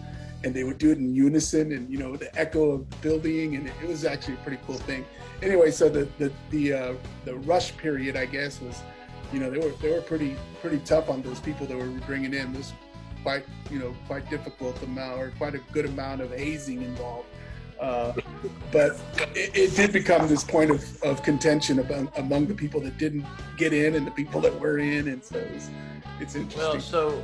and 0.43 0.54
they 0.54 0.65
would 0.65 0.78
do 0.78 0.91
it 0.91 0.97
in 0.97 1.15
unison, 1.15 1.71
and 1.71 1.89
you 1.89 1.97
know 1.97 2.17
the 2.17 2.38
echo 2.38 2.71
of 2.71 2.89
the 2.89 2.95
building, 2.97 3.56
and 3.56 3.67
it, 3.67 3.88
was 3.88 4.04
actually 4.04 4.34
a 4.34 4.38
pretty 4.38 4.60
cool 4.67 4.75
thing. 4.75 5.06
Anyway, 5.41 5.71
so 5.71 5.88
the 5.88 6.10
the 6.17 6.32
the 6.49 6.73
uh, 6.73 6.93
the 7.23 7.36
rush 7.36 7.75
period, 7.78 8.17
I 8.17 8.25
guess, 8.25 8.60
was 8.60 8.82
you 9.32 9.39
know 9.39 9.49
they 9.49 9.60
were 9.60 9.71
they 9.82 9.91
were 9.91 10.02
pretty 10.02 10.36
pretty 10.60 10.80
tough 10.80 11.10
on 11.10 11.21
those 11.21 11.39
people 11.39 11.65
that 11.65 11.78
were 11.78 11.88
bringing 12.06 12.34
in. 12.34 12.54
Was 12.54 12.73
quite 13.23 13.45
you 13.69 13.79
know 13.79 13.95
quite 14.08 14.29
difficult 14.29 14.82
amount 14.84 15.19
or 15.19 15.32
quite 15.38 15.55
a 15.55 15.60
good 15.71 15.86
amount 15.86 16.21
of 16.21 16.32
hazing 16.32 16.82
involved. 16.82 17.27
Uh, 17.79 18.13
but 18.73 18.99
it, 19.36 19.55
it 19.55 19.75
did 19.75 19.93
become 19.93 20.27
this 20.27 20.43
point 20.43 20.69
of, 20.69 21.01
of 21.01 21.23
contention 21.23 21.79
among, 21.79 22.12
among 22.17 22.45
the 22.45 22.53
people 22.53 22.82
that 22.82 22.97
didn't 22.97 23.25
get 23.55 23.71
in 23.71 23.95
and 23.95 24.05
the 24.05 24.12
people 24.12 24.41
that 24.41 24.60
were 24.60 24.79
in, 24.79 25.08
and 25.08 25.23
so 25.23 25.38
it 25.38 25.53
was, 25.53 25.69
it's 26.19 26.36
interesting. 26.36 26.71
Well, 26.71 26.82
so 26.82 27.23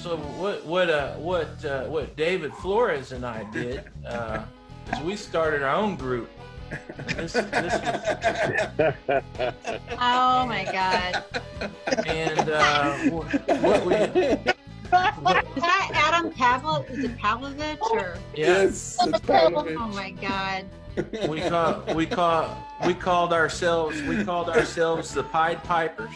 so 0.00 0.16
what 0.16 0.64
what 0.64 0.90
uh 0.90 1.14
what 1.14 1.64
uh, 1.64 1.84
what 1.86 2.14
David 2.16 2.52
Flores 2.54 3.10
and 3.10 3.26
I 3.26 3.42
did 3.50 3.82
uh, 4.06 4.44
is 4.92 5.00
we 5.00 5.16
started 5.16 5.62
our 5.62 5.74
own 5.74 5.96
group. 5.96 6.30
This, 7.14 7.32
this 7.32 7.72
was, 7.72 8.94
Oh 10.00 10.46
my 10.46 10.64
god. 10.64 11.24
and 12.06 12.50
uh, 12.50 12.96
what 13.60 13.86
we 13.86 14.52
Is 14.86 15.62
that 15.62 15.90
Adam 15.94 16.30
Pavlo? 16.32 16.84
Is 16.88 17.04
it 17.04 17.16
Pavlovich 17.18 17.90
or? 17.90 18.16
Yes, 18.34 18.96
it's 19.00 19.20
Pavlovich. 19.20 19.76
Oh 19.78 19.88
my 19.88 20.10
god. 20.10 20.66
we 21.28 21.40
call 21.40 21.82
we 21.94 22.06
call 22.06 22.56
we 22.86 22.94
called 22.94 23.32
ourselves 23.32 24.00
we 24.02 24.24
called 24.24 24.48
ourselves 24.48 25.12
the 25.12 25.22
Pied 25.24 25.62
Pipers, 25.64 26.08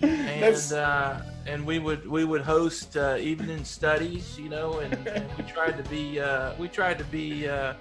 and 0.00 0.72
uh, 0.72 1.20
and 1.46 1.66
we 1.66 1.80
would 1.80 2.08
we 2.08 2.24
would 2.24 2.42
host 2.42 2.96
uh, 2.96 3.16
evening 3.18 3.64
studies, 3.64 4.38
you 4.38 4.48
know, 4.48 4.78
and, 4.78 4.94
and 5.08 5.26
we 5.36 5.42
tried 5.44 5.82
to 5.82 5.90
be 5.90 6.20
uh, 6.20 6.54
we 6.58 6.68
tried 6.68 6.96
to 6.98 7.04
be 7.04 7.48
uh, 7.48 7.74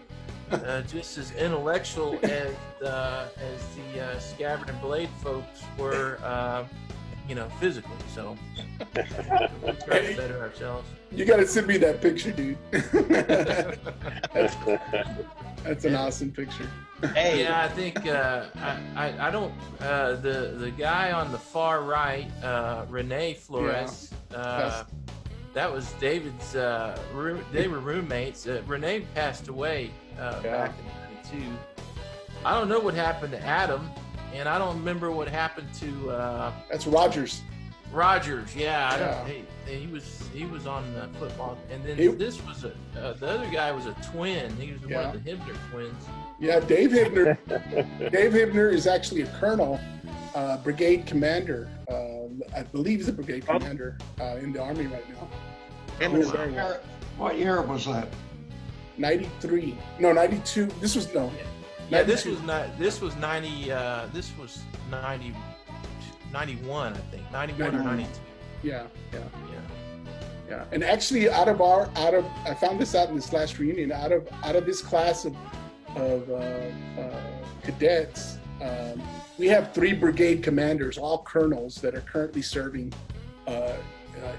uh, 0.52 0.82
just 0.82 1.18
as 1.18 1.32
intellectual 1.34 2.18
as 2.24 2.56
uh, 2.84 3.28
as 3.38 3.94
the 3.94 4.02
uh, 4.02 4.20
Scabbard 4.20 4.70
and 4.70 4.82
Blade 4.82 5.10
folks 5.22 5.62
were, 5.78 6.18
uh, 6.24 6.64
you 7.30 7.36
know, 7.36 7.48
physically. 7.60 7.96
So 8.14 8.36
we 8.96 9.72
tried 9.74 10.08
to 10.08 10.18
better 10.18 10.40
ourselves. 10.40 10.90
You 11.12 11.26
gotta 11.26 11.48
send 11.48 11.68
me 11.68 11.78
that 11.78 12.02
picture, 12.02 12.32
dude. 12.32 12.58
that's, 14.34 14.56
that's 15.64 15.86
an 15.86 15.96
awesome 15.96 16.32
picture. 16.32 16.68
Hey, 17.14 17.44
Yeah, 17.44 17.64
I 17.64 17.68
think 17.70 18.06
uh, 18.08 18.46
I, 18.56 18.82
I 18.96 19.28
I 19.28 19.32
don't 19.32 19.54
uh, 19.80 20.16
the 20.16 20.56
the 20.58 20.72
guy 20.72 21.12
on 21.12 21.32
the 21.32 21.38
far 21.38 21.84
right, 21.84 22.28
uh, 22.44 22.86
Rene 22.90 23.36
Flores. 23.36 24.12
Uh, 24.34 24.84
that 25.54 25.72
was 25.72 25.92
David's. 25.94 26.56
Uh, 26.56 26.98
room, 27.14 27.44
they 27.52 27.68
were 27.68 27.80
roommates. 27.80 28.48
Uh, 28.48 28.62
Rene 28.68 29.02
passed 29.16 29.48
away 29.48 29.92
uh, 30.20 30.42
Yeah. 30.44 30.68
back 30.68 30.74
in 31.32 31.40
'92. 31.42 31.58
I 32.46 32.54
don't 32.58 32.70
know 32.70 32.80
what 32.80 32.94
happened 32.94 33.32
to 33.34 33.42
Adam, 33.46 33.90
and 34.34 34.48
I 34.50 34.58
don't 34.58 34.78
remember 34.78 35.12
what 35.12 35.28
happened 35.28 35.68
to 35.76 36.12
uh, 36.12 36.54
That's 36.70 36.86
Rogers. 36.88 37.42
Rogers. 37.92 38.56
Yeah, 38.56 38.90
I 38.94 38.98
don't, 39.00 39.10
Yeah. 39.28 39.44
he, 39.66 39.76
he 39.86 39.88
was 39.88 40.30
he 40.34 40.46
was 40.46 40.68
on 40.68 40.94
the 40.94 41.08
football, 41.18 41.58
and 41.72 41.84
then 41.84 41.98
He- 41.98 42.08
this 42.08 42.40
was 42.46 42.64
a 42.64 42.72
uh, 43.00 43.14
the 43.14 43.28
other 43.28 43.48
guy 43.52 43.72
was 43.72 43.88
a 43.88 43.96
twin. 44.12 44.56
He 44.58 44.74
was 44.74 44.82
one 44.82 44.94
of 45.16 45.24
the 45.24 45.32
Hibner 45.32 45.56
twins. 45.72 46.06
Yeah, 46.40 46.60
Dave 46.60 46.92
Hibner. 46.92 47.38
Dave 48.12 48.34
Hibner 48.34 48.72
is 48.72 48.86
actually 48.86 49.24
a 49.24 49.28
colonel, 49.40 49.80
uh, 50.36 50.58
brigade 50.58 51.08
commander. 51.08 51.68
Uh, 51.90 51.96
I 52.56 52.62
believe 52.64 53.00
he's 53.00 53.08
a 53.10 53.14
brigade 53.14 53.46
commander 53.48 53.98
uh, 54.22 54.38
in 54.40 54.54
the 54.54 54.62
army 54.62 54.86
right 54.86 55.04
now. 55.10 55.28
him 56.00 56.12
Cool. 56.12 56.22
and 56.22 56.32
Sherwood. 56.32 56.54
Year- 56.54 56.80
What 57.18 57.38
year 57.40 57.62
was 57.64 57.86
that? 57.88 58.08
93. 58.98 59.78
No, 60.00 60.12
92. 60.14 60.66
This 60.80 60.96
was 60.96 61.12
no. 61.14 61.32
Yeah, 61.36 61.44
this 61.90 62.26
was 62.26 62.42
not. 62.44 62.78
This 62.80 63.02
was 63.02 63.16
ninety. 63.16 63.72
Uh, 63.72 64.08
this 64.14 64.32
was 64.38 64.64
90, 64.90 65.36
91, 66.32 66.94
I 66.94 66.98
think. 66.98 67.32
Ninety-one 67.32 67.76
or 67.76 67.84
ninety-two. 67.84 68.10
Yeah, 68.64 68.88
yeah, 69.14 69.20
Yeah. 69.20 69.60
yeah. 70.50 70.66
And 70.72 70.84
actually, 70.84 71.30
out 71.30 71.48
of 71.48 71.62
our, 71.62 71.90
out 71.96 72.14
of, 72.14 72.26
I 72.46 72.54
found 72.54 72.80
this 72.80 72.96
out 72.96 73.10
in 73.10 73.16
this 73.16 73.32
last 73.32 73.60
reunion. 73.60 73.92
Out 73.92 74.12
of, 74.12 74.28
out 74.44 74.56
of 74.56 74.66
this 74.66 74.82
class 74.82 75.26
of, 75.26 75.36
of 75.96 76.30
uh, 76.30 76.34
uh, 77.00 77.22
cadets, 77.64 78.38
um, 78.62 79.02
we 79.38 79.48
have 79.48 79.74
three 79.74 79.94
brigade 79.94 80.44
commanders, 80.44 80.98
all 80.98 81.20
colonels 81.20 81.76
that 81.76 81.96
are 81.96 82.02
currently 82.02 82.42
serving 82.42 82.94
uh, 83.48 83.52
uh, 83.52 83.78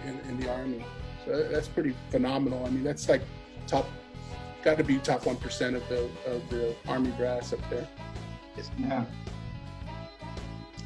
in, 0.07 0.19
in 0.29 0.39
the 0.41 0.51
army. 0.51 0.85
So 1.25 1.49
that's 1.49 1.69
pretty 1.69 1.95
phenomenal. 2.11 2.65
I 2.67 2.71
mean, 2.71 2.85
that's 2.85 3.09
like 3.09 3.23
top, 3.67 3.89
got 4.63 4.79
to 4.79 4.85
be 4.85 4.99
top 4.99 5.27
one 5.27 5.37
percent 5.37 5.77
of 5.77 5.89
the 5.89 6.09
of 6.27 6.49
the 6.51 6.75
army 6.89 7.11
brass 7.13 7.53
up 7.53 7.61
there. 7.71 7.87
Yeah. 8.79 9.05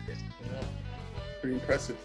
yeah. 0.08 0.60
Pretty 1.40 1.56
impressive. 1.56 1.96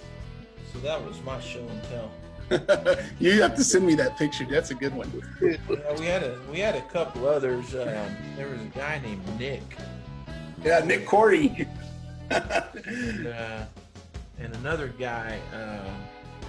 So 0.74 0.80
that 0.80 1.04
was 1.04 1.22
my 1.24 1.40
show 1.40 1.66
and 1.68 1.84
tell. 1.84 2.12
you 3.20 3.42
have 3.42 3.56
to 3.56 3.64
send 3.64 3.86
me 3.86 3.94
that 3.96 4.18
picture. 4.18 4.46
That's 4.46 4.72
a 4.72 4.76
good 4.76 4.96
one. 4.96 5.12
Yeah, 5.42 5.58
we 6.00 6.06
had 6.06 6.24
a 6.24 6.40
we 6.52 6.60
had 6.60 6.76
a 6.76 6.82
couple 6.82 7.28
others. 7.28 7.76
Um, 7.76 8.16
there 8.36 8.48
was 8.50 8.62
a 8.62 8.72
guy 8.76 9.00
named 9.04 9.22
Nick, 9.40 9.62
Yeah, 10.64 10.80
Nick 10.80 11.06
Corey. 11.06 11.68
and, 12.32 13.28
uh, 13.28 13.66
and 14.40 14.56
another 14.56 14.88
guy. 14.88 15.40
Um, 15.54 15.94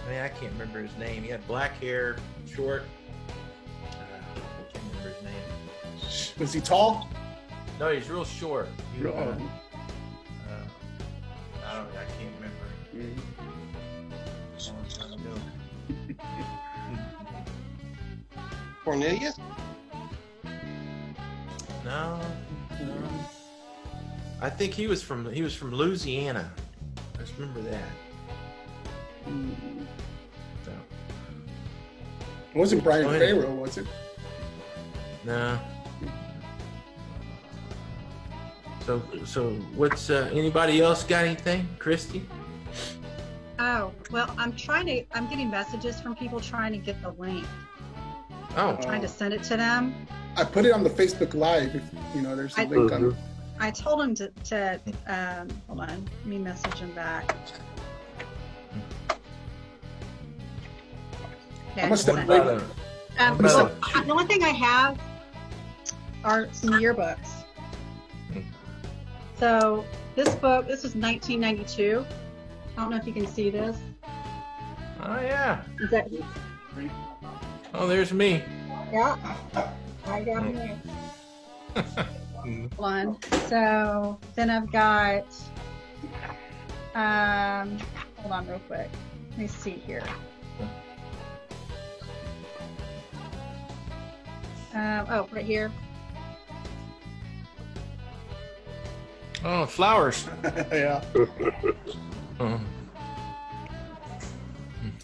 I 0.06 0.10
mean, 0.10 0.20
I 0.20 0.28
can't 0.28 0.52
remember 0.52 0.80
his 0.80 0.96
name. 0.96 1.22
He 1.22 1.28
had 1.28 1.46
black 1.46 1.78
hair, 1.80 2.16
short. 2.54 2.84
Name. 5.22 5.34
Was 6.38 6.52
he 6.52 6.60
tall? 6.60 7.08
No, 7.78 7.92
he's 7.92 8.08
real 8.10 8.24
short. 8.24 8.68
He, 8.96 9.02
Real- 9.02 9.14
uh, 9.14 9.18
uh, 9.18 10.64
I 11.66 11.74
don't. 11.76 11.88
I 11.96 12.04
can't 12.18 12.34
remember. 12.36 12.66
Mhm. 12.94 13.16
Long. 15.26 15.40
Cornelius? 18.84 19.36
No, 21.84 22.20
no. 22.78 23.08
I 24.42 24.48
think 24.50 24.72
he 24.74 24.86
was 24.86 25.02
from 25.02 25.30
he 25.32 25.42
was 25.42 25.54
from 25.54 25.72
Louisiana. 25.74 26.50
I 27.14 27.18
just 27.18 27.34
remember 27.38 27.60
that. 27.62 27.82
So, 30.64 30.72
It 32.54 32.58
wasn't 32.58 32.82
Brian. 32.84 33.08
Farrow, 33.08 33.54
was 33.54 33.76
it? 33.78 33.86
No. 35.24 35.58
So 38.86 39.02
so 39.24 39.50
what's 39.76 40.10
uh, 40.10 40.30
anybody 40.32 40.80
else 40.80 41.04
got 41.04 41.24
anything? 41.24 41.68
Christy? 41.78 42.26
Oh, 43.58 43.92
well, 44.10 44.34
I'm 44.38 44.54
trying 44.56 44.86
to, 44.86 45.04
I'm 45.12 45.28
getting 45.28 45.50
messages 45.50 46.00
from 46.00 46.16
people 46.16 46.40
trying 46.40 46.72
to 46.72 46.78
get 46.78 47.00
the 47.02 47.10
link, 47.10 47.44
Oh, 48.56 48.74
trying 48.80 49.02
to 49.02 49.08
send 49.08 49.34
it 49.34 49.42
to 49.44 49.56
them. 49.58 49.94
I 50.36 50.44
put 50.44 50.64
it 50.64 50.72
on 50.72 50.82
the 50.82 50.88
Facebook 50.88 51.34
Live. 51.34 51.74
If 51.76 51.82
you 52.14 52.22
know, 52.22 52.34
there's 52.34 52.56
a 52.56 52.62
I- 52.62 52.64
link 52.64 52.90
on. 52.90 53.14
I 53.62 53.70
told 53.70 54.00
them 54.00 54.14
to, 54.14 54.30
to 54.44 54.80
um, 55.06 55.48
hold 55.66 55.80
on, 55.80 55.88
let 56.20 56.26
me 56.26 56.38
message 56.38 56.78
him 56.78 56.90
back. 56.92 57.36
Okay, 61.72 61.82
I 61.82 61.88
must 61.90 62.06
have 62.06 62.16
sent 62.16 62.28
what 62.28 62.36
it. 62.38 62.42
about 62.42 62.62
a, 63.18 63.22
Um, 63.24 63.38
What 63.38 63.50
so, 63.50 63.66
uh, 63.94 64.02
the 64.02 64.10
only 64.12 64.24
thing 64.24 64.42
I 64.42 64.48
have 64.48 64.98
are 66.24 66.48
some 66.52 66.70
yearbooks. 66.70 67.44
So 69.38 69.84
this 70.14 70.34
book, 70.36 70.66
this 70.66 70.82
was 70.82 70.94
1992. 70.94 72.04
I 72.76 72.80
don't 72.80 72.90
know 72.90 72.96
if 72.96 73.06
you 73.06 73.12
can 73.12 73.26
see 73.26 73.50
this. 73.50 73.76
oh 75.02 75.20
yeah. 75.20 75.62
Is 75.80 75.90
that 75.90 76.12
you? 76.12 76.24
Oh, 77.72 77.86
there's 77.86 78.12
me. 78.12 78.42
yeah? 78.92 79.16
I 80.06 80.22
got 80.22 80.44
me. 80.44 80.72
One. 82.76 83.16
So 83.48 84.18
then 84.34 84.50
I've 84.50 84.70
got. 84.70 85.24
Um, 86.94 87.78
hold 88.16 88.32
on, 88.32 88.46
real 88.48 88.60
quick. 88.66 88.90
Let 89.30 89.38
me 89.38 89.46
see 89.46 89.70
here. 89.70 90.02
Um, 94.74 95.06
oh, 95.08 95.28
right 95.32 95.44
here. 95.44 95.70
Oh, 99.44 99.66
flowers. 99.66 100.26
yeah. 100.72 101.02
Oh. 102.38 102.60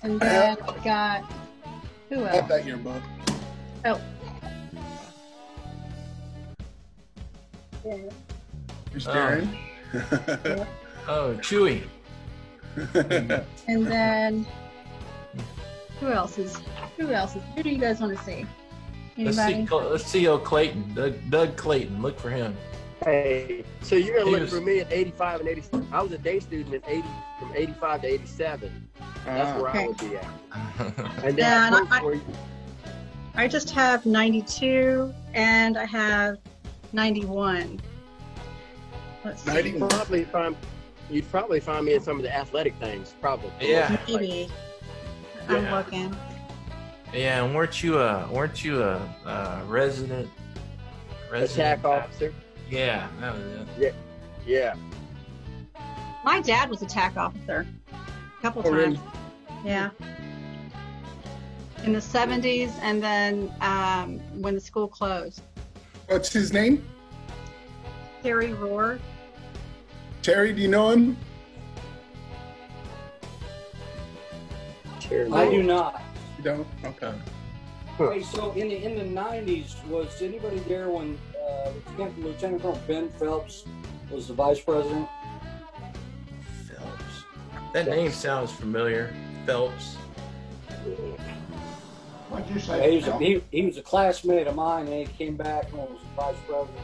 And 0.03 0.21
then 0.21 0.57
I've 0.69 0.85
got. 0.85 1.33
Who 2.11 2.25
I 2.25 2.29
have 2.29 2.35
else? 2.37 2.49
that 2.49 2.67
yearbook. 2.67 3.03
Oh, 3.85 4.01
There's 7.83 9.07
Oh. 9.07 9.13
Darren. 9.13 10.67
Oh, 11.09 11.37
Chewy. 11.41 11.83
and 13.69 13.87
then 13.87 14.47
who 16.01 16.09
else 16.09 16.37
is? 16.39 16.61
Who 16.99 17.11
else 17.11 17.37
is? 17.37 17.43
Who 17.55 17.63
do 17.63 17.71
you 17.71 17.79
guys 17.79 18.01
want 18.01 18.17
to 18.17 18.25
see? 18.25 18.45
Let's 19.17 19.37
see. 19.39 19.67
Let's 19.71 20.05
see. 20.05 20.29
Oh, 20.29 20.39
Clayton. 20.39 20.95
Doug, 20.95 21.15
Doug 21.31 21.57
Clayton. 21.57 22.03
Look 22.03 22.19
for 22.19 22.29
him. 22.29 22.55
Hey, 23.07 23.63
so 23.83 23.95
you're 23.95 24.17
gonna 24.17 24.27
He 24.27 24.33
look 24.33 24.41
was- 24.43 24.51
for 24.51 24.61
me 24.61 24.81
at 24.81 24.93
85 24.93 25.39
and 25.39 25.49
80. 25.49 25.63
I 25.93 26.03
was 26.03 26.11
a 26.11 26.19
day 26.19 26.41
student 26.41 26.75
in 26.75 26.83
80 26.89 27.05
from 27.39 27.53
85 27.55 28.01
to 28.03 28.07
87. 28.09 28.89
That's 29.25 29.49
Ah. 29.57 29.63
where 29.63 29.71
Okay. 29.71 29.85
I 29.85 29.87
would 29.87 29.97
be 29.99 30.17
at. 30.17 30.27
And 31.25 31.39
Yeah, 31.39 31.71
then 31.71 31.75
and 31.75 31.89
I- 31.95 32.03
where- 32.03 32.21
I 33.37 33.47
just 33.47 33.71
have 33.71 34.07
92 34.07 35.15
and 35.35 35.79
I 35.79 35.85
have 35.85 36.39
91. 36.93 37.79
Let's 39.25 39.43
see. 39.43 39.61
you'd 39.71 39.89
probably 39.89 40.25
find 40.25 40.57
you'd 41.09 41.31
probably 41.31 41.61
find 41.61 41.87
me 41.87 41.95
in 41.95 42.01
some 42.03 42.17
of 42.17 42.25
the 42.25 42.35
athletic 42.37 42.75
things, 42.81 43.15
probably. 43.21 43.53
Yeah. 43.61 43.97
Maybe. 44.09 44.51
I'm 45.49 45.63
Yeah. 45.63 45.77
looking. 45.77 46.17
Yeah, 47.15 47.45
and 47.45 47.55
weren't 47.55 47.85
you 47.85 48.01
a 48.01 48.27
weren't 48.33 48.65
you 48.65 48.83
a, 48.83 48.97
a 49.25 49.63
resident? 49.69 50.29
resident 51.31 51.53
Attack 51.83 51.85
officer. 51.85 52.35
Yeah, 52.69 53.09
that 53.21 53.35
was 53.35 53.43
it. 53.79 53.95
Yeah. 54.47 54.75
My 56.25 56.41
dad 56.41 56.69
was 56.71 56.83
a 56.83 56.87
TAC 56.87 57.17
officer 57.17 57.67
a 57.93 58.43
couple 58.43 58.63
Oh, 58.65 58.71
really? 58.71 58.97
times. 58.97 59.09
Yeah. 59.65 59.91
In 61.85 61.93
the 61.93 62.01
70s 62.01 62.73
and 62.83 63.03
then 63.03 63.53
um, 63.61 64.19
when 64.41 64.55
the 64.55 64.61
school 64.61 64.89
closed. 64.89 65.43
What's 66.09 66.33
his 66.33 66.53
name? 66.53 66.85
Terry 68.23 68.49
Rohr. 68.49 68.99
Terry, 70.23 70.53
do 70.53 70.61
you 70.61 70.69
know 70.69 70.91
him? 70.91 71.17
Sure. 75.01 75.33
I 75.33 75.49
do 75.49 75.63
not. 75.63 76.03
You 76.39 76.45
don't? 76.45 76.67
Okay. 76.85 77.15
Hey, 77.99 78.23
so 78.23 78.51
in 78.53 78.69
the 78.69 78.85
in 78.85 78.99
the 78.99 79.21
'90s, 79.21 79.83
was 79.87 80.21
anybody 80.21 80.59
there 80.61 80.91
when 80.91 81.17
uh, 81.47 81.71
Lieutenant, 81.91 82.25
Lieutenant 82.25 82.63
Colonel 82.63 82.81
Ben 82.87 83.09
Phelps 83.11 83.65
was 84.11 84.29
the 84.29 84.35
vice 84.35 84.61
president? 84.61 85.09
Phelps. 86.69 87.25
That 87.73 87.87
name 87.89 88.11
sounds 88.11 88.53
familiar. 88.53 89.15
Phelps. 89.47 89.97
What'd 92.29 92.49
you 92.49 92.57
Yeah, 92.57 92.61
say? 92.61 92.91
he 92.91 92.97
was 92.97 93.07
a, 93.09 93.19
he, 93.19 93.43
he 93.51 93.67
was 93.67 93.77
a 93.77 93.83
classmate 93.83 94.47
of 94.47 94.55
mine, 94.55 94.87
and 94.89 95.07
he 95.07 95.13
came 95.15 95.37
back 95.37 95.69
and 95.71 95.79
was 95.79 96.01
the 96.01 96.23
vice 96.23 96.37
president. 96.47 96.79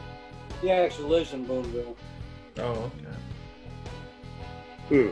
He 0.61 0.71
actually 0.71 1.09
lives 1.09 1.33
in 1.33 1.45
Boonville. 1.45 1.95
Oh, 2.59 2.91
okay. 4.89 5.11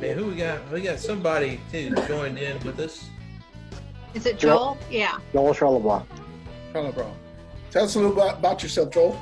Man, 0.00 0.16
who 0.16 0.26
we 0.26 0.36
got? 0.36 0.70
We 0.70 0.80
got 0.82 1.00
somebody 1.00 1.60
too 1.72 1.90
joined 2.06 2.38
in 2.38 2.58
with 2.64 2.78
us. 2.78 3.08
Is 4.14 4.26
it 4.26 4.38
Joel? 4.38 4.74
Joel? 4.74 4.78
Yeah. 4.90 5.18
Joel 5.32 5.54
Charlebois. 5.54 6.04
Hello, 6.72 6.92
bro. 6.92 7.10
Tell 7.70 7.84
us 7.84 7.94
a 7.94 7.98
little 7.98 8.14
bit 8.14 8.34
about 8.34 8.62
yourself, 8.62 8.90
Joel. 8.90 9.18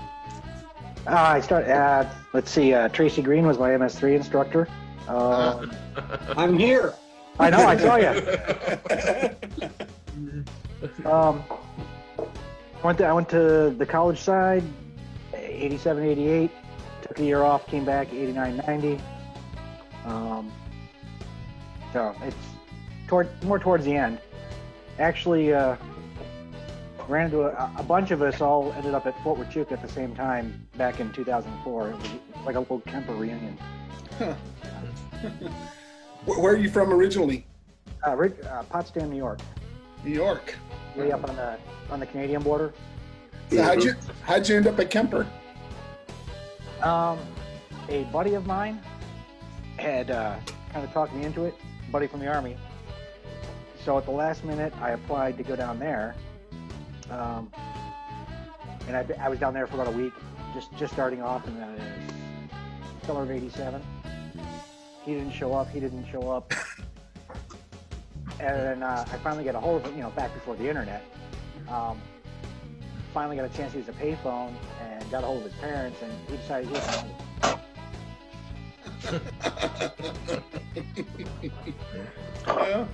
Uh, 1.07 1.11
I 1.15 1.41
started. 1.41 1.71
Uh, 1.71 2.09
let's 2.33 2.51
see. 2.51 2.75
Uh, 2.75 2.89
Tracy 2.89 3.23
Green 3.23 3.47
was 3.47 3.59
my 3.59 3.71
MS3 3.71 4.17
instructor. 4.17 4.69
Uh, 5.09 5.65
I'm 6.37 6.59
here. 6.59 6.95
I 7.39 7.51
know. 7.51 7.59
I 7.59 7.77
saw 7.77 7.97
you. 7.97 9.31
Um, 11.05 11.43
I 12.19 12.87
went 12.87 12.99
to 12.99 13.07
I 13.07 13.13
went 13.13 13.29
to 13.31 13.75
the 13.77 13.87
college 13.87 14.21
side, 14.21 14.63
87, 15.35 16.05
88. 16.05 16.51
Took 17.03 17.19
a 17.19 17.25
year 17.25 17.43
off. 17.43 17.67
Came 17.67 17.85
back 17.85 18.13
89, 18.13 18.63
90. 18.67 19.01
Um, 20.05 20.53
so 21.93 22.15
it's 22.23 22.37
toward 23.09 23.29
more 23.43 23.59
towards 23.59 23.85
the 23.85 23.97
end. 23.97 24.21
Actually, 24.99 25.53
uh, 25.53 25.77
ran 27.09 27.27
into 27.27 27.42
a, 27.42 27.73
a 27.77 27.83
bunch 27.83 28.11
of 28.11 28.23
us 28.23 28.40
all 28.40 28.73
ended 28.73 28.95
up 28.95 29.07
at 29.07 29.21
Fort 29.23 29.38
Huachuca 29.38 29.73
at 29.73 29.83
the 29.83 29.88
same 29.88 30.14
time 30.14 30.66
back 30.77 31.01
in 31.01 31.12
2004. 31.12 31.88
It 31.88 31.97
was 31.97 32.11
like 32.45 32.57
a 32.57 32.61
little 32.61 32.81
Kemper 32.81 33.14
reunion. 33.14 33.59
Where, 36.25 36.40
where 36.40 36.53
are 36.55 36.59
you 36.59 36.71
from 36.71 36.92
originally? 36.92 37.47
Uh, 38.05 38.11
uh, 38.11 38.62
Potsdam, 38.64 39.11
New 39.11 39.16
York, 39.16 39.40
New 40.05 40.12
York. 40.12 40.57
way 40.97 41.12
up 41.12 41.29
on 41.29 41.37
the 41.37 41.59
on 41.90 42.01
the 42.01 42.07
Canadian 42.07 42.42
border. 42.42 42.73
So 43.51 43.62
how'd 43.62 43.83
you 43.83 43.95
how'd 44.23 44.49
you 44.49 44.57
end 44.57 44.66
up 44.66 44.79
at 44.79 44.90
Kemper? 44.90 45.27
Um, 46.83 47.19
a 47.88 48.05
buddy 48.05 48.35
of 48.35 48.47
mine 48.47 48.81
had 49.77 50.11
uh, 50.11 50.37
kind 50.73 50.85
of 50.85 50.92
talked 50.92 51.14
me 51.14 51.25
into 51.25 51.45
it. 51.45 51.55
A 51.88 51.90
buddy 51.92 52.07
from 52.07 52.21
the 52.21 52.27
army. 52.27 52.57
So 53.85 53.97
at 53.97 54.05
the 54.05 54.11
last 54.11 54.45
minute, 54.45 54.73
I 54.81 54.90
applied 54.90 55.37
to 55.38 55.45
go 55.45 55.55
down 55.55 55.79
there. 55.79 56.16
Um, 57.11 57.53
and 58.88 58.97
I, 58.97 59.07
I 59.21 59.29
was 59.29 59.38
down 59.38 59.55
there 59.55 59.66
for 59.66 59.75
about 59.81 59.92
a 59.92 59.97
week, 59.97 60.12
just 60.55 60.77
just 60.77 60.92
starting 60.92 61.23
off 61.23 61.47
in 61.47 61.55
the 61.59 63.07
summer 63.07 63.23
of 63.23 63.31
'87. 63.31 63.83
He 65.05 65.14
didn't 65.14 65.33
show 65.33 65.55
up. 65.55 65.71
He 65.71 65.81
didn't 65.81 66.07
show 66.11 66.31
up. 66.31 66.53
And 68.38 68.55
then 68.55 68.83
uh, 68.83 69.07
I 69.11 69.16
finally 69.19 69.45
got 69.45 69.55
a 69.55 69.61
hold 69.61 69.83
of 69.83 69.88
him, 69.88 69.97
you 69.97 70.03
know, 70.03 70.11
back 70.11 70.35
before 70.35 70.57
the 70.57 70.69
internet. 70.69 71.03
Um, 71.71 71.99
finally 73.14 73.37
got 73.37 73.47
a 73.47 73.57
chance 73.57 73.73
to 73.73 73.79
use 73.79 73.88
a 73.88 73.92
payphone 73.92 74.53
and 74.83 75.11
got 75.11 75.23
a 75.25 75.27
hold 75.27 75.38
of 75.38 75.51
his 75.51 75.61
parents, 75.61 76.03
and 76.03 76.12
he 76.29 76.37
decided 76.37 76.69
he 76.69 76.75
was. 76.75 77.05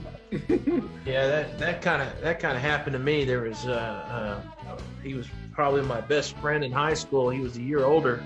Yeah, 1.05 1.27
that 1.27 1.59
that 1.59 1.83
kind 1.83 2.01
of 2.01 2.21
that 2.21 2.39
kind 2.41 2.57
of 2.57 2.63
happened 2.63 2.95
to 2.95 2.99
me. 2.99 3.25
There 3.25 3.43
was 3.43 3.67
uh, 3.67 4.41
uh, 4.67 4.79
he 5.03 5.15
was 5.15 5.29
probably 5.53 5.83
my 5.83 6.01
best 6.01 6.37
friend 6.39 6.65
in 6.65 6.73
high 6.73 6.95
school. 6.95 7.29
He 7.29 7.41
was 7.41 7.57
a 7.57 7.63
year 7.63 7.85
older, 7.85 8.23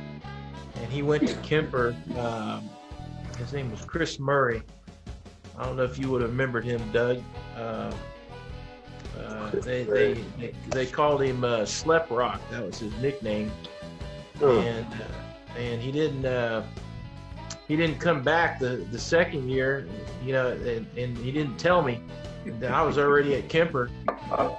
and 0.77 0.93
he 0.93 1.03
went 1.03 1.27
to 1.27 1.35
Kemper. 1.43 1.97
Um, 2.17 2.69
his 3.39 3.53
name 3.53 3.71
was 3.71 3.81
Chris 3.81 4.19
Murray. 4.21 4.63
I 5.59 5.65
don't 5.65 5.77
know 5.77 5.85
if 5.85 5.99
you 5.99 6.11
would 6.11 6.21
have 6.21 6.31
remembered 6.31 6.65
him, 6.65 6.81
Doug. 6.93 7.23
Uh, 7.57 7.91
uh, 9.19 9.51
they, 9.63 9.85
they 9.85 10.15
they 10.39 10.55
they 10.69 10.87
called 10.87 11.23
him 11.23 11.43
uh, 11.45 11.65
Slep 11.65 12.11
Rock. 12.11 12.41
That 12.51 12.63
was 12.65 12.79
his 12.79 12.95
nickname, 12.99 13.51
Oh. 14.43 14.61
and 14.61 14.87
uh, 14.87 15.59
and 15.59 15.81
he 15.81 15.91
didn't 15.91 16.27
uh, 16.27 16.63
he 17.69 17.77
didn't 17.77 17.99
come 17.99 18.23
back 18.23 18.59
the 18.59 18.87
the 18.91 18.99
second 18.99 19.49
year, 19.49 19.87
you 20.25 20.33
know, 20.33 20.49
and, 20.53 20.87
and 20.97 21.17
he 21.19 21.33
didn't 21.33 21.59
tell 21.59 21.83
me 21.83 22.01
that 22.61 22.71
I 22.73 22.83
was 22.83 22.97
already 22.99 23.35
at 23.35 23.49
Kemper, 23.49 23.91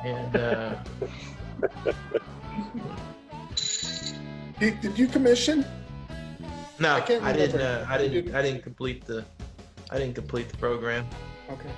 and 0.03 0.35
uh, 0.35 0.75
Did, 4.59 4.81
did 4.81 4.97
you 4.97 5.07
commission? 5.07 5.63
no, 6.79 6.95
I 6.95 6.97
I 7.21 7.33
didn't 7.33 7.61
uh, 7.61 7.85
I 7.87 7.97
didn't 7.97 8.13
didn't? 8.13 8.35
I 8.35 8.41
didn't 8.41 8.63
complete 8.63 9.05
the 9.05 9.23
I 9.91 9.97
didn't 9.99 10.15
complete 10.15 10.49
the 10.49 10.57
program. 10.57 11.05
Okay. 11.49 11.69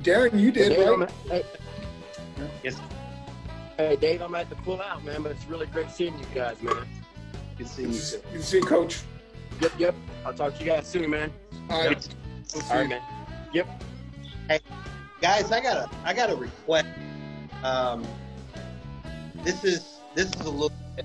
Darren, 0.00 0.38
you 0.38 0.50
did, 0.50 0.70
Dave, 0.70 0.88
right? 0.98 1.02
at- 1.02 1.12
hey, 1.28 1.44
Yes. 2.62 2.80
hey, 3.76 3.96
Dave, 3.96 4.22
I'm 4.22 4.34
at 4.34 4.48
the 4.48 4.56
pull 4.56 4.80
out, 4.80 5.04
man, 5.04 5.22
but 5.22 5.32
it's 5.32 5.44
really 5.46 5.66
great 5.66 5.90
seeing 5.90 6.18
you 6.18 6.24
guys, 6.34 6.60
man. 6.62 6.86
Good 7.60 7.68
seeing 7.68 7.92
you. 7.92 8.00
too. 8.00 8.20
You 8.32 8.42
see, 8.42 8.60
Coach. 8.60 9.02
Yep, 9.60 9.72
yep. 9.78 9.94
I'll 10.24 10.34
talk 10.34 10.54
to 10.56 10.64
you 10.64 10.70
guys 10.70 10.86
soon, 10.86 11.10
man. 11.10 11.32
All 11.68 11.84
right. 11.84 11.88
We'll 12.54 12.62
see 12.62 12.70
All 12.70 12.76
right, 12.76 12.82
you. 12.84 12.88
man. 12.88 13.02
guys 15.20 15.52
i 15.52 15.60
got 15.60 15.76
a 15.76 15.90
i 16.04 16.14
got 16.14 16.30
a 16.30 16.34
request 16.34 16.88
um 17.62 18.06
this 19.44 19.64
is 19.64 19.98
this 20.14 20.28
is 20.34 20.40
a 20.46 20.50
little 20.50 20.72
bit 20.96 21.04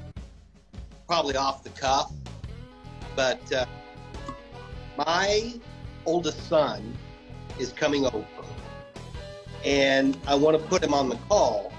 probably 1.08 1.36
off 1.36 1.64
the 1.64 1.70
cuff 1.72 2.12
but 3.16 3.52
uh, 3.52 3.66
my 4.98 5.54
oldest 6.06 6.48
son 6.48 6.94
is 7.60 7.72
coming 7.74 8.06
over 8.06 8.26
and 9.66 10.18
i 10.28 10.34
want 10.34 10.58
to 10.58 10.64
put 10.68 10.82
him 10.82 10.94
on 10.94 11.10
the 11.10 11.18
call 11.28 11.74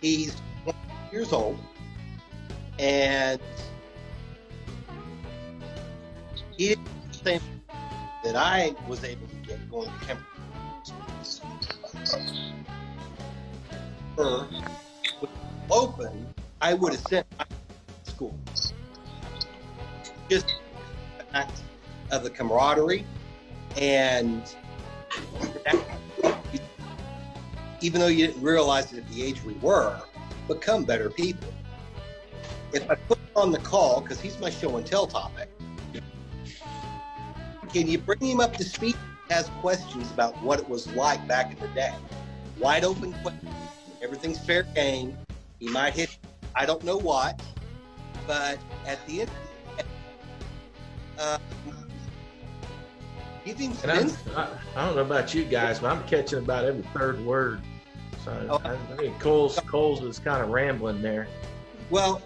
he's 0.00 0.34
20 0.64 0.78
years 1.12 1.32
old 1.32 1.58
and 2.78 3.38
he 6.56 6.68
didn't 6.68 6.88
same 7.12 7.40
that 8.22 8.36
i 8.36 8.74
was 8.88 9.04
able 9.04 9.26
to 9.26 9.36
get 9.46 9.70
going 9.70 9.90
to 9.90 10.06
Kemper 10.06 10.24
open, 15.70 16.26
I 16.60 16.74
would 16.74 16.92
have 16.92 17.06
sent 17.08 17.26
my 17.38 17.46
school. 18.04 18.38
Just 20.30 20.46
of 22.10 22.22
the 22.22 22.30
camaraderie 22.30 23.04
and 23.76 24.54
even 27.80 28.00
though 28.00 28.06
you 28.06 28.28
didn't 28.28 28.40
realize 28.40 28.92
it 28.92 28.98
at 28.98 29.08
the 29.10 29.22
age 29.22 29.42
we 29.42 29.54
were, 29.54 30.00
become 30.46 30.84
better 30.84 31.10
people. 31.10 31.52
If 32.72 32.88
I 32.88 32.94
put 32.94 33.18
on 33.34 33.50
the 33.50 33.58
call, 33.58 34.00
because 34.00 34.20
he's 34.20 34.38
my 34.38 34.48
show 34.48 34.76
and 34.76 34.86
tell 34.86 35.06
topic, 35.08 35.48
can 37.74 37.88
you 37.88 37.98
bring 37.98 38.20
him 38.20 38.40
up 38.40 38.56
to 38.56 38.64
speed? 38.64 38.96
Has 39.30 39.50
questions 39.60 40.08
about 40.12 40.40
what 40.42 40.60
it 40.60 40.68
was 40.68 40.86
like 40.94 41.26
back 41.26 41.50
in 41.50 41.58
the 41.58 41.66
day. 41.74 41.92
Wide 42.60 42.84
open 42.84 43.12
question. 43.14 43.48
Everything's 44.00 44.38
fair 44.38 44.62
game. 44.62 45.18
He 45.58 45.68
might 45.68 45.92
hit, 45.92 46.16
I 46.54 46.66
don't 46.66 46.84
know 46.84 46.96
what, 46.96 47.42
but 48.28 48.58
at 48.86 49.04
the 49.08 49.22
end, 49.22 49.30
uh, 51.18 51.38
give 53.44 53.58
him 53.58 53.72
I, 53.84 54.48
I 54.76 54.84
don't 54.86 54.94
know 54.94 55.02
about 55.02 55.34
you 55.34 55.44
guys, 55.44 55.80
but 55.80 55.90
I'm 55.90 56.06
catching 56.06 56.38
about 56.38 56.64
every 56.64 56.84
third 56.94 57.24
word. 57.24 57.60
So 58.24 58.46
Oh. 58.50 58.60
I, 58.64 58.74
I 58.74 58.96
think 58.96 59.18
Coles 59.18 59.58
Coles 59.66 60.00
was 60.00 60.20
kind 60.20 60.42
of 60.42 60.50
rambling 60.50 61.02
there. 61.02 61.26
Well, 61.90 62.22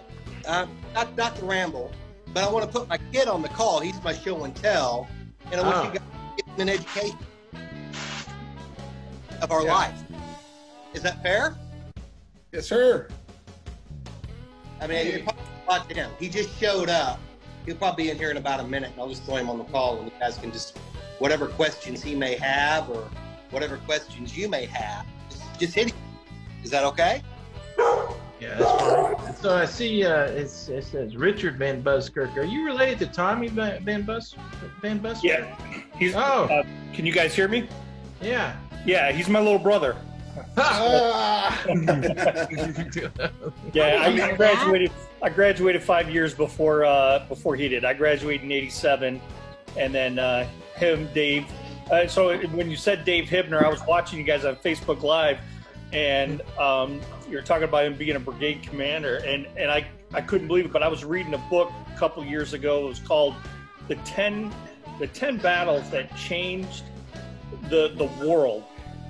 uh, 0.47 0.67
not 0.93 1.15
not 1.17 1.35
to 1.37 1.45
ramble, 1.45 1.91
but 2.33 2.43
I 2.43 2.51
want 2.51 2.65
to 2.65 2.71
put 2.71 2.87
my 2.87 2.99
kid 3.11 3.27
on 3.27 3.41
the 3.41 3.49
call. 3.49 3.79
He's 3.79 4.01
my 4.03 4.13
show 4.13 4.43
and 4.43 4.55
tell, 4.55 5.07
and 5.51 5.61
I 5.61 5.63
want 5.63 5.75
Ah. 5.77 5.83
you 5.85 5.99
guys 5.99 6.07
to 6.37 6.43
get 6.43 6.59
an 6.59 6.69
education 6.69 7.17
of 9.41 9.51
our 9.51 9.63
Yeah. 9.63 9.73
life. 9.73 10.03
Is 10.93 11.01
that 11.03 11.21
fair? 11.23 11.55
Yes, 12.51 12.67
sir. 12.67 13.07
I 14.81 14.87
mean, 14.87 15.05
you 15.07 15.23
probably 15.23 15.43
watch 15.67 15.91
him. 15.91 16.09
He 16.19 16.29
just 16.29 16.57
showed 16.59 16.89
up. 16.89 17.19
He'll 17.65 17.75
probably 17.75 18.05
be 18.05 18.09
in 18.11 18.17
here 18.17 18.31
in 18.31 18.37
about 18.37 18.59
a 18.59 18.63
minute, 18.63 18.91
and 18.91 19.01
I'll 19.01 19.09
just 19.09 19.23
throw 19.23 19.35
him 19.35 19.49
on 19.49 19.57
the 19.57 19.65
call, 19.65 19.97
and 19.97 20.05
you 20.11 20.13
guys 20.19 20.37
can 20.37 20.51
just 20.51 20.77
whatever 21.19 21.47
questions 21.47 22.01
he 22.01 22.15
may 22.15 22.35
have 22.37 22.89
or 22.89 23.09
whatever 23.51 23.77
questions 23.79 24.35
you 24.37 24.47
may 24.47 24.65
have, 24.65 25.05
just, 25.29 25.59
just 25.59 25.73
hit 25.73 25.91
him. 25.91 25.97
Is 26.63 26.69
that 26.71 26.83
okay? 26.85 27.21
Yeah, 28.39 28.57
that's 28.57 28.81
fine. 28.81 29.35
So 29.35 29.55
I 29.55 29.65
see 29.65 30.05
uh, 30.05 30.25
it's, 30.25 30.69
it 30.69 30.83
says 30.83 31.15
Richard 31.15 31.57
Van 31.57 31.81
Buskirk. 31.81 32.35
Are 32.37 32.43
you 32.43 32.65
related 32.65 32.99
to 32.99 33.07
Tommy 33.07 33.47
Van, 33.49 33.83
Van 33.83 34.03
Bus 34.03 34.35
Van 34.81 34.99
Buskirk? 34.99 35.23
Yeah, 35.23 35.55
he's. 35.97 36.15
Oh. 36.15 36.45
Uh, 36.45 36.63
can 36.93 37.05
you 37.05 37.11
guys 37.11 37.35
hear 37.35 37.47
me? 37.47 37.67
Yeah. 38.21 38.55
Yeah, 38.85 39.11
he's 39.11 39.27
my 39.27 39.39
little 39.39 39.59
brother. 39.59 39.95
Ah. 40.57 41.63
Yeah, 43.73 44.03
I 44.03 44.35
graduated. 44.35 44.91
I 45.21 45.29
graduated 45.29 45.83
five 45.83 46.09
years 46.09 46.33
before 46.33 46.85
uh, 46.85 47.25
before 47.27 47.55
he 47.55 47.67
did. 47.67 47.83
I 47.83 47.93
graduated 47.93 48.45
in 48.45 48.51
'87, 48.51 49.21
and 49.77 49.93
then 49.93 50.17
uh, 50.17 50.47
him, 50.75 51.09
Dave. 51.13 51.45
Uh, 51.91 52.07
so 52.07 52.37
when 52.49 52.69
you 52.69 52.77
said 52.77 53.03
Dave 53.03 53.25
Hibner, 53.25 53.63
I 53.63 53.69
was 53.69 53.81
watching 53.85 54.19
you 54.19 54.25
guys 54.25 54.45
on 54.45 54.55
Facebook 54.57 55.01
Live, 55.01 55.39
and 55.93 56.41
um, 56.57 56.99
you're 57.29 57.41
talking 57.41 57.63
about 57.63 57.85
him 57.85 57.95
being 57.95 58.15
a 58.15 58.19
brigade 58.19 58.63
commander, 58.63 59.17
and 59.25 59.47
and 59.57 59.71
I 59.71 59.87
I 60.13 60.21
couldn't 60.21 60.47
believe 60.47 60.65
it. 60.65 60.71
But 60.71 60.83
I 60.83 60.87
was 60.87 61.03
reading 61.03 61.33
a 61.33 61.43
book 61.49 61.71
a 61.93 61.97
couple 61.97 62.23
years 62.25 62.53
ago. 62.53 62.85
It 62.85 62.89
was 62.89 62.99
called 62.99 63.35
the 63.87 63.95
ten 63.97 64.53
the 64.99 65.07
ten 65.07 65.37
battles 65.37 65.89
that 65.91 66.15
changed 66.15 66.83
the 67.69 67.93
the 67.95 68.05
world, 68.25 68.63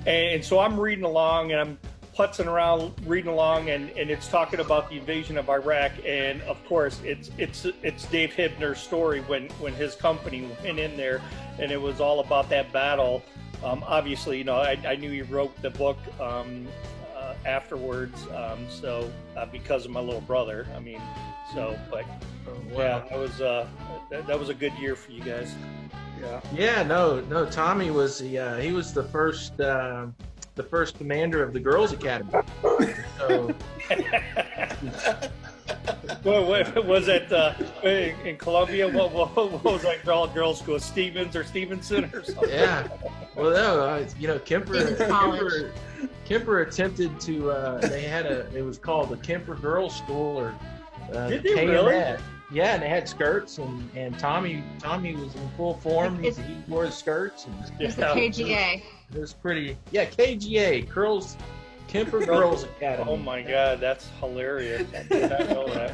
and 0.05 0.43
so 0.43 0.59
I'm 0.59 0.79
reading 0.79 1.05
along, 1.05 1.51
and 1.51 1.59
I'm 1.59 1.79
putzing 2.19 2.47
around 2.47 2.93
reading 3.05 3.31
along 3.31 3.69
and, 3.69 3.89
and 3.91 4.09
it's 4.09 4.27
talking 4.27 4.59
about 4.59 4.89
the 4.89 4.97
invasion 4.97 5.37
of 5.37 5.49
Iraq 5.49 5.93
and 6.05 6.41
of 6.41 6.61
course 6.65 6.99
it's 7.05 7.31
it's 7.37 7.65
it's 7.81 8.03
Dave 8.07 8.33
Hibner's 8.33 8.77
story 8.77 9.21
when 9.21 9.47
when 9.51 9.71
his 9.71 9.95
company 9.95 10.45
went 10.61 10.79
in 10.79 10.97
there 10.97 11.21
and 11.59 11.71
it 11.71 11.81
was 11.81 12.01
all 12.01 12.19
about 12.19 12.49
that 12.49 12.73
battle 12.73 13.23
um, 13.63 13.83
obviously 13.87 14.37
you 14.37 14.43
know 14.43 14.55
I, 14.57 14.77
I 14.87 14.95
knew 14.95 15.11
he 15.11 15.21
wrote 15.21 15.59
the 15.61 15.69
book 15.69 15.97
um, 16.19 16.67
uh, 17.15 17.33
afterwards 17.45 18.25
um, 18.35 18.65
so 18.69 19.09
uh, 19.37 19.45
because 19.45 19.85
of 19.85 19.91
my 19.91 19.99
little 19.99 20.21
brother 20.21 20.67
I 20.75 20.79
mean 20.79 21.01
so 21.53 21.77
but 21.89 22.05
yeah 22.71 22.99
Wow. 22.99 23.05
that 23.09 23.17
was 23.19 23.41
uh 23.41 23.67
that, 24.09 24.25
that 24.27 24.39
was 24.39 24.49
a 24.49 24.53
good 24.53 24.73
year 24.73 24.95
for 24.95 25.11
you 25.11 25.21
guys 25.21 25.53
yeah. 26.21 26.41
Yeah, 26.53 26.83
no, 26.83 27.21
no. 27.21 27.45
Tommy 27.45 27.91
was 27.91 28.19
the 28.19 28.37
uh, 28.39 28.57
he 28.57 28.73
was 28.73 28.93
the 28.93 29.03
first 29.05 29.59
uh, 29.61 30.07
the 30.55 30.63
first 30.63 30.97
commander 30.97 31.41
of 31.41 31.53
the 31.53 31.59
Girls 31.59 31.93
Academy. 31.93 32.29
So 33.17 33.53
what, 36.23 36.47
what 36.75 36.85
was 36.85 37.07
it 37.07 37.31
uh, 37.31 37.53
in 37.83 38.37
Columbia? 38.37 38.87
What, 38.87 39.11
what, 39.11 39.35
what 39.35 39.63
was 39.63 39.81
that 39.83 40.07
all 40.07 40.27
girls 40.27 40.59
school? 40.59 40.79
Stevens 40.79 41.35
or 41.35 41.43
Stevenson 41.43 42.05
or 42.13 42.23
something? 42.23 42.49
yeah, 42.49 42.87
well, 43.35 43.51
no, 43.51 43.81
uh, 43.81 44.05
you 44.19 44.27
know, 44.27 44.39
Kemper, 44.39 44.95
Kemper, 44.95 45.71
Kemper 46.25 46.61
attempted 46.61 47.19
to. 47.21 47.51
Uh, 47.51 47.81
they 47.87 48.01
had 48.03 48.25
a. 48.25 48.47
It 48.55 48.63
was 48.63 48.77
called 48.77 49.09
the 49.09 49.17
Kemper 49.17 49.55
Girls 49.55 49.95
School 49.95 50.37
or. 50.37 50.55
Uh, 51.13 51.27
Did 51.29 51.43
they 51.43 51.65
really? 51.67 52.17
Yeah, 52.51 52.73
and 52.73 52.81
they 52.81 52.89
had 52.89 53.07
skirts, 53.07 53.59
and, 53.59 53.89
and 53.95 54.17
Tommy 54.17 54.63
Tommy 54.79 55.15
was 55.15 55.35
in 55.35 55.49
full 55.55 55.75
form. 55.75 56.19
He, 56.19 56.29
It's- 56.29 56.47
he 56.47 56.55
wore 56.71 56.85
the 56.87 56.91
skirts, 56.91 57.45
and 57.45 57.55
It's 57.79 57.95
the 57.95 58.01
Yeah. 58.01 58.15
KGA. 58.15 58.83
it 59.13 59.19
was 59.19 59.33
pretty. 59.33 59.77
Yeah, 59.91 60.05
KGA 60.05 60.89
Girls 60.91 61.37
Kemper 61.89 62.25
Girls 62.25 62.63
Academy. 62.63 63.09
Oh 63.09 63.17
my 63.17 63.41
God, 63.41 63.79
that's 63.79 64.07
hilarious! 64.19 64.87
I 64.95 65.03
did 65.03 65.29
not 65.29 65.49
know 65.49 65.67
that. 65.73 65.91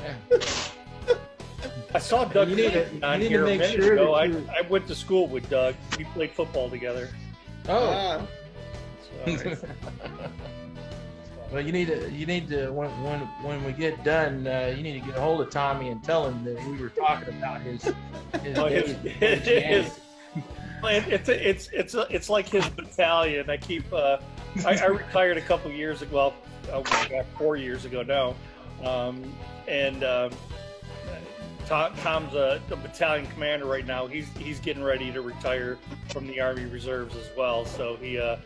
I 1.93 1.99
saw 1.99 2.25
Doug 2.25 2.49
You 2.49 2.55
need 2.57 2.63
to- 2.73 2.81
Clinton 2.83 3.03
on 3.05 3.13
you 3.13 3.17
need 3.19 3.23
to 3.23 3.29
here 3.29 3.43
a 3.43 3.47
make 3.47 3.59
minute 3.61 3.75
sure 3.83 3.93
ago. 3.93 4.13
I, 4.13 4.25
I 4.57 4.61
went 4.69 4.85
to 4.87 4.95
school 4.95 5.27
with 5.27 5.49
Doug. 5.49 5.75
We 5.97 6.03
played 6.05 6.31
football 6.31 6.69
together. 6.69 7.09
Oh. 7.69 8.27
So, 9.25 9.57
well, 11.51 11.61
you 11.61 11.71
need 11.71 11.87
to 11.87 12.11
you 12.11 12.25
need 12.25 12.49
to 12.49 12.69
when 12.71 12.89
when 13.03 13.19
when 13.41 13.63
we 13.63 13.71
get 13.71 14.03
done, 14.03 14.45
uh, 14.45 14.73
you 14.75 14.83
need 14.83 14.99
to 14.99 15.05
get 15.07 15.17
a 15.17 15.21
hold 15.21 15.39
of 15.41 15.49
Tommy 15.49 15.89
and 15.89 16.03
tell 16.03 16.27
him 16.27 16.43
that 16.43 16.61
we 16.67 16.77
were 16.77 16.89
talking 16.89 17.29
about 17.37 17.61
his 17.61 17.83
his. 18.43 18.57
Oh, 18.57 18.67
days 18.67 18.87
his- 18.89 19.05
at 19.21 19.39
his- 19.47 19.89
KGA. 20.83 20.91
It- 20.91 21.07
it's 21.07 21.29
it's 21.29 21.69
it's 21.71 21.95
it's 22.11 22.29
like 22.29 22.49
his 22.49 22.67
battalion. 22.69 23.49
I 23.49 23.55
keep. 23.57 23.91
Uh, 23.93 24.17
I, 24.64 24.78
I 24.78 24.86
retired 24.86 25.38
a 25.38 25.41
couple 25.41 25.72
years 25.72 26.01
ago. 26.01 26.16
Well, 26.16 26.34
oh 26.72 27.24
four 27.38 27.58
years 27.58 27.86
ago 27.86 28.03
now, 28.03 28.36
um, 28.88 29.34
and 29.68 30.03
um, 30.03 30.32
Tom, 31.66 31.93
Tom's 31.97 32.34
a, 32.34 32.62
a 32.70 32.76
battalion 32.76 33.28
commander 33.28 33.66
right 33.66 33.86
now. 33.86 34.08
He's 34.08 34.28
he's 34.38 34.60
getting 34.60 34.84
ready 34.84 35.12
to 35.12 35.22
retire 35.22 35.78
from 36.10 36.28
the 36.28 36.39
Army 36.39 36.66
Reserves 36.66 37.16
as 37.16 37.30
well. 37.36 37.66
So 37.66 37.97
he, 37.97 38.20
uh, 38.20 38.38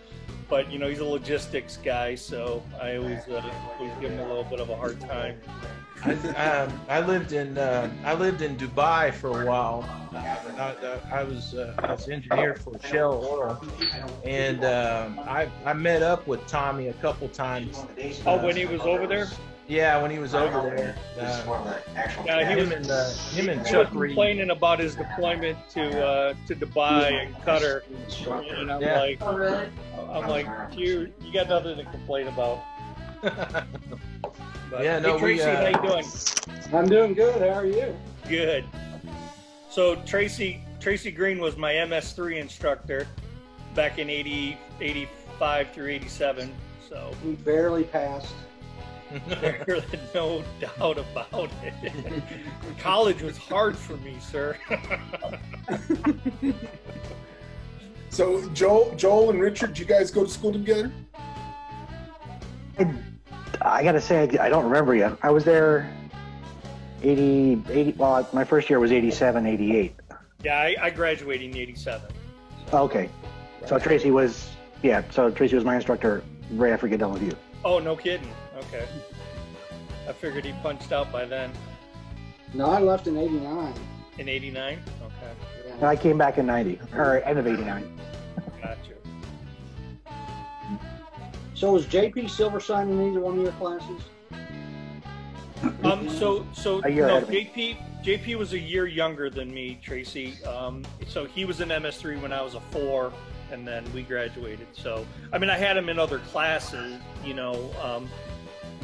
but 0.50 0.72
you 0.72 0.80
know, 0.80 0.90
he's 0.90 1.00
a 1.00 1.06
logistics 1.06 1.78
guy. 1.78 2.16
So 2.16 2.64
I 2.82 2.98
always 2.98 3.28
uh, 3.28 3.42
always 3.78 3.94
give 4.02 4.12
him 4.12 4.20
a 4.20 4.28
little 4.28 4.44
bit 4.44 4.60
of 4.60 4.70
a 4.70 4.76
hard 4.76 5.00
time. 5.02 5.40
I, 6.04 6.14
um, 6.14 6.82
I 6.88 7.02
lived 7.02 7.34
in 7.34 7.58
uh, 7.58 7.90
I 8.04 8.14
lived 8.14 8.42
in 8.42 8.58
Dubai 8.58 9.14
for 9.14 9.44
a 9.44 9.46
while. 9.46 9.84
I, 10.14 10.38
I, 10.58 11.20
I 11.20 11.24
was 11.24 11.54
uh, 11.54 11.76
I 11.80 11.92
was 11.92 12.10
engineer 12.10 12.56
for 12.56 12.80
Shell 12.80 13.26
Oil, 13.30 13.62
and 14.24 14.64
um, 14.64 15.20
I 15.20 15.50
I 15.66 15.74
met 15.74 16.02
up 16.02 16.26
with 16.26 16.46
Tommy 16.48 16.88
a 16.88 16.94
couple 16.94 17.28
times. 17.30 17.84
Oh, 18.26 18.44
when 18.44 18.56
he 18.56 18.66
was 18.66 18.82
over 18.82 19.08
there? 19.08 19.28
Yeah, 19.70 20.02
when 20.02 20.10
he 20.10 20.18
was 20.18 20.34
over 20.34 20.62
there. 20.76 20.96
Uh, 21.20 21.80
Yeah, 22.26 22.44
he 22.50 22.60
him 22.60 22.70
was. 22.70 22.78
and 22.78 22.90
uh, 22.92 23.10
him 23.30 23.50
and 23.50 23.68
He 23.68 23.76
was 23.78 23.86
Chuck 23.86 23.94
Reed. 23.94 24.10
complaining 24.12 24.50
about 24.50 24.80
his 24.80 24.96
deployment 24.96 25.58
to 25.70 26.06
uh, 26.06 26.34
to 26.48 26.56
Dubai 26.56 27.28
and 27.28 27.36
Qatar, 27.38 27.84
and 28.60 28.72
I'm 28.72 28.82
Yeah. 28.82 29.00
like, 29.00 29.22
I'm 29.22 30.28
like, 30.28 30.48
you 30.76 31.14
you 31.22 31.32
got 31.32 31.50
nothing 31.50 31.78
to 31.78 31.84
complain 31.86 32.28
about. 32.28 32.60
But, 34.72 34.84
Yeah, 34.84 35.00
no, 35.00 35.18
hey, 35.18 35.24
we, 35.24 35.42
uh, 35.42 35.56
how 35.56 35.68
you 35.82 35.82
doing? 35.90 36.06
I'm 36.72 36.88
doing 36.88 37.16
good. 37.16 37.42
How 37.42 37.58
are 37.58 37.66
you? 37.66 37.96
Good. 38.28 38.64
So 39.72 39.96
Tracy 40.04 40.62
Tracy 40.80 41.10
Green 41.12 41.40
was 41.40 41.58
my 41.58 41.74
MS3 41.74 42.38
instructor 42.38 43.08
back 43.74 43.98
in 43.98 44.12
80, 44.12 44.58
85 44.80 45.72
through 45.72 45.88
87. 45.90 46.54
So 46.88 47.12
We 47.26 47.32
barely 47.34 47.84
passed. 47.84 48.32
there's 49.28 49.84
no 50.14 50.44
doubt 50.60 50.98
about 50.98 51.52
it. 51.64 52.24
College 52.80 53.22
was 53.22 53.38
hard 53.38 53.78
for 53.78 53.98
me, 53.98 54.18
sir. 54.20 54.58
So 58.10 58.50
Joel, 58.50 58.96
Joel 58.96 59.30
and 59.30 59.40
Richard, 59.40 59.70
did 59.70 59.80
you 59.80 59.86
guys 59.86 60.12
go 60.12 60.24
to 60.26 60.30
school 60.30 60.52
together? 60.52 60.92
Um, 62.78 63.04
I 63.62 63.84
gotta 63.84 64.02
say, 64.02 64.28
I, 64.38 64.46
I 64.46 64.50
don't 64.50 64.66
remember 64.66 64.96
yet. 64.96 65.18
I 65.22 65.30
was 65.30 65.46
there 65.46 65.94
80, 67.04 67.64
80, 67.70 67.92
well, 67.98 68.28
my 68.34 68.44
first 68.44 68.70
year 68.70 68.80
was 68.80 68.92
87, 68.92 69.46
88. 69.46 69.96
yeah, 70.44 70.60
I, 70.60 70.76
I 70.82 70.90
graduated 70.90 71.52
in 71.52 71.58
87. 71.58 72.10
Okay. 72.74 73.10
So 73.66 73.78
Tracy 73.78 74.12
was, 74.12 74.50
yeah, 74.82 75.04
so 75.12 75.30
Tracy 75.30 75.56
was 75.56 75.66
my 75.66 75.76
instructor 75.76 76.24
right 76.52 76.72
after 76.72 76.88
getting 76.88 77.00
done 77.00 77.14
with 77.14 77.24
you. 77.24 77.36
Oh, 77.64 77.80
no 77.80 77.96
kidding. 77.96 78.32
Okay. 78.60 78.86
I 80.08 80.14
figured 80.14 80.46
he 80.46 80.54
punched 80.64 80.92
out 80.92 81.12
by 81.12 81.26
then. 81.26 81.52
No, 82.54 82.66
I 82.66 82.80
left 82.80 83.08
in 83.08 83.18
'89. 83.18 83.74
In 84.18 84.28
89? 84.28 84.80
Okay. 85.02 85.72
And 85.76 85.84
I 85.86 85.96
came 85.96 86.18
back 86.18 86.38
in 86.38 86.46
90, 86.46 86.78
or 86.94 87.24
end 87.24 87.40
of 87.40 87.48
89. 87.48 88.00
Gotcha. 88.62 88.76
So 91.54 91.72
was 91.72 91.86
JP 91.86 92.30
Silverstein 92.30 92.90
in 92.90 93.12
either 93.12 93.22
one 93.22 93.38
of 93.38 93.44
your 93.44 93.54
classes? 93.54 94.02
Um, 95.84 96.10
so, 96.10 96.46
so 96.54 96.82
A 96.84 96.90
year 96.90 97.08
no, 97.08 97.18
ahead 97.18 97.24
of 97.24 97.30
me. 97.30 97.50
JP, 97.56 98.04
JP 98.04 98.36
was 98.38 98.52
a 98.52 98.60
year 98.60 98.88
younger 98.88 99.30
than 99.30 99.54
me, 99.54 99.80
Tracy. 99.82 100.42
Um, 100.44 100.84
so 101.08 101.24
he 101.24 101.46
was 101.46 101.62
in 101.62 101.70
MS3 101.70 102.22
when 102.22 102.34
I 102.34 102.42
was 102.42 102.56
a 102.56 102.62
four, 102.72 103.14
and 103.54 103.66
then 103.66 103.86
we 103.94 104.04
graduated. 104.04 104.68
So, 104.74 105.06
I 105.32 105.38
mean, 105.38 105.50
I 105.50 105.58
had 105.58 105.78
him 105.78 105.88
in 105.88 105.98
other 105.98 106.20
classes, 106.20 107.00
you 107.24 107.34
know, 107.34 107.72
um, 107.82 108.10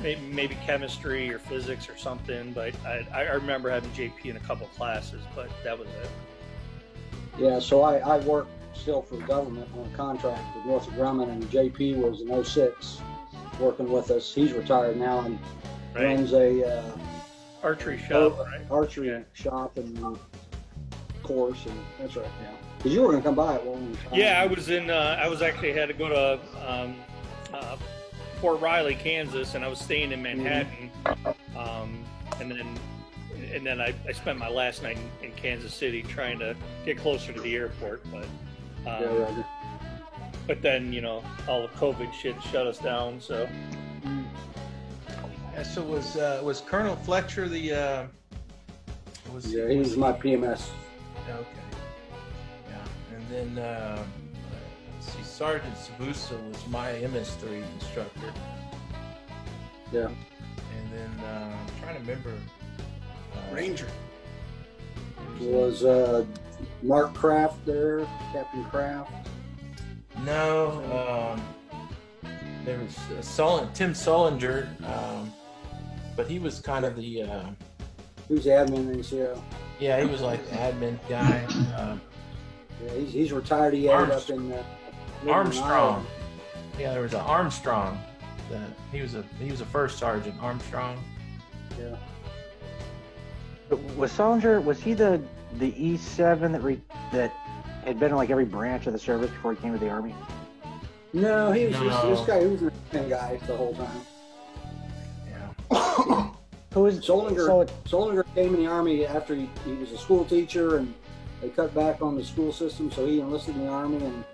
maybe, 0.02 0.56
chemistry 0.66 1.34
or 1.34 1.40
physics 1.40 1.90
or 1.90 1.98
something, 1.98 2.52
but 2.54 2.74
I, 2.86 3.06
I 3.14 3.22
remember 3.34 3.70
having 3.70 3.90
JP 3.92 4.26
in 4.26 4.38
a 4.38 4.40
couple 4.42 4.68
classes, 4.68 5.22
but 5.36 5.50
that 5.64 5.78
was 5.78 5.88
it. 5.88 6.10
Yeah, 7.38 7.60
so 7.60 7.82
I, 7.82 7.98
I 7.98 8.20
work 8.20 8.48
still 8.74 9.02
for 9.02 9.16
the 9.18 9.24
government 9.24 9.68
on 9.78 9.92
a 9.92 9.96
contract 9.96 10.56
with 10.56 10.66
Northrop 10.66 10.96
Grumman, 10.96 11.30
and 11.30 11.44
JP 11.46 11.98
was 11.98 12.22
in 12.22 12.44
06 12.44 13.02
working 13.60 13.90
with 13.92 14.12
us. 14.12 14.34
He's 14.34 14.52
retired 14.54 14.98
now 14.98 15.20
and 15.22 15.40
Right? 15.94 16.04
runs 16.06 16.34
a 16.34 16.80
uh, 16.80 16.98
Archery 17.64 17.98
shop, 17.98 18.38
right? 18.38 18.62
archery 18.70 19.08
Yeah. 19.08 19.22
shop 19.34 19.78
and 19.78 19.98
course, 21.26 21.66
and 21.66 21.80
that's 22.00 22.16
right. 22.16 22.28
Yeah, 22.42 22.52
because 22.78 22.94
you 22.94 23.02
were 23.02 23.08
going 23.10 23.22
to 23.22 23.26
come 23.28 23.36
by 23.36 23.56
at 23.56 23.66
one 23.66 23.98
time. 24.10 24.20
Yeah, 24.20 24.40
I 24.42 24.46
was 24.46 24.70
in. 24.70 24.90
Uh, 24.90 25.20
I 25.22 25.28
was 25.28 25.42
actually 25.42 25.74
had 25.74 25.88
to 25.88 25.94
go 25.94 26.10
to 26.10 26.40
um, 26.70 26.96
uh, 27.54 27.78
Fort 28.46 28.62
Riley, 28.62 28.94
Kansas, 28.94 29.56
and 29.56 29.66
I 29.66 29.68
was 29.68 29.80
staying 29.80 30.12
in 30.12 30.22
Manhattan. 30.22 30.92
Um, 31.58 32.06
and 32.40 32.52
then, 32.52 32.80
and 33.52 33.66
then 33.66 33.82
I, 33.82 33.92
I 34.08 34.12
spent 34.12 34.38
my 34.38 34.50
last 34.50 34.84
night 34.84 35.00
in, 35.20 35.30
in 35.30 35.36
Kansas 35.36 35.74
City 35.74 36.04
trying 36.04 36.38
to 36.38 36.56
get 36.86 37.00
closer 37.00 37.34
to 37.34 37.42
the 37.42 37.56
airport. 37.56 38.04
But, 38.12 38.26
um, 38.86 39.02
Yeah, 39.02 39.30
yeah. 39.30 39.44
but 40.46 40.62
then 40.62 40.94
you 40.94 41.02
know 41.02 41.24
all 41.48 41.64
the 41.64 41.70
COVID 41.70 42.14
shit 42.14 42.36
shut 42.44 42.68
us 42.68 42.78
down. 42.78 43.20
So 43.20 43.50
Yeah, 44.04 45.64
so 45.64 45.82
was 45.82 46.16
uh, 46.16 46.40
was 46.44 46.62
Colonel 46.62 46.96
Fletcher 46.98 47.50
the? 47.50 47.74
Uh, 47.74 48.06
was 49.34 49.52
Yeah, 49.52 49.68
he 49.70 49.78
was 49.78 49.98
my 49.98 50.12
PMS. 50.14 50.70
Okay. 51.28 51.48
Yeah, 52.70 53.16
and 53.16 53.28
then 53.28 53.66
uh, 53.66 53.98
let's 53.98 54.04
see, 54.04 54.25
Sergeant 55.36 55.76
Sabusa 55.76 56.42
was 56.50 56.66
my 56.70 56.92
MS3 56.94 57.62
instructor, 57.74 58.32
Yeah. 59.92 60.08
and 60.08 60.94
then 60.94 61.26
uh, 61.26 61.58
I'm 61.60 61.82
trying 61.84 61.96
to 61.96 62.00
remember. 62.10 62.32
Uh, 63.34 63.54
Ranger. 63.54 63.88
Was 65.42 65.84
uh, 65.84 66.24
Mark 66.82 67.14
Kraft 67.14 67.66
there, 67.66 68.08
Captain 68.32 68.64
Kraft? 68.64 69.12
No, 70.24 71.36
um, 71.36 71.42
there 72.64 72.80
was 72.80 72.98
uh, 72.98 73.22
Sullen, 73.22 73.68
Tim 73.74 73.92
Sullinger, 73.92 74.70
um, 74.90 75.34
but 76.16 76.28
he 76.30 76.40
was 76.40 76.62
kind 76.62 76.86
of 76.86 76.96
the 76.96 77.24
uh, 77.24 77.44
Who's 78.30 78.46
the 78.46 78.52
admin 78.52 78.90
in 78.94 79.00
NCO? 79.02 79.38
yeah, 79.82 80.00
he 80.02 80.10
was 80.10 80.22
like 80.22 80.50
the 80.50 80.56
admin 80.56 80.98
guy. 81.10 81.44
Um, 81.78 82.00
Yeah, 82.86 82.94
he's, 82.94 83.12
he's 83.12 83.32
retired. 83.34 83.74
He 83.74 83.90
ended 83.90 84.12
up 84.12 84.30
in 84.30 84.52
uh, 84.54 84.64
Midland, 84.64 84.66
Armstrong. 85.32 85.96
Iowa. 85.96 86.06
Yeah, 86.80 86.94
there 86.94 87.02
was 87.02 87.14
an 87.14 87.22
Armstrong. 87.22 88.00
That 88.50 88.70
he 88.92 89.02
was 89.02 89.16
a 89.16 89.24
he 89.40 89.50
was 89.50 89.62
a 89.62 89.66
first 89.66 89.98
sergeant 89.98 90.36
Armstrong. 90.42 91.04
Yeah. 91.80 91.96
But 93.70 93.80
Was 93.96 94.12
Solinger, 94.12 94.64
was 94.64 94.80
he 94.80 94.94
the 94.94 95.22
the 95.58 95.72
E7 95.72 96.52
that 96.52 96.62
re, 96.62 96.80
that 97.12 97.32
had 97.84 98.00
been 98.00 98.12
in 98.12 98.18
like 98.18 98.30
every 98.30 98.46
branch 98.46 98.88
of 98.88 98.94
the 98.94 99.00
service 99.00 99.32
before 99.32 99.54
he 99.54 99.62
came 99.62 99.74
to 99.74 99.80
the 99.80 99.90
Army? 99.90 100.14
No, 101.14 101.52
he 101.52 101.66
was 101.66 101.74
No. 101.76 102.10
This, 102.10 102.20
this 102.20 102.28
guy. 102.28 102.42
He 102.42 102.48
was 102.48 102.62
a 102.62 103.10
guy 103.10 103.40
the 103.48 103.56
whole 103.56 103.74
time. 103.74 104.02
Yeah. 105.28 106.32
Who 106.74 106.88
is 106.88 106.98
was 106.98 107.08
Solinger, 107.08 107.46
So, 107.46 107.66
Solinger 107.86 108.26
came 108.36 108.54
in 108.54 108.64
the 108.64 108.68
army 108.68 109.06
after 109.06 109.34
he, 109.34 109.50
he 109.64 109.72
was 109.74 109.94
a 109.94 109.98
school 109.98 110.26
teacher, 110.26 110.76
and 110.78 110.94
they 111.42 111.48
cut 111.48 111.74
back 111.74 112.02
on 112.02 112.16
the 112.18 112.24
school 112.24 112.52
system, 112.52 112.92
so 112.92 113.08
he 113.08 113.22
enlisted 113.22 113.56
in 113.56 113.66
the 113.66 113.70
army 113.70 114.04
and 114.04 114.26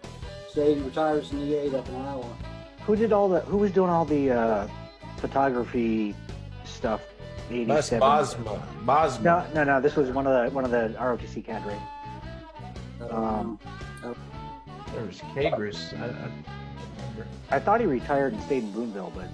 stayed. 0.51 0.77
He 0.77 0.83
retires 0.83 1.31
in 1.31 1.39
the 1.39 1.55
eight 1.55 1.73
up 1.73 1.87
in 1.89 1.95
Iowa. 1.95 2.25
who 2.85 2.95
did 2.95 3.11
all 3.13 3.29
the? 3.29 3.39
Who 3.41 3.57
was 3.57 3.71
doing 3.71 3.89
all 3.89 4.05
the 4.05 4.31
uh, 4.31 4.67
photography 5.17 6.15
stuff? 6.65 7.01
Bus 7.49 7.91
87. 7.91 7.99
Bosma. 8.01 8.61
Bosma. 8.85 9.21
No, 9.23 9.45
no, 9.53 9.63
no. 9.65 9.81
This 9.81 9.95
was 9.95 10.09
one 10.11 10.25
of 10.27 10.33
the 10.45 10.53
one 10.55 10.63
of 10.63 10.71
the 10.71 10.95
ROTC 10.97 11.43
cadre. 11.45 11.75
I 13.01 13.03
Um, 13.05 13.59
know. 14.03 14.15
There 14.93 15.05
was 15.05 15.19
Kagris. 15.35 15.97
I, 15.99 16.05
I. 16.05 17.57
I 17.57 17.59
thought 17.59 17.79
he 17.81 17.85
retired 17.85 18.33
and 18.33 18.41
stayed 18.43 18.63
in 18.63 18.71
Boonville, 18.71 19.11
but 19.15 19.27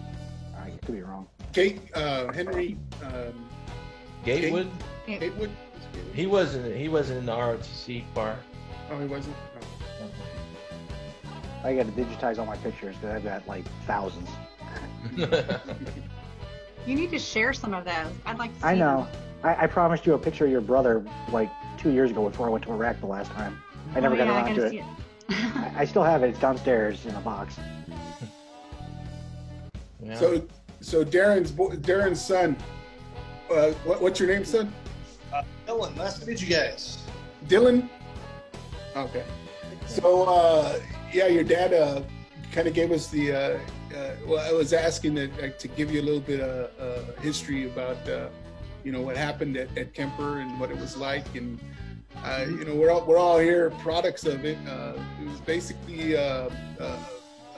I 0.60 0.72
could 0.86 0.96
be 0.96 1.02
wrong. 1.02 1.28
Kate, 1.54 1.80
uh, 1.96 2.32
Henry, 2.34 2.78
um, 3.04 3.48
Gatewood. 4.26 4.70
Gatewood. 5.06 5.52
He 6.14 6.26
wasn't. 6.26 6.76
He 6.76 6.90
wasn't 6.90 7.20
in 7.20 7.26
the 7.28 7.32
ROTC 7.34 8.04
part. 8.14 8.38
Oh, 8.92 9.00
he 9.00 9.06
wasn't. 9.06 9.36
I 11.64 11.76
got 11.76 11.86
to 11.86 11.92
digitize 11.92 12.38
all 12.38 12.46
my 12.46 12.58
pictures 12.58 12.96
because 12.96 13.16
I've 13.16 13.24
got 13.24 13.48
like 13.48 13.66
thousands. 13.86 14.30
You 16.86 16.96
need 16.96 17.12
to 17.12 17.20
share 17.20 17.52
some 17.52 17.74
of 17.74 17.84
those. 17.84 18.14
I'd 18.26 18.38
like 18.40 18.54
to 18.54 18.60
see 18.62 18.66
I 18.66 18.74
know. 18.76 19.06
I, 19.44 19.64
I 19.66 19.68
promised 19.68 20.06
you 20.06 20.14
a 20.14 20.18
picture 20.18 20.46
of 20.46 20.52
your 20.52 20.62
brother 20.62 21.04
like 21.34 21.52
two 21.78 21.92
years 21.92 22.12
ago 22.12 22.30
before 22.30 22.48
I 22.48 22.50
went 22.50 22.64
to 22.64 22.72
Iraq 22.72 23.02
the 23.02 23.08
last 23.08 23.30
time. 23.32 23.62
I 23.94 24.00
never 24.00 24.16
Oh, 24.16 24.18
got 24.18 24.28
yeah, 24.28 24.32
I 24.34 24.36
around 24.46 24.56
gotta 24.56 24.62
to 24.62 24.70
see 24.70 24.78
it. 24.80 24.86
I, 25.30 25.74
I 25.80 25.86
still 25.86 26.04
have 26.04 26.24
it. 26.24 26.30
It's 26.30 26.40
downstairs 26.40 27.06
in 27.06 27.14
a 27.16 27.20
box. 27.20 27.56
Yeah. 30.02 30.16
So, 30.18 30.48
so 30.80 31.04
Darren's 31.04 31.52
bo- 31.52 31.72
Darren's 31.72 32.24
son. 32.24 32.56
Uh, 33.52 33.72
what, 33.84 34.00
what's 34.02 34.20
your 34.20 34.30
name, 34.30 34.46
son? 34.46 34.72
Dylan, 35.68 35.96
nice 35.98 36.20
to 36.20 36.26
meet 36.28 36.40
you 36.40 36.48
guys. 36.48 37.00
Dylan. 37.48 37.90
Okay. 38.96 39.24
So, 39.88 40.24
uh, 40.24 40.80
yeah, 41.18 41.28
your 41.28 41.44
dad 41.44 41.74
uh, 41.74 42.04
kind 42.52 42.68
of 42.68 42.76
gave 42.76 42.92
us 42.92 43.08
the. 43.08 43.34
Uh, 43.34 43.60
uh, 43.96 44.12
well, 44.28 44.48
I 44.48 44.52
was 44.52 44.72
asking 44.72 45.16
that, 45.16 45.32
uh, 45.44 45.50
to 45.58 45.68
give 45.70 45.92
you 45.92 46.02
a 46.02 46.06
little 46.06 46.20
bit 46.20 46.42
of 46.42 46.70
uh, 46.80 47.20
history 47.22 47.66
about, 47.66 47.98
uh, 48.08 48.28
you 48.84 48.92
know, 48.92 49.02
what 49.02 49.18
happened 49.18 49.58
at, 49.58 49.76
at 49.76 49.94
Kemper 49.96 50.40
and 50.40 50.60
what 50.60 50.70
it 50.70 50.78
was 50.78 50.96
like. 50.96 51.26
And, 51.36 51.60
uh, 52.24 52.46
you 52.48 52.66
know, 52.66 52.76
we're 52.76 52.92
all, 52.92 53.04
we're 53.06 53.18
all 53.18 53.40
here 53.40 53.72
products 53.82 54.26
of 54.26 54.46
it. 54.46 54.58
Uh, 54.68 54.94
it 55.20 55.28
was 55.28 55.40
basically 55.42 56.16
uh, 56.16 56.50
uh, 56.80 56.98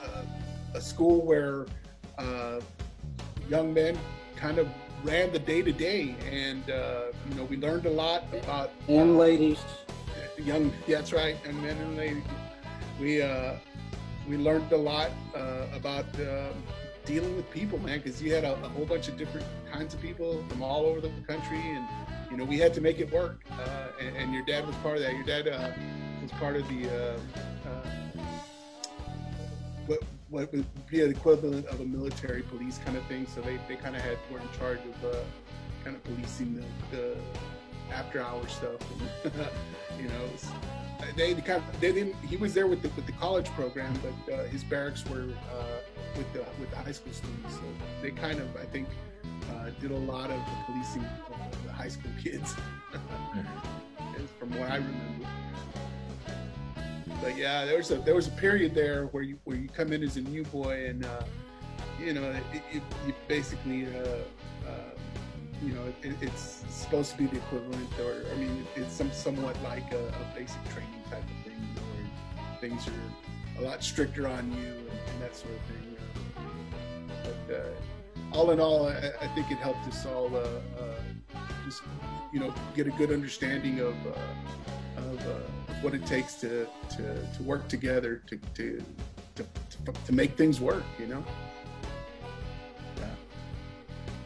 uh, 0.02 0.22
a 0.74 0.80
school 0.80 1.20
where 1.20 1.66
uh, 2.16 2.60
young 3.50 3.74
men 3.74 3.98
kind 4.36 4.58
of 4.58 4.68
ran 5.02 5.32
the 5.32 5.38
day 5.38 5.60
to 5.60 5.72
day. 5.72 6.14
And, 6.30 6.70
uh, 6.70 7.06
you 7.28 7.34
know, 7.34 7.44
we 7.44 7.58
learned 7.58 7.84
a 7.84 7.90
lot 7.90 8.24
about 8.32 8.70
And 8.88 9.18
ladies. 9.18 9.58
young 10.38 10.72
yeah, 10.86 10.96
that's 10.96 11.12
right 11.12 11.36
young 11.44 11.60
men 11.60 11.76
and 11.76 11.96
ladies 11.98 12.22
we 13.00 13.22
uh 13.22 13.54
we 14.28 14.36
learned 14.36 14.70
a 14.72 14.76
lot 14.76 15.10
uh, 15.34 15.66
about 15.74 16.06
um 16.20 16.62
dealing 17.04 17.34
with 17.34 17.50
people 17.50 17.78
man 17.78 17.98
because 17.98 18.22
you 18.22 18.32
had 18.32 18.44
a, 18.44 18.52
a 18.52 18.68
whole 18.68 18.84
bunch 18.84 19.08
of 19.08 19.16
different 19.16 19.46
kinds 19.72 19.94
of 19.94 20.00
people 20.00 20.44
from 20.48 20.62
all 20.62 20.84
over 20.84 21.00
the 21.00 21.10
country 21.26 21.58
and 21.58 21.86
you 22.30 22.36
know 22.36 22.44
we 22.44 22.58
had 22.58 22.72
to 22.74 22.80
make 22.80 23.00
it 23.00 23.10
work 23.10 23.40
uh, 23.52 23.88
and, 24.00 24.16
and 24.16 24.34
your 24.34 24.44
dad 24.44 24.66
was 24.66 24.76
part 24.76 24.96
of 24.96 25.02
that. 25.02 25.14
Your 25.14 25.24
dad 25.24 25.48
uh, 25.48 25.70
was 26.22 26.30
part 26.32 26.56
of 26.56 26.68
the 26.68 26.88
uh, 26.88 27.18
uh, 27.68 28.22
what 29.86 30.00
what 30.28 30.52
would 30.52 30.66
be 30.88 31.00
the 31.00 31.08
equivalent 31.08 31.66
of 31.66 31.80
a 31.80 31.84
military 31.84 32.42
police 32.42 32.78
kind 32.84 32.96
of 32.96 33.04
thing 33.06 33.26
so 33.26 33.40
they, 33.40 33.58
they 33.66 33.76
kind 33.76 33.96
of 33.96 34.02
had 34.02 34.18
were 34.30 34.38
in 34.38 34.48
charge 34.58 34.78
of 34.78 35.04
uh, 35.12 35.16
kind 35.82 35.96
of 35.96 36.04
policing 36.04 36.54
the, 36.54 36.96
the 36.96 37.16
after 37.92 38.20
hour 38.20 38.46
stuff 38.46 38.80
and, 39.24 39.32
you 40.00 40.08
know 40.08 40.28
they 41.16 41.34
kind 41.34 41.62
of 41.62 41.80
they 41.80 41.92
didn't 41.92 42.14
he 42.26 42.36
was 42.36 42.54
there 42.54 42.66
with 42.66 42.82
the 42.82 42.88
with 42.90 43.06
the 43.06 43.12
college 43.12 43.48
program 43.50 43.92
but 44.02 44.34
uh, 44.34 44.44
his 44.44 44.64
barracks 44.64 45.04
were 45.06 45.28
uh, 45.52 45.78
with 46.16 46.32
the 46.32 46.44
with 46.58 46.70
the 46.70 46.76
high 46.76 46.92
school 46.92 47.12
students. 47.12 47.54
So 47.54 47.62
they 48.02 48.10
kind 48.10 48.40
of 48.40 48.48
i 48.56 48.64
think 48.64 48.88
uh, 49.52 49.70
did 49.80 49.90
a 49.90 49.96
lot 49.96 50.30
of 50.30 50.40
policing 50.66 51.04
of 51.28 51.66
the 51.66 51.72
high 51.72 51.88
school 51.88 52.10
kids. 52.22 52.54
From 54.38 54.50
what 54.50 54.70
i 54.70 54.76
remember. 54.76 55.26
But 57.22 57.36
yeah 57.36 57.64
there 57.64 57.76
was 57.76 57.90
a 57.90 57.96
there 57.96 58.14
was 58.14 58.28
a 58.28 58.32
period 58.32 58.74
there 58.74 59.06
where 59.06 59.22
you 59.22 59.38
where 59.44 59.56
you 59.56 59.68
come 59.68 59.92
in 59.92 60.02
as 60.02 60.16
a 60.16 60.22
new 60.22 60.44
boy 60.44 60.86
and 60.86 61.04
uh, 61.04 61.22
you 61.98 62.12
know 62.12 62.30
it, 62.30 62.62
it, 62.72 62.82
you 63.06 63.14
basically 63.28 63.86
uh, 63.86 64.22
you 65.62 65.72
know, 65.74 65.84
it, 66.02 66.16
it's 66.20 66.64
supposed 66.70 67.12
to 67.12 67.18
be 67.18 67.26
the 67.26 67.36
equivalent, 67.36 67.88
or 68.00 68.24
I 68.32 68.36
mean, 68.36 68.66
it's 68.76 68.94
some 68.94 69.12
somewhat 69.12 69.56
like 69.62 69.92
a, 69.92 70.08
a 70.08 70.34
basic 70.34 70.62
training 70.70 71.02
type 71.10 71.22
of 71.22 71.44
thing, 71.44 71.58
you 71.60 71.74
know, 71.74 71.86
where 71.92 72.60
things 72.60 72.88
are 72.88 73.62
a 73.62 73.62
lot 73.62 73.82
stricter 73.82 74.26
on 74.26 74.50
you 74.52 74.68
and, 74.68 74.88
and 74.88 75.22
that 75.22 75.36
sort 75.36 75.52
of 75.54 75.60
thing. 75.70 75.96
But 77.24 77.54
uh, 77.54 78.36
all 78.36 78.50
in 78.52 78.60
all, 78.60 78.88
I, 78.88 79.12
I 79.20 79.26
think 79.34 79.50
it 79.50 79.58
helped 79.58 79.86
us 79.86 80.06
all 80.06 80.34
uh, 80.34 80.38
uh, 80.38 81.38
just, 81.64 81.82
you 82.32 82.40
know, 82.40 82.54
get 82.74 82.86
a 82.86 82.90
good 82.90 83.12
understanding 83.12 83.80
of 83.80 83.94
uh, 84.06 85.00
of 85.00 85.82
what 85.82 85.94
it 85.94 86.06
takes 86.06 86.34
to 86.36 86.66
to, 86.96 87.26
to 87.36 87.42
work 87.42 87.68
together 87.68 88.22
to 88.26 88.38
to, 88.54 88.82
to 89.34 89.42
to 89.42 89.92
to 90.06 90.12
make 90.12 90.36
things 90.36 90.60
work, 90.60 90.84
you 90.98 91.06
know. 91.06 91.24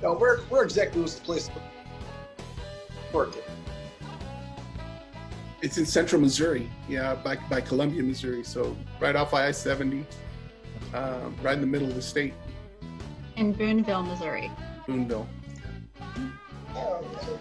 Now, 0.04 0.12
where 0.12 0.40
where 0.50 0.62
exactly 0.62 1.00
was 1.00 1.14
the 1.14 1.24
place 1.24 1.50
working? 3.10 3.40
It's 5.62 5.78
in 5.78 5.86
central 5.86 6.20
Missouri, 6.20 6.68
yeah, 6.90 7.14
by, 7.14 7.36
by 7.48 7.62
Columbia, 7.62 8.02
Missouri. 8.02 8.44
So 8.44 8.76
right 9.00 9.16
off 9.16 9.32
I 9.32 9.50
70, 9.50 10.04
um, 10.92 11.34
right 11.42 11.54
in 11.54 11.62
the 11.62 11.66
middle 11.66 11.88
of 11.88 11.94
the 11.94 12.02
state, 12.02 12.34
In 13.36 13.54
Boonville, 13.54 14.02
Missouri. 14.02 14.50
Boonville. 14.86 15.26
Oh, 16.76 17.02
okay. 17.14 17.38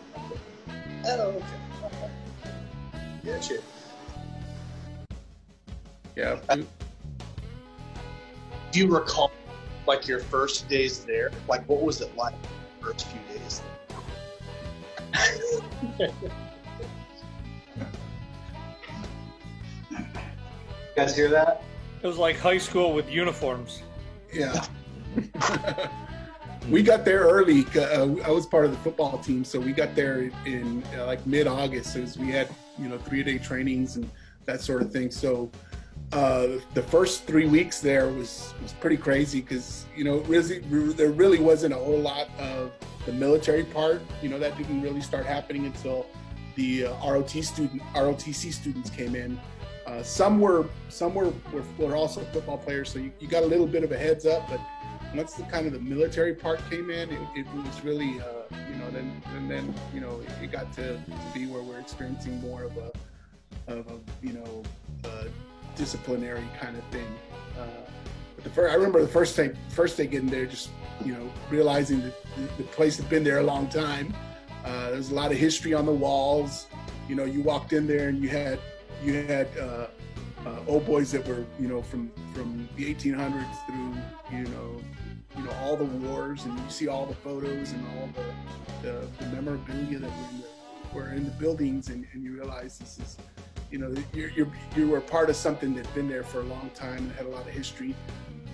Oh, 1.06 1.20
okay. 1.20 1.46
okay. 1.84 2.12
Gotcha. 3.26 3.58
Yeah. 6.16 6.40
Do 8.72 8.80
you 8.80 8.88
recall 8.88 9.34
like 9.88 10.08
your 10.08 10.20
first 10.20 10.68
days 10.70 11.04
there? 11.04 11.32
Like, 11.48 11.68
what 11.68 11.82
was 11.82 12.02
it 12.02 12.16
like 12.16 12.36
the 12.42 12.86
first 12.86 13.08
few 13.08 13.38
days? 13.38 13.62
You 20.96 21.02
guys 21.02 21.16
hear 21.16 21.30
that? 21.30 21.64
It 22.02 22.08
was 22.08 22.18
like 22.18 22.38
high 22.38 22.58
school 22.58 22.94
with 22.94 23.10
uniforms. 23.10 23.82
Yeah. 24.32 24.64
we 26.70 26.84
got 26.84 27.06
there 27.06 27.22
early. 27.22 27.66
Uh, 27.76 28.16
I 28.24 28.30
was 28.30 28.46
part 28.46 28.66
of 28.66 28.72
the 28.72 28.78
football 28.78 29.18
team, 29.20 29.44
so 29.44 29.60
we 29.60 29.72
got 29.72 29.96
there 29.96 30.32
in 30.46 30.84
uh, 30.98 31.06
like 31.06 31.26
mid-August. 31.26 31.96
As 31.96 32.18
we 32.18 32.30
had, 32.30 32.48
you 32.78 32.90
know, 32.90 32.98
three-day 32.98 33.40
trainings 33.40 33.96
and 33.96 34.10
that 34.46 34.62
sort 34.62 34.82
of 34.82 34.92
thing. 34.92 35.12
So 35.12 35.50
uh, 36.14 36.60
the 36.76 36.84
first 36.84 37.26
three 37.26 37.48
weeks 37.48 37.80
there 37.80 38.08
was 38.08 38.54
was 38.62 38.74
pretty 38.74 38.98
crazy 38.98 39.42
because 39.42 39.86
you 39.96 40.04
know 40.04 40.20
really 40.20 40.60
there 40.94 41.12
really 41.12 41.40
wasn't 41.40 41.74
a 41.74 41.78
whole 41.78 42.00
lot 42.00 42.28
of 42.38 42.72
the 43.06 43.14
military 43.14 43.64
part. 43.64 44.02
You 44.22 44.30
know 44.30 44.38
that 44.38 44.56
didn't 44.58 44.82
really 44.82 45.02
start 45.02 45.26
happening 45.26 45.66
until 45.66 46.06
the 46.56 46.86
uh, 46.86 47.12
ROT 47.12 47.32
student 47.32 47.82
ROTC 47.96 48.54
students 48.54 48.92
came 48.92 49.16
in. 49.16 49.40
Uh, 49.88 50.04
some 50.04 50.40
were 50.40 50.68
some 50.90 51.16
were, 51.16 51.34
were 51.52 51.64
were 51.80 51.96
also 51.96 52.22
football 52.26 52.60
players, 52.60 52.92
so 52.92 53.00
you, 53.00 53.12
you 53.20 53.28
got 53.28 53.44
a 53.44 53.48
little 53.48 53.68
bit 53.68 53.84
of 53.84 53.92
a 53.92 53.98
heads 53.98 54.28
up. 54.28 54.48
But 54.50 54.62
once 55.16 55.34
the 55.34 55.44
kind 55.44 55.66
of 55.66 55.74
the 55.74 55.80
military 55.80 56.36
part 56.36 56.60
came 56.70 56.92
in, 56.92 57.10
it, 57.10 57.20
it 57.36 57.48
was 57.56 57.84
really 57.84 58.22
uh, 58.22 58.56
you 58.70 58.76
know 58.76 58.92
then 58.92 59.20
and 59.36 59.50
then 59.50 59.74
you 59.94 60.00
know 60.00 60.22
it, 60.22 60.44
it 60.44 60.52
got 60.52 60.72
to, 60.74 60.94
to 60.94 61.34
be 61.34 61.48
where 61.48 61.64
we're 61.64 61.80
experiencing 61.80 62.40
more 62.40 62.64
of 62.64 62.78
a 62.78 62.92
of 63.68 63.88
a 63.88 64.26
you 64.26 64.34
know 64.34 64.64
uh, 65.06 65.26
disciplinary 65.76 66.48
kind 66.60 66.78
of 66.78 66.84
thing. 66.86 67.08
Uh, 67.58 67.66
but 68.36 68.44
the 68.44 68.50
first, 68.50 68.72
I 68.72 68.76
remember 68.76 69.02
the 69.02 69.08
first 69.08 69.36
day, 69.36 69.54
first 69.70 69.98
day 69.98 70.08
getting 70.08 70.30
there, 70.30 70.46
just 70.46 70.70
you 71.04 71.14
know, 71.14 71.30
realizing 71.50 72.02
that 72.02 72.14
the, 72.58 72.64
place 72.64 72.98
had 72.98 73.10
been 73.10 73.24
there 73.24 73.40
a 73.40 73.44
long 73.44 73.68
time. 73.68 74.14
Uh, 74.66 74.92
there's 74.92 75.12
a 75.12 75.16
lot 75.16 75.32
of 75.32 75.38
history 75.38 75.74
on 75.74 75.86
the 75.86 75.92
walls. 75.92 76.68
You 77.10 77.16
know, 77.16 77.26
you 77.26 77.42
walked 77.42 77.74
in 77.74 77.86
there 77.88 78.10
and 78.10 78.22
you 78.22 78.30
had 78.30 78.60
you 79.04 79.24
had 79.24 79.48
uh, 79.58 79.88
uh, 80.46 80.60
old 80.68 80.86
boys 80.86 81.12
that 81.12 81.28
were 81.28 81.46
you 81.60 81.68
know 81.68 81.82
from 81.82 82.12
from 82.34 82.68
the 82.78 82.94
1800s 82.94 83.66
through 83.66 84.38
you 84.38 84.46
know 84.46 84.82
you 85.36 85.44
know 85.44 85.52
all 85.62 85.76
the 85.76 85.84
wars, 85.84 86.46
and 86.46 86.58
you 86.58 86.70
see 86.70 86.88
all 86.88 87.06
the 87.06 87.16
photos 87.16 87.72
and 87.72 87.86
all 87.98 88.10
the 88.16 88.24
the, 88.84 89.08
the 89.20 89.26
memorabilia 89.28 90.00
that 90.00 90.12
were 90.12 90.30
in 90.30 90.42
the, 90.42 90.96
were 90.96 91.14
in 91.14 91.26
the 91.26 91.32
buildings, 91.32 91.90
and, 91.90 92.06
and 92.14 92.24
you 92.24 92.34
realize 92.34 92.78
this 92.78 93.00
is 93.00 93.18
you 93.74 93.80
know, 93.80 93.92
you're, 94.14 94.30
you're, 94.30 94.52
you 94.78 94.88
were 94.88 95.02
part 95.02 95.32
of 95.32 95.36
something 95.36 95.74
that's 95.74 95.90
been 95.90 96.08
there 96.08 96.24
for 96.24 96.42
a 96.42 96.44
long 96.44 96.70
time 96.76 97.00
and 97.00 97.12
had 97.14 97.26
a 97.26 97.30
lot 97.30 97.42
of 97.42 97.48
history. 97.48 97.96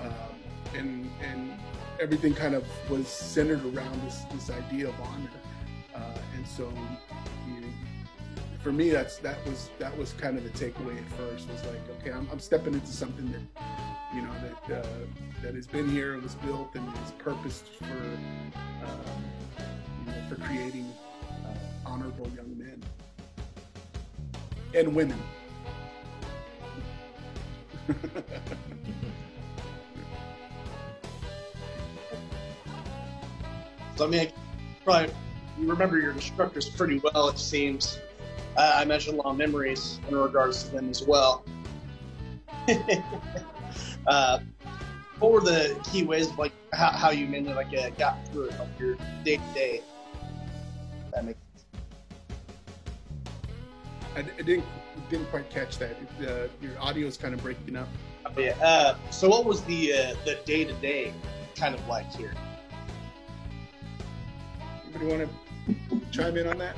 Um, 0.01 0.13
and, 0.78 1.11
and 1.22 1.51
everything 1.99 2.34
kind 2.34 2.55
of 2.55 2.63
was 2.89 3.05
centered 3.05 3.61
around 3.76 4.01
this, 4.03 4.22
this 4.32 4.49
idea 4.49 4.88
of 4.88 4.95
honor. 5.01 5.30
Uh, 5.93 6.17
and 6.38 6.47
so, 6.47 6.72
you 7.49 7.59
know, 7.59 7.67
for 8.63 8.72
me, 8.72 8.91
that's, 8.91 9.17
that 9.17 9.45
was, 9.45 9.70
that 9.78 9.95
was 9.97 10.13
kind 10.13 10.38
of 10.38 10.45
the 10.45 10.51
takeaway 10.51 10.97
at 10.97 11.09
first 11.17 11.49
was 11.49 11.65
like, 11.65 11.99
okay, 11.99 12.11
I'm, 12.11 12.30
I'm 12.32 12.39
stepping 12.39 12.74
into 12.74 12.88
something 12.88 13.30
that, 13.34 13.63
you 14.15 14.22
know, 14.22 14.32
that, 14.70 14.80
uh, 14.80 14.88
that 15.43 15.53
has 15.53 15.67
been 15.67 15.89
here 15.89 16.13
and 16.13 16.24
was 16.24 16.36
built 16.36 16.74
and 16.76 16.88
is 17.05 17.11
purposed 17.17 17.65
for, 17.65 17.84
um, 17.84 19.24
you 19.99 20.13
know, 20.13 20.30
for 20.30 20.36
creating 20.36 20.89
uh, 21.43 21.53
honorable 21.86 22.30
young 22.38 22.49
and 24.76 24.95
women. 24.95 25.20
So 33.99 34.05
I 34.05 34.07
mean, 34.07 34.32
probably 34.86 35.13
you 35.59 35.70
remember 35.70 35.99
your 35.99 36.13
instructors 36.13 36.70
pretty 36.70 37.01
well. 37.03 37.28
It 37.28 37.38
seems. 37.38 37.99
Uh, 38.55 38.72
I 38.76 38.86
mentioned 38.86 39.20
of 39.20 39.36
memories 39.36 39.99
in 40.07 40.15
regards 40.15 40.63
to 40.63 40.72
them 40.72 40.89
as 40.89 41.03
well. 41.03 41.43
uh, 44.07 44.39
what 45.20 45.32
were 45.34 45.41
the 45.41 45.78
key 45.91 46.03
ways, 46.03 46.30
like 46.38 46.53
how, 46.74 46.91
how 46.91 47.09
you 47.09 47.28
mainly 47.28 47.53
like 47.53 47.78
uh, 47.78 47.89
got 47.97 48.26
through 48.28 48.45
it, 48.45 48.59
like 48.59 48.70
your 48.80 48.95
day 49.26 49.36
to 49.36 49.53
day? 49.53 49.82
That 51.11 51.26
makes 51.26 51.39
I, 54.20 54.26
I 54.38 54.41
didn't 54.41 54.65
didn't 55.09 55.28
quite 55.28 55.49
catch 55.49 55.78
that. 55.78 55.95
Uh, 56.20 56.47
your 56.61 56.78
audio 56.80 57.07
is 57.07 57.15
kind 57.15 57.34
of 57.34 57.41
breaking 57.41 57.76
up. 57.76 57.88
Yeah. 58.38 58.51
Uh, 58.61 58.95
so, 59.11 59.30
what 59.30 59.45
was 59.45 59.63
the 59.63 59.93
uh, 59.93 60.15
the 60.26 60.39
day 60.45 60.65
to 60.65 60.74
day 60.74 61.13
kind 61.55 61.74
of 61.74 61.88
like 61.88 62.11
here? 62.13 62.34
Anybody 64.84 65.05
want 65.05 65.30
to 65.89 66.01
chime 66.11 66.38
in 66.38 66.47
on 66.47 66.57
that? 66.57 66.76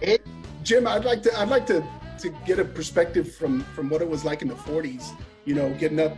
Hey, 0.00 0.18
Jim, 0.62 0.86
I'd 0.86 1.04
like 1.04 1.22
to 1.22 1.38
I'd 1.38 1.48
like 1.48 1.66
to 1.66 1.84
to 2.20 2.28
get 2.46 2.58
a 2.60 2.64
perspective 2.64 3.34
from 3.34 3.62
from 3.74 3.88
what 3.88 4.02
it 4.02 4.08
was 4.08 4.24
like 4.24 4.40
in 4.42 4.48
the 4.48 4.54
40s. 4.54 5.10
You 5.44 5.54
know, 5.54 5.74
getting 5.74 6.00
up. 6.00 6.16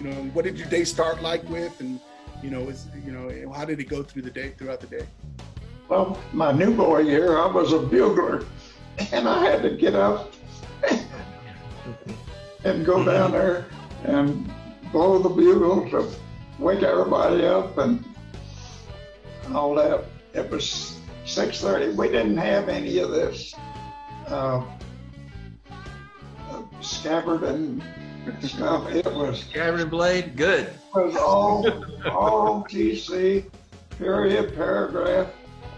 You 0.00 0.08
know, 0.08 0.22
what 0.32 0.44
did 0.44 0.58
your 0.58 0.68
day 0.68 0.84
start 0.84 1.22
like 1.22 1.46
with, 1.50 1.78
and 1.80 2.00
You 2.42 2.50
know, 2.50 2.68
is 2.68 2.86
you 3.04 3.12
know, 3.12 3.52
how 3.52 3.64
did 3.64 3.80
it 3.80 3.88
go 3.88 4.02
through 4.02 4.22
the 4.22 4.30
day 4.30 4.54
throughout 4.56 4.80
the 4.80 4.86
day? 4.86 5.06
Well, 5.90 6.16
my 6.32 6.52
new 6.52 6.72
boy 6.72 7.00
year, 7.00 7.36
I 7.36 7.46
was 7.46 7.72
a 7.72 7.80
bugler, 7.80 8.44
and 9.10 9.28
I 9.28 9.44
had 9.44 9.60
to 9.64 9.70
get 9.70 9.96
up 9.96 10.32
and 12.64 12.86
go 12.86 13.04
down 13.04 13.32
there 13.32 13.66
and 14.04 14.48
blow 14.92 15.18
the 15.18 15.28
bugle 15.28 15.90
to 15.90 16.08
wake 16.60 16.84
everybody 16.84 17.44
up 17.44 17.76
and 17.78 18.04
all 19.52 19.74
that. 19.74 20.04
It 20.32 20.48
was 20.48 21.00
6:30. 21.26 21.96
We 21.96 22.06
didn't 22.06 22.36
have 22.36 22.68
any 22.68 22.98
of 22.98 23.10
this 23.10 23.52
uh, 24.28 24.64
uh, 25.72 26.62
scabbard 26.80 27.42
and 27.42 27.82
stuff. 28.42 28.88
It 28.92 29.06
was 29.06 29.40
Scabbard 29.40 29.90
blade, 29.90 30.36
good. 30.36 30.68
it 30.68 30.94
was 30.94 31.16
all 31.16 31.66
all 32.08 32.62
TC 32.62 33.50
period 33.98 34.54
paragraph. 34.54 35.26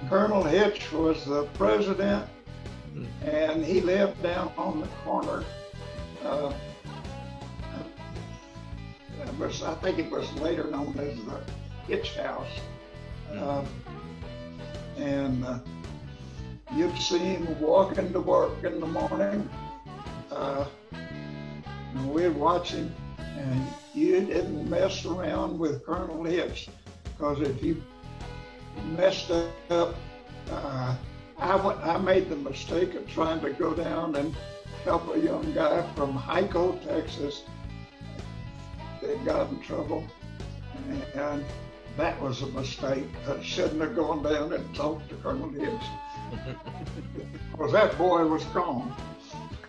Colonel 0.08 0.42
Hitch 0.42 0.92
was 0.92 1.24
the 1.24 1.44
president, 1.54 2.28
and 3.24 3.64
he 3.64 3.80
lived 3.80 4.22
down 4.22 4.52
on 4.56 4.80
the 4.80 4.88
corner. 5.04 5.44
Uh, 6.24 6.52
was, 9.38 9.62
I 9.62 9.74
think 9.74 9.98
it 9.98 10.10
was 10.10 10.30
later 10.34 10.64
known 10.64 10.96
as 10.98 11.16
the 11.24 11.40
Hitch 11.86 12.16
House. 12.16 12.60
Uh, 13.32 13.64
and 14.98 15.44
uh, 15.44 15.58
you'd 16.76 16.96
see 16.98 17.18
him 17.18 17.60
walking 17.60 18.12
to 18.12 18.20
work 18.20 18.62
in 18.64 18.80
the 18.80 18.86
morning. 18.86 19.48
Uh, 20.30 20.66
and 20.92 22.12
we'd 22.12 22.28
watch 22.30 22.70
him, 22.72 22.94
and 23.18 23.66
you 23.94 24.20
didn't 24.20 24.68
mess 24.68 25.04
around 25.04 25.58
with 25.58 25.84
Colonel 25.84 26.24
Hitch, 26.24 26.68
because 27.04 27.40
if 27.40 27.62
you 27.62 27.82
messed 28.84 29.30
up. 29.30 29.94
Uh, 30.50 30.94
I, 31.38 31.56
went, 31.56 31.78
I 31.80 31.98
made 31.98 32.28
the 32.28 32.36
mistake 32.36 32.94
of 32.94 33.08
trying 33.08 33.40
to 33.40 33.50
go 33.50 33.74
down 33.74 34.16
and 34.16 34.34
help 34.84 35.14
a 35.14 35.18
young 35.18 35.52
guy 35.52 35.82
from 35.94 36.18
Hico, 36.18 36.82
Texas. 36.86 37.42
They 39.00 39.16
got 39.24 39.50
in 39.50 39.60
trouble, 39.60 40.04
and 41.14 41.44
that 41.96 42.20
was 42.20 42.42
a 42.42 42.46
mistake. 42.46 43.04
I 43.28 43.42
shouldn't 43.42 43.80
have 43.80 43.96
gone 43.96 44.22
down 44.22 44.52
and 44.52 44.74
talked 44.74 45.08
to 45.10 45.16
Colonel 45.16 45.50
Hicks. 45.50 45.84
because 47.52 47.72
that 47.72 47.96
boy 47.98 48.26
was 48.26 48.44
gone. 48.46 48.94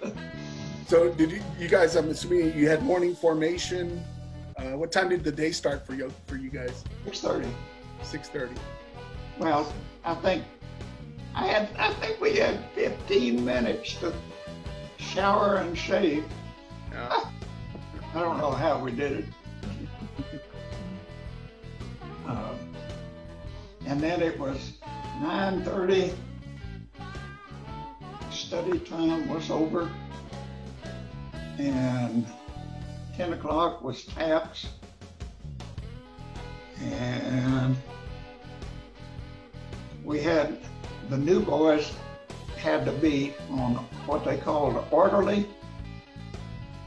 so 0.88 1.12
did 1.14 1.32
you, 1.32 1.42
you 1.60 1.68
guys, 1.68 1.96
I'm 1.96 2.10
assuming 2.10 2.58
you 2.58 2.70
had 2.70 2.84
morning 2.84 3.16
formation. 3.16 4.04
Uh, 4.58 4.78
what 4.78 4.92
time 4.92 5.10
did 5.10 5.24
the 5.24 5.32
day 5.32 5.52
start 5.52 5.86
for 5.86 5.94
you, 5.94 6.12
for 6.28 6.38
you 6.38 6.50
guys? 6.50 6.84
6.30. 7.06 7.52
6.30. 8.04 8.50
Well, 9.40 9.74
I 10.06 10.16
think 10.16 10.44
I 11.36 11.48
had. 11.48 11.70
I 11.78 11.94
think 11.94 12.22
we 12.22 12.36
had 12.38 12.64
15 12.76 13.44
minutes 13.44 13.96
to 13.96 14.14
shower 14.98 15.56
and 15.56 15.78
shave. 15.78 16.26
Yeah. 16.92 17.24
I 18.16 18.22
don't 18.22 18.38
know 18.38 18.52
how 18.52 18.80
we 18.80 18.92
did 18.92 19.12
it. 19.12 19.26
Um, 22.26 22.58
and 23.86 24.00
then 24.00 24.22
it 24.22 24.40
was 24.40 24.78
9:30. 25.20 26.16
Study 28.32 28.80
time 28.80 29.28
was 29.28 29.52
over, 29.52 29.92
and 31.60 32.26
10 33.18 33.34
o'clock 33.34 33.84
was 33.84 34.06
taps, 34.06 34.68
and 36.82 37.76
we 40.04 40.22
had 40.22 40.58
the 41.10 41.18
new 41.18 41.40
boys 41.40 41.92
had 42.58 42.86
to 42.86 42.92
be 42.92 43.34
on 43.50 43.76
what 44.06 44.24
they 44.24 44.38
called 44.38 44.84
orderly. 44.92 45.48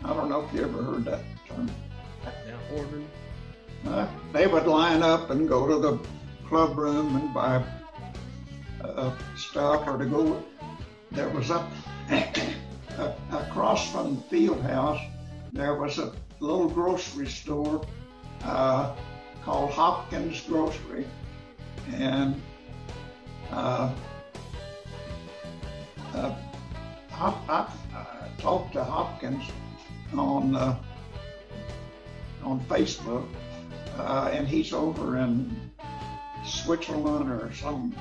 I 0.05 0.15
don't 0.15 0.29
know 0.29 0.47
if 0.47 0.53
you 0.55 0.63
ever 0.63 0.83
heard 0.83 1.05
that 1.05 1.21
term. 1.49 1.71
Now, 2.25 2.77
order. 2.77 3.03
Uh, 3.87 4.09
they 4.33 4.47
would 4.47 4.67
line 4.67 5.03
up 5.03 5.31
and 5.31 5.49
go 5.49 5.67
to 5.67 5.79
the 5.79 5.99
club 6.49 6.77
room 6.79 7.17
and 7.17 7.33
buy 7.35 7.63
uh, 8.83 9.13
stuff 9.37 9.87
or 9.87 9.99
to 9.99 10.07
go. 10.07 10.43
There 11.13 11.29
was 11.29 11.51
a 11.51 11.71
across 13.33 13.91
from 13.91 14.17
the 14.17 14.23
field 14.23 14.63
house. 14.63 15.01
There 15.53 15.75
was 15.75 15.99
a 15.99 16.13
little 16.41 16.69
grocery 16.69 17.29
store 17.29 17.87
uh, 18.43 18.95
called 19.43 19.71
Hopkins 19.71 20.41
Grocery, 20.43 21.07
and 21.95 22.41
uh, 23.51 23.95
uh, 26.15 26.35
Hop, 27.11 27.49
I, 27.49 27.73
I 27.95 28.29
talked 28.39 28.75
to 28.75 28.85
Hopkins 28.85 29.45
on 30.15 30.55
uh, 30.55 30.79
on 32.43 32.61
Facebook, 32.67 33.27
uh, 33.99 34.31
and 34.33 34.47
he's 34.47 34.73
over 34.73 35.17
in 35.17 35.71
Switzerland 36.45 37.31
or 37.31 37.51
some 37.55 37.95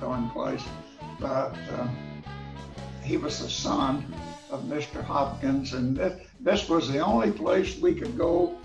darn 0.00 0.30
place. 0.30 0.62
But 1.20 1.56
uh, 1.72 1.88
he 3.02 3.16
was 3.16 3.40
the 3.40 3.50
son 3.50 4.14
of 4.50 4.62
Mr. 4.64 5.02
Hopkins, 5.02 5.74
and 5.74 5.96
this, 5.96 6.26
this 6.40 6.68
was 6.68 6.90
the 6.90 7.00
only 7.00 7.30
place 7.30 7.78
we 7.78 7.94
could 7.94 8.16
go 8.16 8.56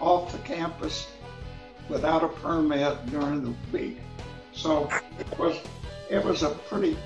off 0.00 0.32
the 0.32 0.38
campus 0.38 1.06
without 1.88 2.24
a 2.24 2.28
permit 2.28 3.06
during 3.06 3.44
the 3.44 3.54
week. 3.72 3.98
So 4.52 4.88
it 5.18 5.38
was 5.38 5.56
it 6.14 6.24
was 6.24 6.44
a 6.44 6.50
pretty 6.50 6.96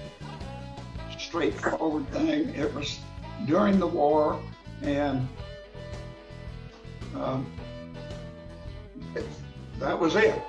straightforward 1.19 2.07
thing. 2.11 2.51
It 2.51 2.73
was 2.75 2.99
during 3.47 3.79
the 3.79 3.87
war, 3.87 4.39
and 4.83 5.27
um, 7.15 7.51
it, 9.15 9.25
that 9.79 9.99
was 9.99 10.15
it. 10.15 10.41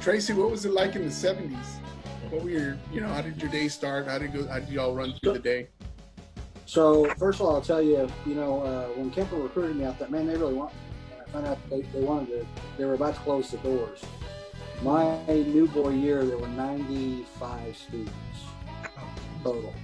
Tracy, 0.00 0.32
what 0.32 0.50
was 0.50 0.64
it 0.64 0.72
like 0.72 0.96
in 0.96 1.02
the 1.02 1.08
'70s? 1.08 1.54
What 2.30 2.42
were 2.42 2.50
your, 2.50 2.78
you 2.90 3.02
know, 3.02 3.08
how 3.08 3.20
did 3.20 3.40
your 3.42 3.50
day 3.50 3.68
start? 3.68 4.06
How 4.06 4.16
did 4.16 4.32
go? 4.32 4.46
How 4.46 4.60
did 4.60 4.70
y'all 4.70 4.94
run 4.94 5.12
through 5.22 5.34
the 5.34 5.38
day? 5.40 5.68
So 6.64 7.04
first 7.18 7.40
of 7.40 7.46
all, 7.46 7.56
I'll 7.56 7.60
tell 7.60 7.82
you, 7.82 8.08
you 8.24 8.34
know, 8.34 8.62
uh, 8.62 8.86
when 8.94 9.10
Kemper 9.10 9.36
recruited 9.36 9.76
me, 9.76 9.86
I 9.86 9.92
thought, 9.92 10.10
man, 10.10 10.26
they 10.26 10.36
really 10.36 10.54
want 10.54 10.72
me. 10.72 10.80
And 11.12 11.20
I 11.20 11.30
found 11.32 11.46
out 11.48 11.58
they, 11.68 11.82
they 11.82 12.00
wanted 12.00 12.28
to, 12.28 12.46
they 12.78 12.84
were 12.84 12.94
about 12.94 13.14
to 13.14 13.20
close 13.20 13.50
the 13.50 13.58
doors. 13.58 14.00
My 14.82 15.18
new 15.28 15.68
boy 15.68 15.90
year, 15.90 16.24
there 16.24 16.38
were 16.38 16.48
95 16.48 17.76
students 17.76 18.14
total. 19.42 19.74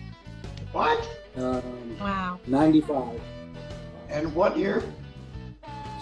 What? 0.72 1.06
Um, 1.36 1.96
Wow. 2.00 2.38
95, 2.46 3.20
And 4.08 4.34
what 4.34 4.56
year? 4.56 4.82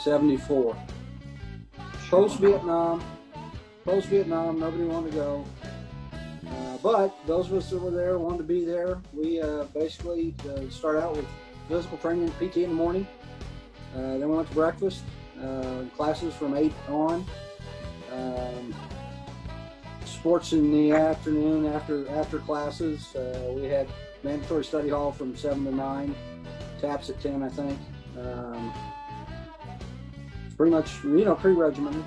74. 0.03 0.77
Post 2.11 2.39
Vietnam, 2.39 3.03
post 3.85 4.07
Vietnam, 4.09 4.61
nobody 4.61 4.85
wanted 4.85 5.11
to 5.13 5.17
go. 5.17 5.45
Uh, 6.47 6.77
but 6.83 7.17
those 7.27 7.49
of 7.51 7.55
us 7.55 7.71
that 7.71 7.81
were 7.81 7.91
there 7.91 8.19
wanted 8.19 8.39
to 8.39 8.45
be 8.45 8.65
there. 8.65 9.01
We 9.13 9.41
uh, 9.41 9.65
basically 9.75 10.35
uh, 10.49 10.69
start 10.71 10.97
out 10.97 11.17
with 11.17 11.27
physical 11.69 11.99
training, 11.99 12.31
PT 12.39 12.59
in 12.59 12.71
the 12.71 12.75
morning. 12.77 13.07
Uh, 13.97 14.19
then 14.19 14.29
we 14.29 14.37
went 14.37 14.49
to 14.49 14.55
breakfast, 14.55 15.03
uh, 15.43 15.83
classes 15.97 16.35
from 16.35 16.55
8 16.55 16.73
on. 16.89 17.25
Um, 18.15 18.75
sports 20.05 20.53
in 20.53 20.71
the 20.73 20.93
afternoon 20.93 21.67
after 21.67 22.09
after 22.11 22.39
classes. 22.39 23.15
Uh, 23.15 23.53
we 23.55 23.65
had 23.65 23.89
mandatory 24.23 24.65
study 24.65 24.89
hall 24.89 25.13
from 25.13 25.37
7 25.37 25.65
to 25.65 25.71
9, 25.71 26.15
taps 26.81 27.11
at 27.11 27.21
10, 27.21 27.43
I 27.43 27.49
think. 27.49 27.79
Um, 28.19 28.73
pretty 30.57 30.71
much, 30.71 31.03
you 31.05 31.25
know, 31.25 31.35
pretty 31.35 31.57
regimented. 31.57 32.05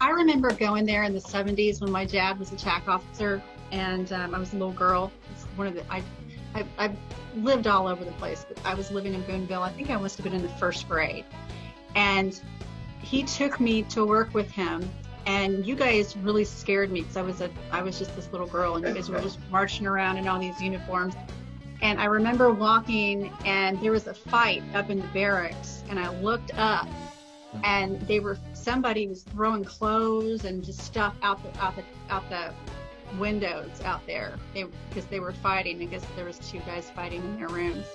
I 0.00 0.10
remember 0.10 0.50
going 0.52 0.86
there 0.86 1.02
in 1.02 1.12
the 1.12 1.20
70s 1.20 1.80
when 1.80 1.90
my 1.90 2.06
dad 2.06 2.38
was 2.38 2.52
a 2.52 2.56
TAC 2.56 2.88
officer 2.88 3.42
and 3.70 4.10
um, 4.12 4.34
I 4.34 4.38
was 4.38 4.52
a 4.54 4.56
little 4.56 4.72
girl. 4.72 5.12
It's 5.32 5.44
one 5.56 5.66
of 5.66 5.74
the 5.74 5.84
I, 5.92 6.02
I 6.54 6.64
I 6.78 6.90
lived 7.36 7.66
all 7.66 7.86
over 7.86 8.04
the 8.04 8.12
place, 8.12 8.44
but 8.48 8.58
I 8.64 8.74
was 8.74 8.90
living 8.90 9.14
in 9.14 9.22
Boonville. 9.22 9.62
I 9.62 9.72
think 9.72 9.90
I 9.90 9.96
must 9.96 10.16
have 10.16 10.24
been 10.24 10.34
in 10.34 10.42
the 10.42 10.48
first 10.50 10.88
grade, 10.88 11.24
and 11.94 12.40
he 13.00 13.22
took 13.22 13.60
me 13.60 13.82
to 13.84 14.04
work 14.04 14.34
with 14.34 14.50
him. 14.50 14.88
And 15.26 15.66
you 15.66 15.76
guys 15.76 16.16
really 16.16 16.44
scared 16.44 16.90
me 16.90 17.02
because 17.02 17.16
I 17.16 17.22
was 17.22 17.40
a 17.40 17.50
I 17.70 17.82
was 17.82 17.98
just 17.98 18.14
this 18.16 18.30
little 18.32 18.46
girl, 18.46 18.76
and 18.76 18.86
you 18.86 18.94
guys 18.94 19.08
were 19.10 19.20
just 19.20 19.38
marching 19.50 19.86
around 19.86 20.16
in 20.16 20.26
all 20.26 20.40
these 20.40 20.60
uniforms. 20.60 21.14
And 21.82 22.00
I 22.00 22.06
remember 22.06 22.52
walking, 22.52 23.32
and 23.44 23.80
there 23.80 23.92
was 23.92 24.06
a 24.06 24.12
fight 24.14 24.62
up 24.74 24.90
in 24.90 25.00
the 25.00 25.06
barracks, 25.08 25.82
and 25.88 25.98
I 25.98 26.14
looked 26.20 26.52
up, 26.58 26.88
and 27.64 28.00
they 28.02 28.20
were 28.20 28.38
somebody 28.52 29.06
was 29.06 29.22
throwing 29.22 29.64
clothes 29.64 30.44
and 30.44 30.64
just 30.64 30.80
stuff 30.80 31.14
out 31.22 31.42
the 31.42 31.62
out 31.62 31.76
the 31.76 31.84
out 32.10 32.28
the 32.28 32.52
windows 33.18 33.80
out 33.84 34.06
there 34.06 34.34
they 34.54 34.64
because 34.88 35.06
they 35.06 35.20
were 35.20 35.32
fighting. 35.32 35.80
I 35.82 35.86
guess 35.86 36.04
there 36.16 36.24
was 36.24 36.38
two 36.38 36.60
guys 36.60 36.90
fighting 36.90 37.22
in 37.22 37.36
their 37.38 37.48
rooms. 37.48 37.86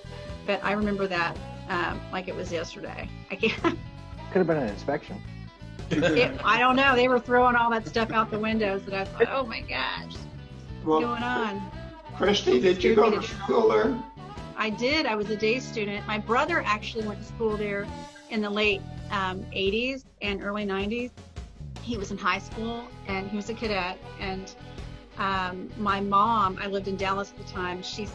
But 0.45 0.63
I 0.63 0.73
remember 0.73 1.07
that 1.07 1.37
um, 1.69 1.99
like 2.11 2.27
it 2.27 2.35
was 2.35 2.51
yesterday. 2.51 3.09
I 3.31 3.35
can't. 3.35 3.61
Could 4.31 4.39
have 4.39 4.47
been 4.47 4.57
an 4.57 4.69
inspection. 4.69 5.21
It, 5.91 6.39
I 6.43 6.59
don't 6.59 6.75
know. 6.75 6.95
They 6.95 7.07
were 7.07 7.19
throwing 7.19 7.55
all 7.55 7.69
that 7.69 7.87
stuff 7.87 8.11
out 8.11 8.31
the 8.31 8.39
windows, 8.39 8.81
and 8.85 8.95
I 8.95 9.05
thought, 9.05 9.27
oh 9.29 9.45
my 9.45 9.61
gosh, 9.61 10.15
what's 10.83 11.05
going 11.05 11.23
on? 11.23 11.61
Christy, 12.17 12.59
did 12.59 12.83
you 12.83 12.95
go 12.95 13.11
to 13.11 13.21
school 13.21 13.69
there? 13.69 13.95
I 14.57 14.69
did. 14.69 15.05
I 15.05 15.15
was 15.15 15.29
a 15.29 15.35
day 15.35 15.59
student. 15.59 16.07
My 16.07 16.17
brother 16.17 16.63
actually 16.65 17.05
went 17.05 17.19
to 17.19 17.25
school 17.25 17.57
there 17.57 17.85
in 18.29 18.41
the 18.41 18.49
late 18.49 18.81
um, 19.11 19.43
80s 19.53 20.05
and 20.21 20.41
early 20.41 20.65
90s. 20.65 21.11
He 21.81 21.97
was 21.97 22.11
in 22.11 22.17
high 22.17 22.39
school 22.39 22.87
and 23.07 23.29
he 23.29 23.35
was 23.35 23.49
a 23.49 23.53
cadet. 23.53 23.97
And 24.19 24.53
um, 25.17 25.69
my 25.77 26.01
mom, 26.01 26.57
I 26.61 26.67
lived 26.67 26.87
in 26.87 26.97
Dallas 26.97 27.31
at 27.31 27.45
the 27.45 27.51
time, 27.51 27.81
she 27.81 28.07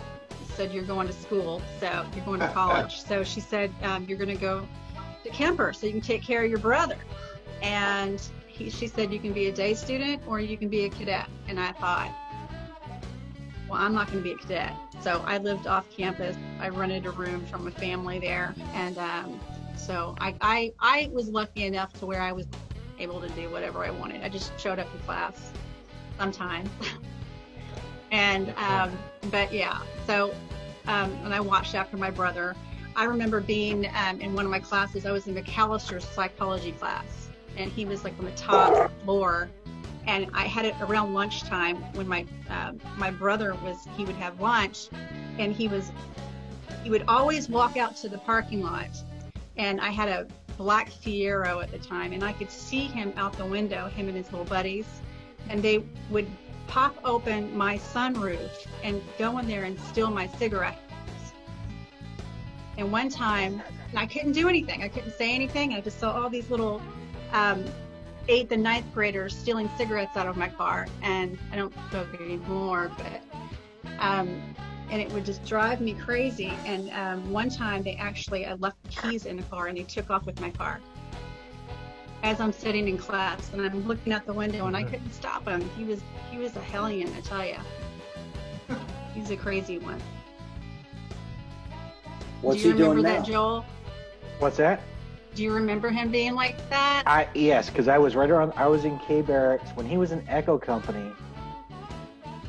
said, 0.54 0.72
You're 0.72 0.84
going 0.84 1.06
to 1.06 1.12
school, 1.12 1.62
so 1.78 2.04
you're 2.14 2.24
going 2.24 2.40
to 2.40 2.48
college. 2.52 3.00
so 3.00 3.24
she 3.24 3.40
said, 3.40 3.72
um, 3.82 4.04
You're 4.08 4.18
going 4.18 4.28
to 4.30 4.40
go 4.40 4.66
to 5.24 5.30
Kemper 5.30 5.72
so 5.72 5.86
you 5.86 5.92
can 5.92 6.00
take 6.00 6.22
care 6.22 6.44
of 6.44 6.50
your 6.50 6.58
brother. 6.58 6.98
And 7.62 8.20
he, 8.46 8.70
she 8.70 8.86
said, 8.86 9.12
You 9.12 9.18
can 9.18 9.32
be 9.32 9.48
a 9.48 9.52
day 9.52 9.74
student 9.74 10.22
or 10.26 10.40
you 10.40 10.56
can 10.56 10.68
be 10.68 10.84
a 10.84 10.90
cadet. 10.90 11.28
And 11.48 11.58
I 11.58 11.72
thought, 11.72 12.10
well, 13.68 13.80
I'm 13.80 13.94
not 13.94 14.08
going 14.08 14.18
to 14.18 14.24
be 14.24 14.32
a 14.32 14.36
cadet. 14.36 14.72
So 15.00 15.22
I 15.24 15.38
lived 15.38 15.66
off 15.66 15.88
campus. 15.96 16.36
I 16.58 16.68
rented 16.68 17.06
a 17.06 17.10
room 17.10 17.46
from 17.46 17.66
a 17.68 17.70
family 17.70 18.18
there. 18.18 18.54
And 18.74 18.98
um, 18.98 19.40
so 19.76 20.16
I, 20.20 20.34
I, 20.40 20.72
I 20.80 21.10
was 21.12 21.28
lucky 21.28 21.64
enough 21.64 21.92
to 21.94 22.06
where 22.06 22.20
I 22.20 22.32
was 22.32 22.46
able 22.98 23.20
to 23.20 23.28
do 23.30 23.48
whatever 23.48 23.84
I 23.84 23.90
wanted. 23.90 24.22
I 24.22 24.28
just 24.28 24.58
showed 24.58 24.78
up 24.78 24.92
in 24.92 25.00
class 25.00 25.52
sometimes. 26.20 26.68
and, 28.12 28.52
um, 28.56 28.96
but 29.30 29.50
yeah, 29.52 29.80
so, 30.06 30.34
um, 30.86 31.10
and 31.24 31.32
I 31.32 31.40
watched 31.40 31.74
after 31.74 31.96
my 31.96 32.10
brother. 32.10 32.54
I 32.94 33.04
remember 33.04 33.40
being 33.40 33.88
um, 33.94 34.20
in 34.20 34.34
one 34.34 34.44
of 34.44 34.50
my 34.50 34.60
classes, 34.60 35.06
I 35.06 35.12
was 35.12 35.26
in 35.26 35.34
McAllister's 35.34 36.04
psychology 36.04 36.72
class, 36.72 37.30
and 37.56 37.72
he 37.72 37.86
was 37.86 38.04
like 38.04 38.18
on 38.18 38.26
the 38.26 38.30
top 38.32 38.90
floor 39.04 39.48
and 40.06 40.28
I 40.32 40.44
had 40.44 40.64
it 40.64 40.74
around 40.80 41.14
lunchtime 41.14 41.76
when 41.94 42.08
my 42.08 42.24
uh, 42.48 42.72
my 42.96 43.10
brother 43.10 43.54
was 43.62 43.86
he 43.96 44.04
would 44.04 44.16
have 44.16 44.40
lunch, 44.40 44.88
and 45.38 45.54
he 45.54 45.68
was 45.68 45.92
he 46.82 46.90
would 46.90 47.04
always 47.06 47.48
walk 47.48 47.76
out 47.76 47.96
to 47.96 48.08
the 48.08 48.18
parking 48.18 48.62
lot, 48.62 48.88
and 49.56 49.80
I 49.80 49.90
had 49.90 50.08
a 50.08 50.26
black 50.56 50.90
Fiero 50.90 51.62
at 51.62 51.70
the 51.70 51.78
time, 51.78 52.12
and 52.12 52.24
I 52.24 52.32
could 52.32 52.50
see 52.50 52.84
him 52.84 53.12
out 53.16 53.34
the 53.34 53.44
window, 53.44 53.88
him 53.88 54.08
and 54.08 54.16
his 54.16 54.30
little 54.32 54.46
buddies, 54.46 54.86
and 55.48 55.62
they 55.62 55.84
would 56.10 56.26
pop 56.66 56.96
open 57.04 57.56
my 57.56 57.76
sunroof 57.78 58.66
and 58.84 59.02
go 59.18 59.38
in 59.38 59.46
there 59.46 59.64
and 59.64 59.78
steal 59.80 60.10
my 60.10 60.28
cigarettes. 60.38 60.78
And 62.78 62.92
one 62.92 63.08
time, 63.08 63.62
I 63.96 64.06
couldn't 64.06 64.32
do 64.32 64.48
anything. 64.48 64.82
I 64.82 64.88
couldn't 64.88 65.12
say 65.12 65.34
anything. 65.34 65.74
I 65.74 65.80
just 65.80 65.98
saw 65.98 66.12
all 66.12 66.30
these 66.30 66.48
little 66.48 66.80
um, 67.32 67.64
eighth 68.28 68.52
and 68.52 68.62
ninth 68.62 68.86
graders 68.94 69.36
stealing 69.36 69.68
cigarettes 69.76 70.16
out 70.16 70.28
of 70.28 70.36
my 70.36 70.48
car, 70.48 70.86
and 71.02 71.36
I 71.52 71.56
don't 71.56 71.74
smoke 71.90 72.08
anymore, 72.20 72.90
but 72.96 73.20
um, 73.98 74.40
and 74.90 75.00
it 75.00 75.12
would 75.12 75.24
just 75.24 75.44
drive 75.44 75.80
me 75.80 75.94
crazy. 75.94 76.52
And 76.64 76.90
um, 76.90 77.32
one 77.32 77.50
time, 77.50 77.82
they 77.82 77.96
actually 77.96 78.46
I 78.46 78.54
left 78.54 78.82
the 78.84 79.02
keys 79.02 79.26
in 79.26 79.36
the 79.36 79.42
car, 79.44 79.66
and 79.66 79.76
they 79.76 79.82
took 79.82 80.10
off 80.10 80.24
with 80.24 80.40
my 80.40 80.50
car. 80.50 80.80
As 82.22 82.38
I'm 82.40 82.52
sitting 82.52 82.86
in 82.88 82.98
class, 82.98 83.50
and 83.52 83.62
I'm 83.62 83.86
looking 83.86 84.12
out 84.12 84.26
the 84.26 84.32
window, 84.32 84.66
and 84.66 84.76
I 84.76 84.82
couldn't 84.82 85.12
stop 85.12 85.48
him. 85.48 85.68
He 85.76 85.84
was 85.84 86.00
he 86.30 86.38
was 86.38 86.54
a 86.56 86.60
hellion, 86.60 87.12
I 87.16 87.20
tell 87.20 87.44
you. 87.44 87.56
He's 89.14 89.30
a 89.30 89.36
crazy 89.36 89.78
one. 89.78 90.00
What's 92.42 92.60
Do 92.60 92.68
you 92.68 92.72
he 92.72 92.78
doing 92.78 92.90
remember 92.90 93.08
now? 93.08 93.18
that, 93.18 93.26
Joel? 93.26 93.64
What's 94.38 94.58
that? 94.58 94.82
Do 95.34 95.42
you 95.42 95.52
remember 95.52 95.90
him 95.90 96.10
being 96.10 96.34
like 96.34 96.56
that? 96.70 97.04
I 97.06 97.28
yes, 97.34 97.70
because 97.70 97.88
I 97.88 97.98
was 97.98 98.16
right 98.16 98.30
around. 98.30 98.52
I 98.56 98.66
was 98.66 98.84
in 98.84 98.98
K 99.00 99.22
Barracks 99.22 99.70
when 99.74 99.86
he 99.86 99.96
was 99.96 100.12
in 100.12 100.26
Echo 100.28 100.58
Company. 100.58 101.10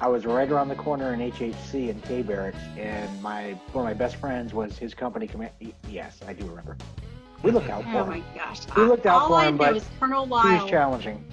I 0.02 0.08
was 0.08 0.26
right 0.26 0.50
around 0.52 0.70
the 0.70 0.76
corner 0.76 1.14
in 1.14 1.20
HHC 1.32 1.90
in 1.90 2.02
K 2.02 2.24
Barracks, 2.24 2.58
and 2.78 3.22
my 3.22 3.52
one 3.72 3.86
of 3.86 3.90
my 3.90 3.94
best 3.94 4.16
friends 4.16 4.54
was 4.54 4.78
his 4.78 4.94
company 4.94 5.28
command. 5.28 5.52
Yes, 5.88 6.20
I 6.28 6.34
do 6.34 6.46
remember. 6.46 6.76
We 7.44 7.52
looked 7.52 7.70
out 7.70 7.84
for 7.84 7.90
Oh 7.90 8.04
him. 8.04 8.10
my 8.10 8.24
gosh! 8.36 8.60
We 8.76 8.84
looked 8.84 9.06
out 9.06 9.22
All 9.24 9.28
for 9.30 9.36
I 9.36 9.48
him, 9.48 9.58
but 9.58 9.76
is 9.76 9.86
Colonel 10.00 10.26
He 10.26 10.32
Lyle. 10.32 10.62
was 10.64 10.70
challenging. 10.70 11.26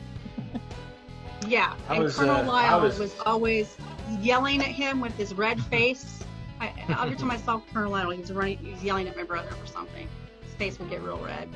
Yeah, 1.46 1.74
I 1.88 1.94
and 1.94 2.04
was, 2.04 2.16
Colonel 2.16 2.36
uh, 2.36 2.44
Lyle 2.44 2.80
was- 2.80 2.98
was... 2.98 3.14
always 3.24 3.76
yelling 4.20 4.60
at 4.60 4.66
him 4.66 5.00
with 5.00 5.16
his 5.16 5.34
red 5.34 5.60
face. 5.64 6.20
I, 6.60 6.72
every 7.00 7.14
time 7.16 7.30
I 7.30 7.36
saw 7.36 7.60
Colonel 7.72 7.92
Lyle, 7.92 8.10
he 8.10 8.20
was 8.20 8.32
running, 8.32 8.58
he 8.58 8.72
was 8.72 8.82
yelling 8.82 9.06
at 9.06 9.16
my 9.16 9.22
brother 9.22 9.48
or 9.48 9.66
something. 9.66 10.08
His 10.44 10.54
face 10.54 10.78
would 10.78 10.90
get 10.90 11.00
real 11.02 11.18
red. 11.18 11.48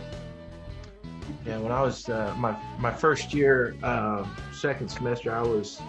Yeah, 1.45 1.59
when 1.59 1.73
I 1.73 1.83
was 1.83 2.09
uh, 2.09 2.35
my 2.39 2.57
my 2.79 2.93
first 2.93 3.35
year, 3.35 3.75
uh, 3.83 4.25
second 4.53 4.89
semester, 4.89 5.35
I 5.35 5.43
was 5.43 5.81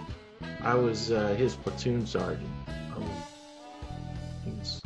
I 0.61 0.73
was 0.73 1.11
uh, 1.11 1.35
his 1.37 1.55
platoon 1.55 2.05
sergeant. 2.07 2.49
Um, 2.95 3.09
he 4.43 4.51
was, 4.51 4.81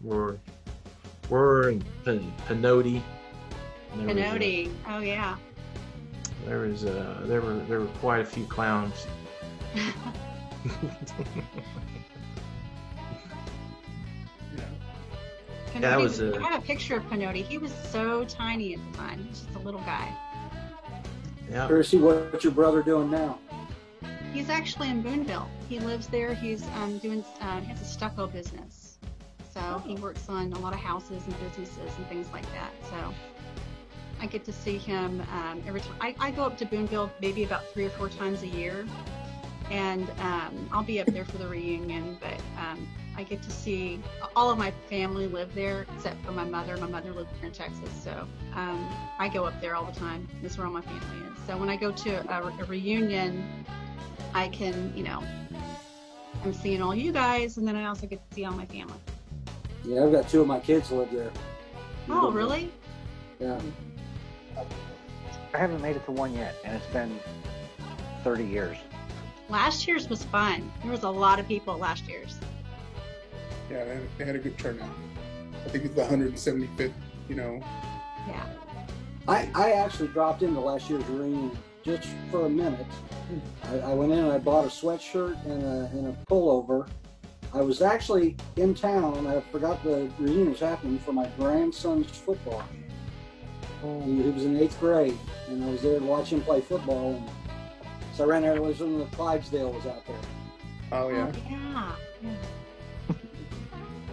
we're 0.00 0.36
we're 1.28 1.70
in 1.70 1.84
Pen- 2.04 2.32
Penote. 3.92 4.08
and 4.10 4.18
there 4.18 4.32
was, 4.32 4.32
uh, 4.32 4.38
Pinotti. 4.38 4.70
Oh 4.88 4.98
yeah. 5.00 5.36
There 6.46 6.58
was 6.60 6.84
uh, 6.84 7.20
there 7.24 7.40
were 7.40 7.54
there 7.68 7.80
were 7.80 7.86
quite 8.00 8.20
a 8.20 8.24
few 8.24 8.44
clowns. 8.46 9.06
Pinotti 15.72 15.80
that 15.80 15.98
was 15.98 16.20
was- 16.20 16.36
a- 16.36 16.40
I 16.40 16.42
have 16.50 16.62
a 16.62 16.66
picture 16.66 16.96
of 16.96 17.04
Pinotti. 17.04 17.42
He 17.44 17.58
was 17.58 17.72
so 17.90 18.24
tiny 18.24 18.74
at 18.74 18.80
the 18.92 18.98
time. 18.98 19.18
He 19.22 19.28
was 19.28 19.40
just 19.40 19.54
a 19.54 19.58
little 19.60 19.80
guy. 19.80 20.12
yeah. 21.50 21.66
Percy, 21.66 21.98
what's 21.98 22.44
your 22.44 22.52
brother 22.52 22.82
doing 22.82 23.10
now? 23.10 23.38
He's 24.32 24.48
actually 24.48 24.88
in 24.88 25.02
Boonville. 25.02 25.48
He 25.68 25.78
lives 25.78 26.06
there. 26.06 26.34
He's 26.34 26.66
um, 26.76 26.98
doing 26.98 27.24
uh, 27.40 27.60
he 27.60 27.66
has 27.66 27.80
a 27.80 27.84
stucco 27.84 28.26
business, 28.26 28.98
so 29.52 29.82
he 29.86 29.94
works 29.96 30.28
on 30.28 30.52
a 30.54 30.58
lot 30.58 30.72
of 30.72 30.78
houses 30.80 31.22
and 31.26 31.38
businesses 31.40 31.92
and 31.98 32.06
things 32.08 32.28
like 32.32 32.46
that. 32.52 32.70
So 32.88 33.14
I 34.22 34.26
get 34.26 34.44
to 34.44 34.52
see 34.52 34.78
him 34.78 35.20
um, 35.32 35.62
every 35.66 35.80
time. 35.80 35.96
I, 36.00 36.14
I 36.18 36.30
go 36.30 36.44
up 36.44 36.56
to 36.58 36.64
Boonville 36.64 37.10
maybe 37.20 37.44
about 37.44 37.66
three 37.72 37.84
or 37.84 37.90
four 37.90 38.08
times 38.08 38.42
a 38.42 38.46
year, 38.46 38.86
and 39.70 40.08
um, 40.20 40.70
I'll 40.72 40.84
be 40.84 41.00
up 41.00 41.08
there 41.08 41.24
for 41.24 41.36
the 41.38 41.46
reunion. 41.48 42.16
But 42.20 42.40
um, 42.58 42.88
I 43.16 43.24
get 43.24 43.42
to 43.42 43.50
see 43.50 44.00
all 44.34 44.50
of 44.50 44.56
my 44.56 44.70
family 44.88 45.26
live 45.26 45.54
there 45.54 45.86
except 45.96 46.24
for 46.24 46.32
my 46.32 46.44
mother. 46.44 46.76
My 46.78 46.86
mother 46.86 47.12
lives 47.12 47.28
here 47.40 47.48
in 47.48 47.52
Texas, 47.52 47.90
so 48.02 48.26
um, 48.54 48.88
I 49.18 49.28
go 49.28 49.44
up 49.44 49.60
there 49.60 49.74
all 49.74 49.84
the 49.84 49.98
time. 49.98 50.26
That's 50.40 50.56
where 50.56 50.66
all 50.66 50.72
my 50.72 50.82
family 50.82 51.26
is. 51.26 51.46
So 51.46 51.56
when 51.56 51.68
I 51.68 51.76
go 51.76 51.90
to 51.92 52.32
a, 52.32 52.42
a 52.42 52.64
reunion. 52.64 53.44
I 54.34 54.48
can, 54.48 54.92
you 54.96 55.04
know, 55.04 55.22
I'm 56.44 56.52
seeing 56.52 56.80
all 56.82 56.94
you 56.94 57.12
guys, 57.12 57.58
and 57.58 57.68
then 57.68 57.76
I 57.76 57.84
also 57.86 58.06
get 58.06 58.26
to 58.28 58.34
see 58.34 58.44
all 58.44 58.52
my 58.52 58.66
family. 58.66 58.94
Yeah, 59.84 60.04
I've 60.04 60.12
got 60.12 60.28
two 60.28 60.40
of 60.40 60.46
my 60.46 60.60
kids 60.60 60.90
live 60.90 61.10
there. 61.10 61.30
Oh, 62.08 62.30
really? 62.30 62.72
Yeah. 63.40 63.60
I 65.54 65.58
haven't 65.58 65.82
made 65.82 65.96
it 65.96 66.04
to 66.06 66.12
one 66.12 66.34
yet, 66.34 66.54
and 66.64 66.74
it's 66.76 66.86
been 66.86 67.18
30 68.24 68.44
years. 68.44 68.76
Last 69.48 69.86
year's 69.86 70.08
was 70.08 70.24
fun. 70.24 70.70
There 70.82 70.90
was 70.90 71.02
a 71.02 71.10
lot 71.10 71.38
of 71.38 71.46
people 71.46 71.76
last 71.76 72.08
year's. 72.08 72.38
Yeah, 73.70 73.84
they 73.84 73.94
had, 73.94 74.02
they 74.18 74.24
had 74.24 74.36
a 74.36 74.38
good 74.38 74.56
turnout. 74.56 74.88
I 75.64 75.68
think 75.68 75.84
it's 75.84 75.94
the 75.94 76.02
175th, 76.02 76.92
you 77.28 77.34
know. 77.34 77.60
Yeah. 78.26 78.44
I, 79.28 79.48
I 79.54 79.72
actually 79.72 80.08
dropped 80.08 80.42
into 80.42 80.60
last 80.60 80.90
year's 80.90 81.04
reunion 81.04 81.56
just 81.82 82.08
for 82.30 82.46
a 82.46 82.48
minute. 82.48 82.86
I, 83.64 83.78
I 83.78 83.94
went 83.94 84.12
in 84.12 84.18
and 84.18 84.32
I 84.32 84.38
bought 84.38 84.64
a 84.64 84.68
sweatshirt 84.68 85.44
and 85.44 85.62
a, 85.62 85.90
and 85.92 86.08
a 86.08 86.12
pullover. 86.30 86.88
I 87.54 87.60
was 87.60 87.82
actually 87.82 88.36
in 88.56 88.74
town. 88.74 89.26
I 89.26 89.40
forgot 89.52 89.82
the 89.84 90.10
reunion 90.18 90.50
was 90.50 90.60
happening 90.60 90.98
for 90.98 91.12
my 91.12 91.26
grandson's 91.38 92.10
football 92.10 92.64
game. 92.72 92.81
He, 94.04 94.22
he 94.22 94.30
was 94.30 94.44
in 94.44 94.56
eighth 94.58 94.78
grade, 94.78 95.18
and 95.48 95.62
I 95.64 95.68
was 95.68 95.82
there 95.82 95.98
to 95.98 96.04
watch 96.04 96.32
him 96.32 96.40
play 96.42 96.60
football. 96.60 97.14
And 97.14 97.28
so 98.14 98.24
I 98.24 98.26
ran 98.28 98.42
there. 98.42 98.54
It 98.54 98.62
was 98.62 98.78
when 98.80 98.98
the 98.98 99.06
Clydesdale 99.06 99.72
was 99.72 99.86
out 99.86 100.06
there. 100.06 100.16
Oh 100.92 101.08
yeah. 101.08 101.32
Yeah. 101.50 101.92
yeah. 102.22 103.14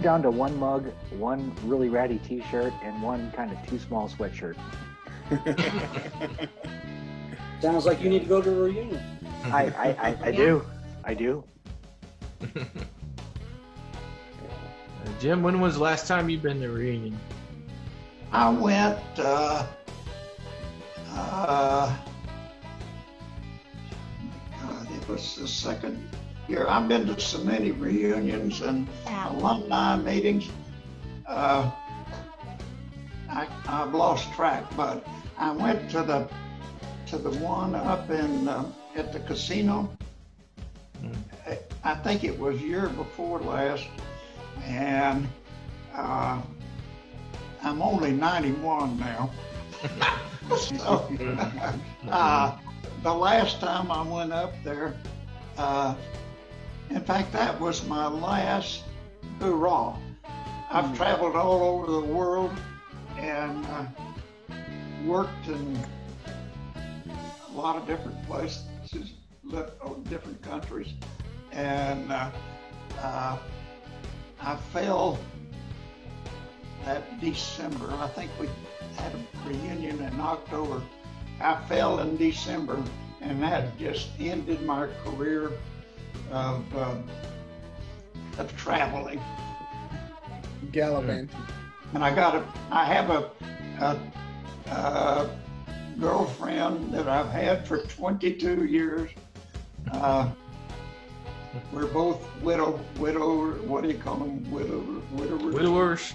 Down 0.01 0.21
to 0.21 0.31
one 0.31 0.57
mug, 0.57 0.87
one 1.17 1.53
really 1.65 1.89
ratty 1.89 2.19
T-shirt, 2.19 2.71
and 2.83 3.01
one 3.03 3.31
kind 3.33 3.51
of 3.51 3.57
too 3.67 3.77
small 3.77 4.07
sweatshirt. 4.09 4.55
Sounds 7.61 7.85
like 7.85 8.01
you 8.01 8.09
need 8.09 8.21
to 8.23 8.25
go 8.29 8.41
to 8.41 8.49
a 8.49 8.63
reunion. 8.63 9.01
I, 9.45 9.65
I, 9.65 9.87
I, 10.09 10.17
I 10.23 10.29
Yeah. 10.29 10.37
do. 10.37 10.65
I 11.03 11.13
do. 11.13 11.43
Uh, 15.01 15.07
Jim, 15.21 15.41
when 15.41 15.61
was 15.61 15.75
the 15.75 15.81
last 15.81 16.07
time 16.07 16.29
you've 16.29 16.41
been 16.41 16.59
to 16.59 16.65
a 16.67 16.69
reunion? 16.69 17.17
I 18.31 18.49
went, 18.49 18.99
uh, 19.17 19.65
uh, 21.13 21.95
God, 24.61 24.87
it 24.91 25.07
was 25.09 25.35
the 25.35 25.47
second, 25.47 26.07
year. 26.47 26.67
I've 26.67 26.87
been 26.87 27.07
to 27.07 27.19
so 27.19 27.39
many 27.43 27.71
reunions 27.71 28.61
and 28.61 28.87
alumni 29.07 29.97
meetings. 29.97 30.49
Uh, 31.27 31.71
I, 33.29 33.47
I've 33.67 33.93
lost 33.93 34.31
track, 34.33 34.63
but 34.75 35.05
I 35.37 35.51
went 35.51 35.89
to 35.91 36.03
the 36.03 36.27
to 37.07 37.17
the 37.17 37.31
one 37.39 37.73
up 37.73 38.09
in 38.11 38.47
uh, 38.47 38.65
at 38.95 39.11
the 39.13 39.19
casino. 39.21 39.95
I- 41.47 41.59
I 41.81 41.95
think 41.95 42.23
it 42.25 42.37
was 42.37 42.61
year 42.61 42.89
before 42.89 43.39
last, 43.39 43.87
and 44.65 45.27
uh, 45.95 46.41
I'm 47.63 47.81
only 47.81 48.11
91 48.11 48.99
now. 48.99 49.31
so, 50.57 51.09
uh, 52.09 52.57
the 53.03 53.13
last 53.13 53.59
time 53.59 53.91
I 53.91 54.01
went 54.01 54.31
up 54.31 54.53
there, 54.63 54.95
uh, 55.57 55.95
in 56.89 57.01
fact, 57.01 57.31
that 57.33 57.59
was 57.59 57.85
my 57.85 58.07
last 58.07 58.83
hurrah. 59.39 59.97
I've 60.71 60.95
traveled 60.95 61.35
all 61.35 61.63
over 61.63 61.91
the 61.91 62.13
world 62.13 62.51
and 63.17 63.65
uh, 63.65 63.85
worked 65.05 65.47
in 65.47 65.79
a 66.77 67.57
lot 67.57 67.75
of 67.75 67.87
different 67.87 68.23
places, 68.27 68.63
lived 69.43 69.71
in 69.85 70.03
different 70.03 70.41
countries, 70.41 70.93
and 71.51 72.11
uh, 72.11 72.29
uh, 73.01 73.37
I 74.41 74.55
fell 74.71 75.17
that 76.85 77.19
December. 77.21 77.91
I 77.99 78.07
think 78.07 78.31
we 78.39 78.47
had 78.95 79.13
a 79.13 79.47
reunion 79.47 80.01
in 80.01 80.19
October. 80.19 80.81
I 81.41 81.61
fell 81.67 81.99
in 81.99 82.17
December, 82.17 82.81
and 83.21 83.41
that 83.43 83.77
just 83.77 84.09
ended 84.19 84.61
my 84.63 84.87
career 85.05 85.51
of 86.31 86.75
uh, 86.75 86.95
of 88.37 88.55
traveling. 88.57 89.21
Gallivanting. 90.71 91.29
And 91.93 92.03
I 92.03 92.13
got 92.13 92.35
a, 92.35 92.45
I 92.71 92.85
have 92.85 93.09
a, 93.09 93.31
a, 93.79 94.71
a 94.71 95.29
girlfriend 95.99 96.93
that 96.93 97.07
I've 97.07 97.29
had 97.29 97.67
for 97.67 97.79
22 97.79 98.65
years. 98.65 99.09
Uh, 99.91 100.29
we're 101.73 101.87
both 101.87 102.23
widow, 102.41 102.79
widow, 102.99 103.53
what 103.63 103.83
do 103.83 103.89
you 103.89 103.97
call 103.97 104.17
them? 104.17 104.51
Widow, 104.51 105.01
widowers, 105.13 105.53
Widowers. 105.53 106.13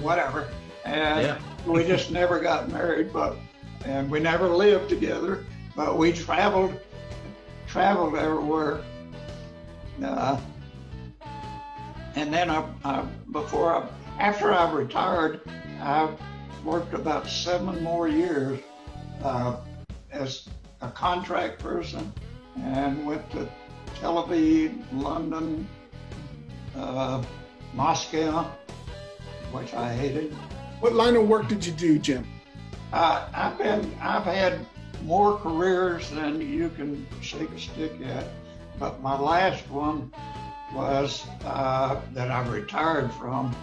Whatever. 0.00 0.48
And 0.84 1.22
Yeah. 1.22 1.38
we 1.66 1.84
just 1.84 2.10
never 2.20 2.40
got 2.40 2.70
married, 2.70 3.12
but, 3.12 3.36
and 3.84 4.10
we 4.10 4.20
never 4.20 4.48
lived 4.48 4.88
together, 4.88 5.44
but 5.76 5.96
we 5.96 6.12
traveled, 6.12 6.78
traveled 7.66 8.16
everywhere. 8.16 8.82
Uh, 10.02 10.38
and 12.14 12.32
then 12.32 12.50
I, 12.50 12.64
I 12.84 13.06
before 13.30 13.74
I, 13.74 13.88
after 14.18 14.52
I 14.52 14.70
retired, 14.72 15.40
I 15.80 16.08
worked 16.64 16.94
about 16.94 17.28
seven 17.28 17.82
more 17.82 18.08
years 18.08 18.60
uh, 19.22 19.56
as 20.10 20.48
a 20.80 20.90
contract 20.90 21.58
person 21.58 22.12
and 22.60 23.06
went 23.06 23.28
to 23.30 23.48
Tel 23.98 24.26
Aviv, 24.26 24.76
London, 24.92 25.66
uh, 26.76 27.22
Moscow, 27.72 28.50
which 29.52 29.74
I 29.74 29.94
hated. 29.94 30.32
What 30.80 30.94
line 30.94 31.16
of 31.16 31.28
work 31.28 31.48
did 31.48 31.64
you 31.64 31.72
do, 31.72 31.98
Jim? 31.98 32.26
Uh, 32.92 33.28
I've 33.34 33.58
been, 33.58 33.94
I've 34.00 34.24
had 34.24 34.66
more 35.04 35.38
careers 35.38 36.10
than 36.10 36.40
you 36.40 36.68
can 36.70 37.06
shake 37.20 37.50
a 37.50 37.58
stick 37.58 37.92
at, 38.04 38.26
but 38.78 39.00
my 39.02 39.18
last 39.18 39.68
one 39.70 40.12
was 40.74 41.26
uh, 41.44 42.00
that 42.14 42.30
I 42.30 42.46
retired 42.48 43.12
from 43.14 43.54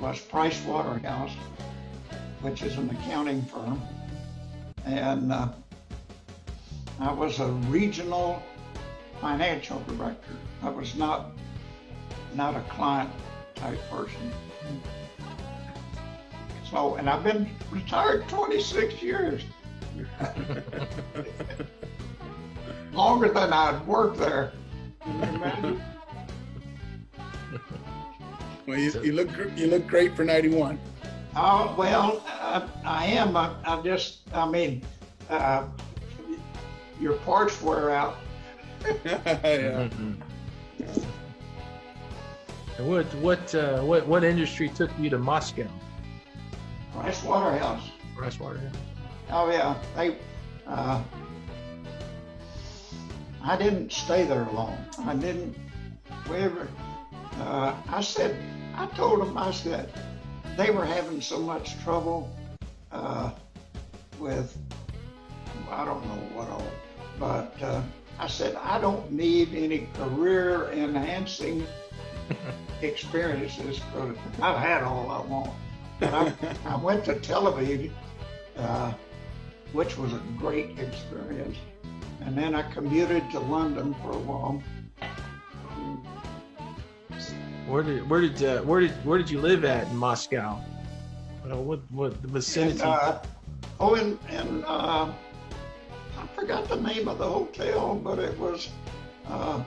was 0.00 0.20
Price 0.20 0.62
Waterhouse, 0.64 1.32
which 2.40 2.62
is 2.62 2.76
an 2.76 2.90
accounting 2.90 3.42
firm, 3.42 3.82
and 4.84 5.32
uh, 5.32 5.48
I 7.00 7.12
was 7.12 7.40
a 7.40 7.46
regional 7.46 8.42
financial 9.20 9.82
director. 9.88 10.36
I 10.62 10.70
was 10.70 10.94
not 10.94 11.32
not 12.34 12.54
a 12.54 12.60
client 12.62 13.10
type 13.54 13.78
person. 13.90 14.32
So, 16.70 16.96
and 16.96 17.08
I've 17.08 17.24
been 17.24 17.48
retired 17.70 18.28
26 18.28 19.02
years. 19.02 19.42
Longer 22.92 23.28
than 23.28 23.52
I'd 23.52 23.86
worked 23.86 24.18
there. 24.18 24.52
Can 25.02 25.14
you 25.14 25.22
imagine? 25.36 25.82
Well, 28.66 28.78
you, 28.78 28.92
you 29.02 29.12
look 29.12 29.30
you 29.56 29.68
look 29.68 29.86
great 29.86 30.14
for 30.14 30.24
91. 30.24 30.78
Oh, 31.36 31.74
well, 31.78 32.22
uh, 32.40 32.66
I 32.84 33.06
am. 33.06 33.34
I, 33.34 33.54
I 33.64 33.80
just, 33.82 34.20
I 34.34 34.46
mean, 34.46 34.82
uh, 35.30 35.64
your 37.00 37.14
parts 37.14 37.62
wear 37.62 37.90
out. 37.90 38.16
yeah. 39.04 39.88
What 42.78 43.06
what 43.16 43.54
uh, 43.54 43.80
what 43.80 44.06
what 44.06 44.22
industry 44.22 44.68
took 44.68 44.90
you 44.98 45.08
to 45.10 45.18
Moscow? 45.18 45.66
Price 47.00 47.22
Waterhouse. 47.22 47.90
Price 48.16 48.40
Waterhouse. 48.40 48.74
Oh 49.30 49.50
yeah, 49.50 49.80
they. 49.94 50.16
Uh, 50.66 51.02
I 53.42 53.56
didn't 53.56 53.92
stay 53.92 54.24
there 54.24 54.48
long. 54.52 54.76
I 54.98 55.14
didn't. 55.14 55.56
We 56.28 56.36
ever. 56.36 56.68
Uh, 57.38 57.74
I 57.88 58.00
said. 58.00 58.36
I 58.74 58.86
told 58.96 59.20
them. 59.20 59.38
I 59.38 59.52
said 59.52 59.92
they 60.56 60.70
were 60.70 60.84
having 60.84 61.20
so 61.20 61.38
much 61.38 61.80
trouble 61.82 62.34
uh, 62.90 63.30
with. 64.18 64.56
I 65.70 65.84
don't 65.84 66.04
know 66.06 66.22
what 66.34 66.48
all, 66.48 66.66
but 67.18 67.62
uh, 67.62 67.82
I 68.18 68.26
said 68.26 68.56
I 68.56 68.80
don't 68.80 69.12
need 69.12 69.54
any 69.54 69.88
career 69.94 70.70
enhancing 70.72 71.64
experiences 72.82 73.78
because 73.78 74.16
I've 74.42 74.58
had 74.58 74.82
all 74.82 75.10
I 75.10 75.20
want. 75.20 75.52
I, 76.00 76.32
I 76.64 76.76
went 76.76 77.04
to 77.06 77.18
Tel 77.20 77.52
Aviv, 77.52 77.90
uh, 78.56 78.92
which 79.72 79.96
was 79.96 80.12
a 80.12 80.22
great 80.36 80.78
experience. 80.78 81.56
And 82.20 82.36
then 82.36 82.54
I 82.54 82.62
commuted 82.72 83.30
to 83.32 83.40
London 83.40 83.94
for 84.02 84.12
a 84.12 84.18
while. 84.18 84.62
Where 87.66 87.82
did 87.82 88.08
where 88.08 88.20
did 88.22 88.42
uh, 88.42 88.62
where 88.62 88.80
did 88.80 88.92
where 89.04 89.18
did 89.18 89.30
you 89.30 89.40
live 89.40 89.64
at 89.64 89.88
in 89.88 89.96
Moscow? 89.96 90.58
Uh, 91.44 91.56
what 91.56 91.80
what 91.90 92.20
the 92.22 92.28
vicinity? 92.28 92.80
And, 92.80 92.82
uh, 92.82 93.22
oh, 93.78 93.94
and, 93.94 94.18
and 94.28 94.64
uh, 94.64 95.12
I 96.18 96.26
forgot 96.34 96.68
the 96.68 96.76
name 96.76 97.08
of 97.08 97.18
the 97.18 97.28
hotel, 97.28 97.94
but 97.94 98.18
it 98.18 98.38
was 98.38 98.70
uh, 99.26 99.62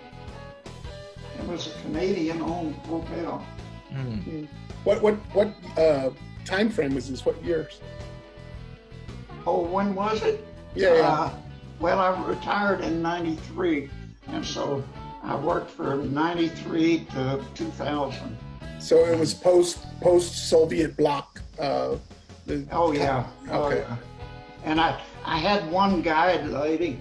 it 1.40 1.48
was 1.48 1.68
a 1.68 1.82
Canadian-owned 1.82 2.76
hotel. 2.88 3.46
Hmm. 3.92 4.46
What 4.84 5.02
what 5.02 5.16
what 5.34 5.54
uh, 5.78 6.10
time 6.46 6.70
frame 6.70 6.96
was 6.96 7.10
this? 7.10 7.26
What 7.26 7.44
years? 7.44 7.80
Oh, 9.46 9.62
when 9.62 9.96
was 9.96 10.22
it? 10.24 10.46
Yeah. 10.76 10.89
Uh, 10.89 11.32
well, 11.80 12.00
I 12.00 12.28
retired 12.28 12.82
in 12.82 13.02
'93, 13.02 13.89
and 14.28 14.46
so 14.46 14.84
I 15.24 15.36
worked 15.36 15.72
from 15.72 16.14
'93 16.14 17.06
to 17.12 17.44
2000. 17.56 18.38
So 18.80 18.98
it 19.06 19.20
was 19.20 19.34
post 19.34 19.86
post 20.00 20.50
Soviet 20.50 20.96
bloc. 20.98 21.42
Uh, 21.60 21.98
the, 22.46 22.66
Oh 22.72 22.92
yeah. 22.92 23.26
Oh, 23.50 23.66
Okay. 23.66 23.80
yeah. 23.82 23.98
And 24.64 24.80
I 24.80 25.00
I 25.26 25.38
had 25.38 25.70
one 25.72 26.02
guide 26.02 26.48
lady 26.48 26.98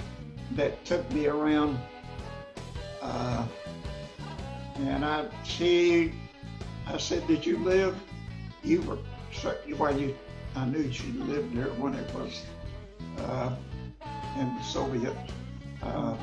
that 0.56 0.84
took 0.84 1.10
me 1.12 1.26
around, 1.28 1.78
uh, 3.00 3.46
and 4.78 5.04
I 5.04 5.26
she 5.44 6.12
I 6.86 6.96
said, 6.98 7.26
"Did 7.26 7.44
you 7.44 7.58
live? 7.58 7.96
You 8.62 8.82
were 8.82 8.98
certainly 9.32 9.76
well. 9.76 9.98
You 9.98 10.16
I 10.56 10.64
knew 10.64 10.90
she 10.92 11.12
lived 11.12 11.56
there 11.56 11.72
when 11.74 11.94
it 11.94 12.14
was 12.14 12.42
uh, 13.18 13.54
in 14.38 14.54
the 14.54 14.62
Soviet 14.62 15.16
uh, 15.82 16.16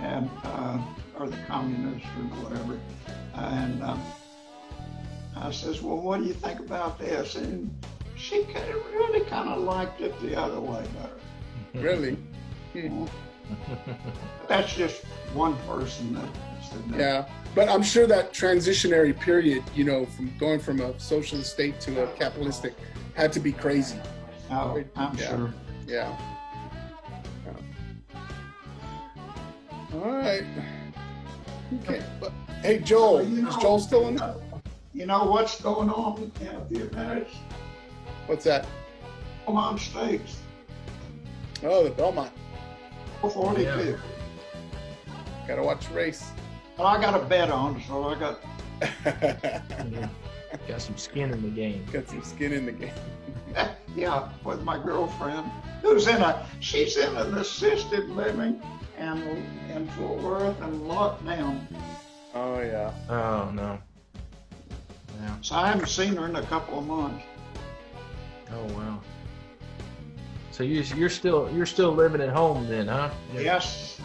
and 0.00 0.28
uh, 0.44 0.78
or 1.18 1.28
the 1.28 1.38
communists 1.46 2.06
or 2.18 2.44
whatever." 2.44 2.78
And 3.34 3.82
um, 3.82 4.02
I 5.36 5.50
says, 5.50 5.82
"Well, 5.82 6.00
what 6.00 6.20
do 6.20 6.26
you 6.26 6.34
think 6.34 6.60
about 6.60 6.98
this?" 6.98 7.36
And 7.36 7.70
she 8.16 8.44
kind 8.44 8.70
of 8.70 8.86
really 8.92 9.24
kind 9.26 9.48
of 9.48 9.62
liked 9.62 10.00
it 10.00 10.18
the 10.20 10.40
other 10.40 10.60
way 10.60 10.84
better. 10.96 11.82
Really? 11.84 12.16
That's 14.48 14.74
just 14.74 15.04
one 15.34 15.56
person 15.66 16.14
that 16.14 16.28
said 16.62 16.88
that. 16.90 16.98
Yeah. 16.98 17.43
But 17.54 17.68
I'm 17.68 17.82
sure 17.82 18.06
that 18.08 18.32
transitionary 18.32 19.18
period, 19.18 19.62
you 19.74 19.84
know, 19.84 20.06
from 20.06 20.36
going 20.38 20.58
from 20.58 20.80
a 20.80 20.98
socialist 20.98 21.52
state 21.52 21.80
to 21.82 22.02
a 22.04 22.06
capitalistic, 22.14 22.74
had 23.14 23.32
to 23.32 23.40
be 23.40 23.52
crazy. 23.52 23.98
Oh, 24.50 24.82
I'm 24.96 25.16
Yeah. 25.16 25.28
sure. 25.28 25.54
Yeah. 25.86 26.18
All 29.94 30.00
right. 30.00 30.42
Okay. 31.82 32.02
But, 32.20 32.32
hey, 32.62 32.78
Joel, 32.80 33.18
is 33.18 33.56
Joel 33.56 33.78
still 33.78 34.08
in? 34.08 34.20
You 34.92 35.06
know 35.06 35.24
what's 35.24 35.60
going 35.60 35.90
on 35.90 36.32
in 36.40 36.46
a 36.48 36.64
few? 36.66 36.90
What's 38.26 38.44
that? 38.44 38.66
Belmont 39.46 39.78
Stakes, 39.80 40.38
Oh, 41.62 41.84
the 41.84 41.90
Belmont. 41.90 42.32
442. 43.20 43.98
Gotta 45.46 45.62
watch 45.62 45.88
race. 45.90 46.24
Well, 46.76 46.86
I 46.88 47.00
got 47.00 47.20
a 47.20 47.24
bet 47.24 47.50
on, 47.50 47.80
so 47.86 48.04
I 48.08 48.14
got 48.18 48.40
Got 50.68 50.80
some 50.80 50.96
skin 50.96 51.32
in 51.32 51.42
the 51.42 51.48
game. 51.48 51.84
Got 51.92 52.08
some 52.08 52.22
skin 52.22 52.52
in 52.52 52.66
the 52.66 52.72
game. 52.72 52.92
yeah, 53.96 54.28
with 54.44 54.62
my 54.62 54.78
girlfriend, 54.82 55.50
who's 55.82 56.06
in 56.06 56.16
a, 56.16 56.46
she's 56.60 56.96
in 56.96 57.14
an 57.16 57.34
assisted 57.34 58.08
living 58.10 58.60
and 58.98 59.22
in 59.70 59.86
Fort 59.90 60.20
Worth 60.22 60.60
and 60.62 60.88
locked 60.88 61.24
down. 61.26 61.66
Oh 62.34 62.60
yeah. 62.60 62.92
Oh 63.08 63.50
no. 63.52 63.78
Yeah. 65.20 65.36
So 65.42 65.56
I 65.56 65.68
haven't 65.68 65.88
seen 65.88 66.16
her 66.16 66.26
in 66.26 66.36
a 66.36 66.42
couple 66.42 66.78
of 66.78 66.86
months. 66.86 67.24
Oh 68.52 68.64
wow. 68.74 69.00
So 70.50 70.62
you 70.62 70.82
you're 70.96 71.10
still 71.10 71.50
you're 71.54 71.66
still 71.66 71.92
living 71.92 72.20
at 72.20 72.30
home 72.30 72.68
then, 72.68 72.88
huh? 72.88 73.10
Yes, 73.34 73.98
You- 73.98 74.04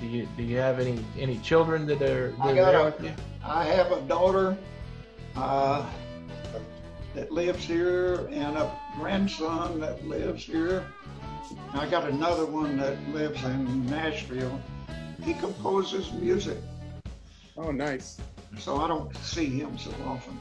Do 0.00 0.06
you 0.06 0.26
do 0.36 0.42
you 0.42 0.56
have 0.56 0.80
any 0.80 1.04
any 1.18 1.38
children 1.38 1.86
that 1.86 2.00
are 2.02 2.32
I 2.40 2.54
got 2.54 2.74
are 2.74 2.82
there 2.82 2.84
with 2.84 3.04
you? 3.04 3.12
I 3.44 3.64
have 3.64 3.92
a 3.92 4.00
daughter 4.02 4.56
uh, 5.36 5.84
that 7.14 7.30
lives 7.30 7.64
here 7.64 8.26
and 8.30 8.56
a 8.56 8.70
grandson 8.96 9.78
that 9.80 10.06
lives 10.06 10.42
here. 10.44 10.84
I 11.72 11.86
got 11.86 12.08
another 12.08 12.46
one 12.46 12.76
that 12.78 12.96
lives 13.10 13.42
in 13.44 13.86
Nashville. 13.86 14.60
He 15.24 15.34
composes 15.34 16.10
music, 16.12 16.56
Oh, 17.56 17.70
nice. 17.70 18.18
so 18.58 18.76
I 18.78 18.88
don't 18.88 19.14
see 19.16 19.46
him 19.46 19.76
so 19.76 19.90
often. 20.06 20.38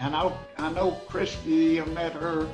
And 0.00 0.16
I, 0.16 0.32
I 0.58 0.72
know 0.72 0.92
Christy, 1.08 1.80
I 1.80 1.84
met 1.86 2.12
her 2.12 2.48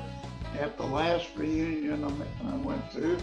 at 0.58 0.76
the 0.76 0.84
last 0.84 1.28
reunion 1.36 2.04
I 2.04 2.56
went 2.56 2.90
to, 2.92 3.18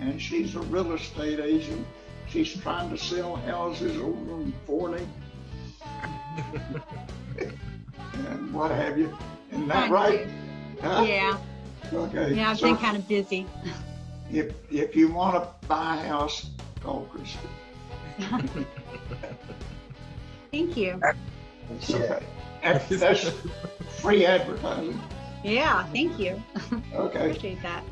and 0.00 0.20
she's 0.20 0.54
a 0.56 0.60
real 0.60 0.92
estate 0.92 1.38
agent. 1.40 1.86
She's 2.28 2.54
trying 2.60 2.90
to 2.90 2.96
sell 2.96 3.36
houses 3.36 3.96
over 3.98 4.40
in 4.40 4.52
Forney. 4.66 5.06
and 8.14 8.54
what 8.54 8.70
have 8.70 8.98
you. 8.98 9.16
Isn't 9.50 9.68
that 9.68 9.90
Thank 9.90 9.92
right? 9.92 10.26
Huh? 10.80 11.04
Yeah, 11.06 11.38
Okay. 11.92 12.34
yeah, 12.34 12.50
I've 12.50 12.58
So 12.58 12.66
been 12.68 12.76
kind 12.78 12.96
of 12.96 13.06
busy. 13.06 13.46
if, 14.30 14.54
if 14.72 14.96
you 14.96 15.08
want 15.12 15.34
to 15.36 15.66
buy 15.68 15.96
a 15.96 16.06
house, 16.08 16.50
call 16.80 17.06
Christy. 17.12 17.38
Thank 20.50 20.76
you. 20.76 21.00
Okay. 21.90 22.22
That's, 22.62 22.88
that's 22.88 23.30
free 24.00 24.24
advertising. 24.26 25.00
Yeah, 25.42 25.84
thank 25.86 26.18
you. 26.18 26.42
Okay. 26.94 27.30
Appreciate 27.30 27.62
that. 27.62 27.84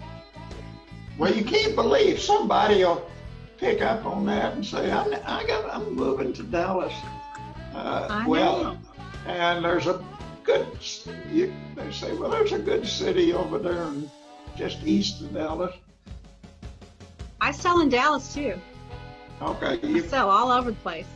Well, 1.19 1.35
you 1.35 1.45
can't 1.45 1.75
believe 1.75 2.21
somebody 2.21 2.85
will 2.85 3.11
pick 3.59 3.83
up 3.83 4.07
on 4.07 4.25
that 4.27 4.55
and 4.55 4.65
say, 4.65 4.91
I, 4.91 5.05
I 5.27 5.47
got, 5.47 5.75
I'm 5.75 5.95
moving 5.95 6.33
to 6.35 6.43
Dallas. 6.43 6.95
Uh, 7.75 8.07
I 8.11 8.27
well, 8.27 8.79
and 9.27 9.65
there's 9.65 9.87
a 9.87 10.03
good, 10.45 10.67
you, 11.31 11.53
they 11.77 11.93
say, 11.93 12.15
well, 12.15 12.31
there's 12.31 12.53
a 12.53 12.59
good 12.59 12.87
city 12.87 13.33
over 13.33 13.59
there 13.59 13.85
in, 13.85 14.11
just 14.57 14.83
east 14.85 15.21
of 15.21 15.35
Dallas. 15.35 15.75
I 17.41 17.53
sell 17.53 17.81
in 17.81 17.89
Dallas 17.89 18.35
too. 18.35 18.59
Okay, 19.41 19.81
I 19.83 19.87
you, 19.87 20.03
sell 20.09 20.31
all 20.31 20.51
over 20.51 20.71
the 20.71 20.77
place. 20.79 21.07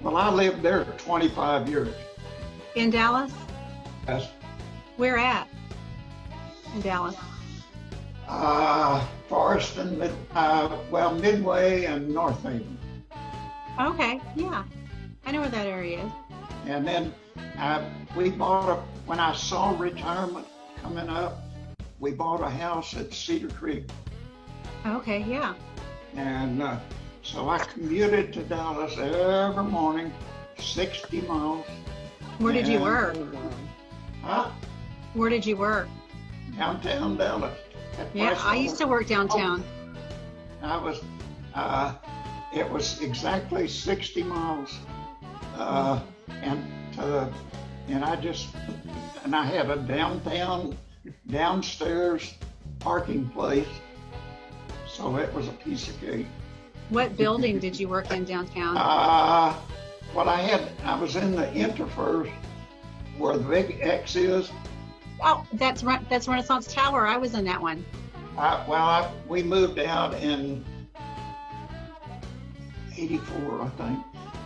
well, 0.00 0.16
I 0.16 0.30
lived 0.30 0.62
there 0.62 0.84
25 0.98 1.68
years. 1.68 1.94
In 2.74 2.90
Dallas? 2.90 3.32
That's, 4.06 4.26
Where 4.98 5.16
at? 5.16 5.46
In 6.74 6.80
Dallas. 6.80 7.14
uh, 8.26 9.06
Forest 9.28 9.76
and 9.76 9.96
Mid, 9.96 10.10
uh, 10.34 10.76
well, 10.90 11.14
Midway 11.14 11.84
and 11.84 12.10
Northaven. 12.10 12.76
Okay, 13.80 14.20
yeah. 14.34 14.64
I 15.24 15.30
know 15.30 15.40
where 15.40 15.50
that 15.50 15.66
area 15.68 16.04
is. 16.04 16.12
And 16.66 16.84
then 16.84 17.14
uh, 17.58 17.88
we 18.16 18.30
bought 18.30 18.68
a, 18.70 18.74
when 19.06 19.20
I 19.20 19.34
saw 19.36 19.78
retirement 19.78 20.48
coming 20.82 21.08
up, 21.08 21.38
we 22.00 22.10
bought 22.10 22.42
a 22.42 22.50
house 22.50 22.96
at 22.96 23.14
Cedar 23.14 23.50
Creek. 23.50 23.84
Okay, 24.84 25.22
yeah. 25.22 25.54
And 26.16 26.60
uh, 26.60 26.76
so 27.22 27.48
I 27.48 27.58
commuted 27.58 28.32
to 28.32 28.42
Dallas 28.42 28.98
every 28.98 29.62
morning, 29.62 30.12
60 30.58 31.20
miles. 31.22 31.64
Where 32.38 32.52
did 32.52 32.66
you 32.66 32.80
work? 32.80 33.16
Huh? 34.22 34.50
Where 35.14 35.30
did 35.30 35.44
you 35.46 35.56
work? 35.56 35.88
Downtown 36.56 37.16
Dallas. 37.16 37.56
Yeah, 38.14 38.38
I 38.40 38.56
used 38.56 38.78
to 38.78 38.86
work 38.86 39.06
downtown. 39.06 39.64
I 40.62 40.76
was, 40.76 41.00
uh, 41.54 41.94
it 42.54 42.68
was 42.68 43.00
exactly 43.00 43.66
60 43.68 44.22
miles. 44.24 44.78
Uh, 45.56 46.00
and 46.42 46.64
to, 46.94 47.32
and 47.88 48.04
I 48.04 48.16
just, 48.16 48.48
and 49.24 49.34
I 49.34 49.44
had 49.44 49.70
a 49.70 49.76
downtown, 49.76 50.76
downstairs 51.28 52.34
parking 52.78 53.28
place. 53.30 53.68
So 54.86 55.16
it 55.16 55.32
was 55.32 55.48
a 55.48 55.52
piece 55.52 55.88
of 55.88 56.00
cake. 56.00 56.26
What 56.90 57.16
building 57.16 57.58
did 57.58 57.78
you 57.78 57.88
work 57.88 58.10
in 58.10 58.24
downtown? 58.24 58.76
Uh, 58.88 59.54
well, 60.14 60.28
I 60.28 60.40
had, 60.40 60.70
I 60.84 60.98
was 60.98 61.16
in 61.16 61.32
the 61.32 61.46
Interfirst 61.48 62.32
where 63.18 63.36
the 63.36 63.44
big 63.44 63.78
X 63.82 64.16
is. 64.16 64.50
Oh, 65.20 65.44
that's 65.54 65.82
that's 66.08 66.28
Renaissance 66.28 66.72
Tower. 66.72 67.06
I 67.06 67.16
was 67.16 67.34
in 67.34 67.44
that 67.44 67.60
one. 67.60 67.84
I, 68.36 68.64
well, 68.68 68.84
I, 68.84 69.10
we 69.26 69.42
moved 69.42 69.78
out 69.78 70.14
in 70.14 70.64
'84, 72.96 73.62
I 73.62 73.68
think, 73.70 73.98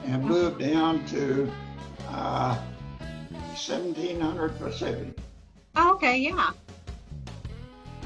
and 0.06 0.24
moved 0.24 0.60
down 0.60 1.04
to 1.06 1.50
uh, 2.08 2.56
1700 3.52 4.58
Pacific. 4.58 5.18
Oh, 5.76 5.92
okay, 5.94 6.18
yeah. 6.18 6.50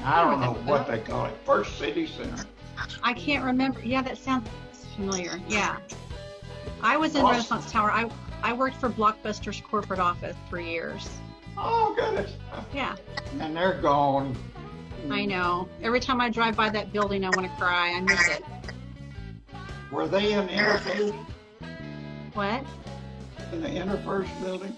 I 0.03 0.23
don't 0.23 0.41
know 0.41 0.53
what 0.69 0.87
they 0.87 0.99
call 0.99 1.25
it. 1.25 1.33
First 1.45 1.77
City 1.77 2.05
Center. 2.05 2.45
I 3.01 3.13
can't 3.13 3.43
remember. 3.43 3.81
Yeah, 3.81 4.01
that 4.03 4.17
sounds 4.17 4.47
familiar. 4.95 5.39
Yeah. 5.47 5.77
I 6.81 6.97
was 6.97 7.15
in. 7.15 7.25
Renaissance 7.25 7.71
Tower. 7.71 7.91
I 7.91 8.09
I 8.43 8.53
worked 8.53 8.77
for 8.77 8.89
Blockbuster's 8.89 9.61
corporate 9.61 9.99
office 9.99 10.35
for 10.49 10.59
years. 10.59 11.09
Oh, 11.57 11.93
goodness. 11.97 12.33
Yeah, 12.73 12.95
And 13.39 13.55
they're 13.55 13.81
gone. 13.81 14.35
I 15.09 15.25
know. 15.25 15.67
Every 15.81 15.99
time 15.99 16.21
I 16.21 16.29
drive 16.29 16.55
by 16.55 16.69
that 16.69 16.91
building, 16.91 17.23
I 17.25 17.29
want 17.29 17.49
to 17.49 17.57
cry. 17.57 17.93
I 17.93 18.01
miss 18.01 18.27
it. 18.29 18.43
Were 19.91 20.07
they 20.07 20.33
in 20.33 20.47
Interfirst? 20.47 21.13
What? 22.33 22.63
In 23.53 23.61
the 23.61 23.69
Interfirst 23.69 24.41
building? 24.41 24.75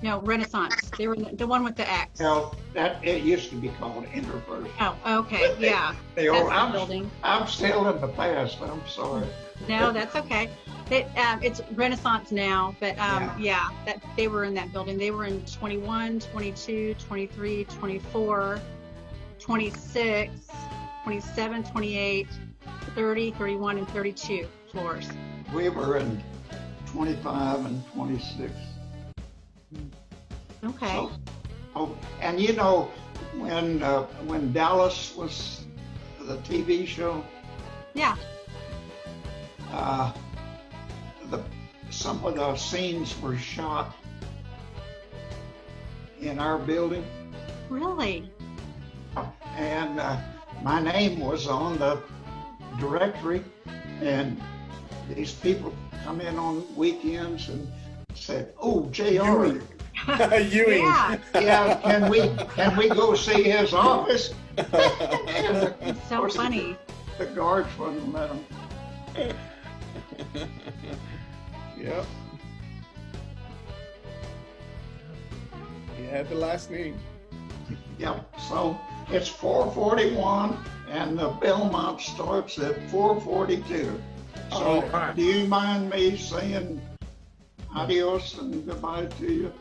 No, 0.00 0.20
Renaissance. 0.20 0.90
They 0.96 1.08
were 1.08 1.16
the, 1.16 1.34
the 1.34 1.46
one 1.46 1.64
with 1.64 1.76
the 1.76 1.88
X. 1.90 2.20
No, 2.20 2.54
that 2.72 3.04
it 3.04 3.22
used 3.22 3.50
to 3.50 3.56
be 3.56 3.68
called 3.68 4.04
Interfirst. 4.06 4.70
Oh, 4.80 5.18
okay. 5.20 5.54
Yeah. 5.58 5.94
They 6.14 6.28
That's 6.28 6.40
old, 6.40 6.52
I'm, 6.52 6.72
building. 6.72 7.10
I'm 7.22 7.46
still 7.48 7.88
in 7.88 8.00
the 8.00 8.08
past. 8.08 8.58
I'm 8.62 8.80
sorry. 8.88 9.26
No, 9.66 9.92
that's 9.92 10.14
okay. 10.16 10.50
It, 10.90 11.06
um, 11.18 11.42
it's 11.42 11.60
Renaissance 11.72 12.32
now, 12.32 12.74
but 12.80 12.98
um, 12.98 13.22
Yeah. 13.22 13.36
yeah. 13.38 13.68
that 13.84 14.02
they 14.16 14.28
were 14.28 14.44
in 14.44 14.54
that 14.54 14.72
building. 14.72 14.96
They 14.96 15.10
were 15.10 15.26
in 15.26 15.44
21, 15.44 16.20
22, 16.20 16.94
23, 16.94 17.64
24, 17.64 18.60
26, 19.38 20.32
27, 21.04 21.64
28, 21.64 22.26
30, 22.94 23.30
31, 23.32 23.78
and 23.78 23.88
32 23.90 24.46
floors. 24.70 25.08
We 25.54 25.68
were 25.68 25.98
in 25.98 26.22
25 26.86 27.66
and 27.66 27.82
26. 27.92 28.52
Okay. 30.64 30.86
So, 30.86 31.10
oh, 31.76 31.96
and 32.20 32.40
you 32.40 32.54
know, 32.54 32.90
when 33.36 33.82
uh, 33.82 34.02
when 34.26 34.52
Dallas 34.52 35.14
was 35.16 35.64
the 36.20 36.36
TV 36.38 36.86
show, 36.86 37.22
Yeah. 37.94 38.16
Uh, 39.72 40.12
the 41.30 41.42
some 41.90 42.24
of 42.24 42.36
the 42.36 42.56
scenes 42.56 43.18
were 43.20 43.36
shot 43.36 43.96
in 46.20 46.38
our 46.38 46.58
building, 46.58 47.04
Really? 47.68 48.30
and 49.56 49.98
uh, 50.00 50.18
my 50.62 50.80
name 50.82 51.20
was 51.20 51.46
on 51.46 51.78
the 51.78 52.00
directory, 52.78 53.44
and 54.00 54.40
these 55.08 55.32
people 55.32 55.74
come 56.04 56.20
in 56.20 56.36
on 56.38 56.64
weekends 56.76 57.48
and 57.48 57.66
said, 58.14 58.52
"Oh, 58.60 58.88
J.R. 58.90 59.46
Ewing. 60.40 60.82
Yeah, 60.82 61.18
Yeah, 61.34 61.74
can 61.82 62.10
we, 62.10 62.20
can 62.54 62.76
we 62.76 62.88
go 62.88 63.14
see 63.14 63.42
his 63.44 63.74
office? 63.74 64.32
it's 64.56 66.08
so 66.08 66.28
funny. 66.28 66.76
The 67.18 67.26
guards 67.26 67.68
wouldn't 67.78 68.12
let 68.12 68.30
him. 68.30 69.36
Yep. 71.80 72.06
He 75.96 76.04
had 76.06 76.28
the 76.28 76.34
last 76.34 76.70
name. 76.70 76.98
Yep, 77.98 78.34
so 78.48 78.78
it's 79.10 79.28
four 79.28 79.70
forty-one 79.72 80.58
and 80.90 81.18
the 81.18 81.28
Belmont 81.40 82.00
starts 82.00 82.58
at 82.58 82.90
four 82.90 83.20
forty-two. 83.20 84.00
So 84.50 84.56
All 84.56 84.82
right. 84.88 85.14
do 85.14 85.22
you 85.22 85.46
mind 85.46 85.90
me 85.90 86.16
saying 86.16 86.80
adios 87.74 88.38
and 88.38 88.66
goodbye 88.66 89.06
to 89.06 89.32
you? 89.32 89.52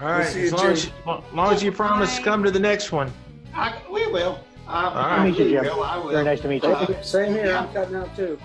All 0.00 0.08
right, 0.08 0.26
see 0.26 0.40
you, 0.40 0.46
as 0.46 0.52
long 0.52 0.66
as, 0.66 0.86
you, 0.86 0.92
as 1.06 1.34
long 1.34 1.52
as 1.52 1.62
you 1.62 1.70
promise 1.70 2.16
to 2.16 2.22
come 2.22 2.42
to 2.42 2.50
the 2.50 2.58
next 2.58 2.90
one. 2.90 3.12
I, 3.54 3.80
we 3.90 4.06
will. 4.10 4.42
I, 4.66 4.84
right. 4.84 4.94
I 5.20 5.30
Meet 5.30 5.38
you, 5.38 5.50
Jim. 5.50 5.64
I 5.64 5.98
will. 5.98 6.10
Very 6.10 6.24
nice 6.24 6.40
to 6.40 6.48
meet 6.48 6.62
you. 6.64 6.70
Uh, 6.70 7.02
Same 7.02 7.34
here. 7.34 7.46
Yeah. 7.46 7.60
I'm 7.60 7.72
cutting 7.72 7.94
out 7.96 8.16
too. 8.16 8.38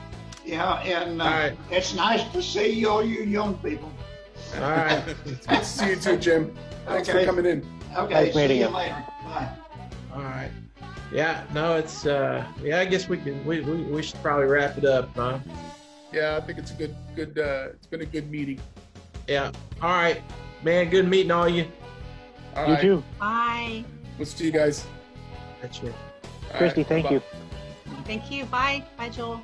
Yeah, 0.48 0.80
and 0.80 1.22
uh, 1.22 1.26
All 1.26 1.32
right. 1.32 1.58
it's 1.70 1.94
nice 1.94 2.24
to 2.32 2.42
see 2.42 2.72
you, 2.72 2.90
all 2.90 3.04
you 3.06 3.24
young 3.24 3.56
people. 3.58 3.92
All 4.56 4.62
right. 4.62 5.04
It's 5.26 5.46
good 5.46 5.60
to 5.60 5.66
see 5.66 5.90
you 5.90 5.96
too, 5.98 6.18
Jim. 6.18 6.56
Thanks 6.86 7.10
for 7.10 7.24
coming 7.26 7.46
in. 7.46 7.68
Okay, 7.98 8.14
Nice 8.14 8.34
see 8.34 8.40
meeting 8.40 8.58
you 8.62 8.68
you. 8.70 8.74
later. 8.76 9.04
Bye. 9.26 9.50
All 10.14 10.22
right. 10.22 10.50
Yeah, 11.12 11.44
no, 11.54 11.76
it's 11.76 12.06
uh 12.06 12.46
yeah, 12.62 12.80
I 12.80 12.86
guess 12.86 13.08
we 13.10 13.18
can 13.18 13.46
we, 13.46 13.60
we, 13.62 13.84
we 13.84 14.02
should 14.04 14.22
probably 14.22 14.46
wrap 14.46 14.78
it 14.78 14.86
up, 14.86 15.10
huh? 15.16 15.40
Yeah, 16.14 16.38
I 16.42 16.46
think 16.46 16.60
it's 16.60 16.72
a 16.72 16.76
good, 16.76 16.96
good. 17.16 17.38
Uh, 17.38 17.70
it's 17.74 17.88
been 17.88 18.02
a 18.02 18.06
good 18.06 18.32
meeting. 18.32 18.60
Yeah. 19.28 19.52
All 19.82 19.90
right. 19.92 20.22
Man, 20.64 20.90
good 20.90 21.08
meeting 21.10 21.32
all 21.32 21.50
you. 21.50 21.66
All 22.56 22.68
You 22.68 22.74
right. 22.74 22.82
too. 22.82 23.04
Bye. 23.20 23.84
We'll 24.18 24.26
see 24.26 24.46
you 24.46 24.52
guys. 24.52 24.86
That's 25.62 25.80
it. 25.84 25.94
All 26.24 26.58
Christy, 26.58 26.82
right, 26.82 26.88
thank 26.88 27.04
bye-bye. 27.04 27.16
you. 27.16 27.22
Thank 28.06 28.32
you. 28.32 28.46
Bye. 28.46 28.84
Bye, 28.98 29.10
Joel. 29.10 29.42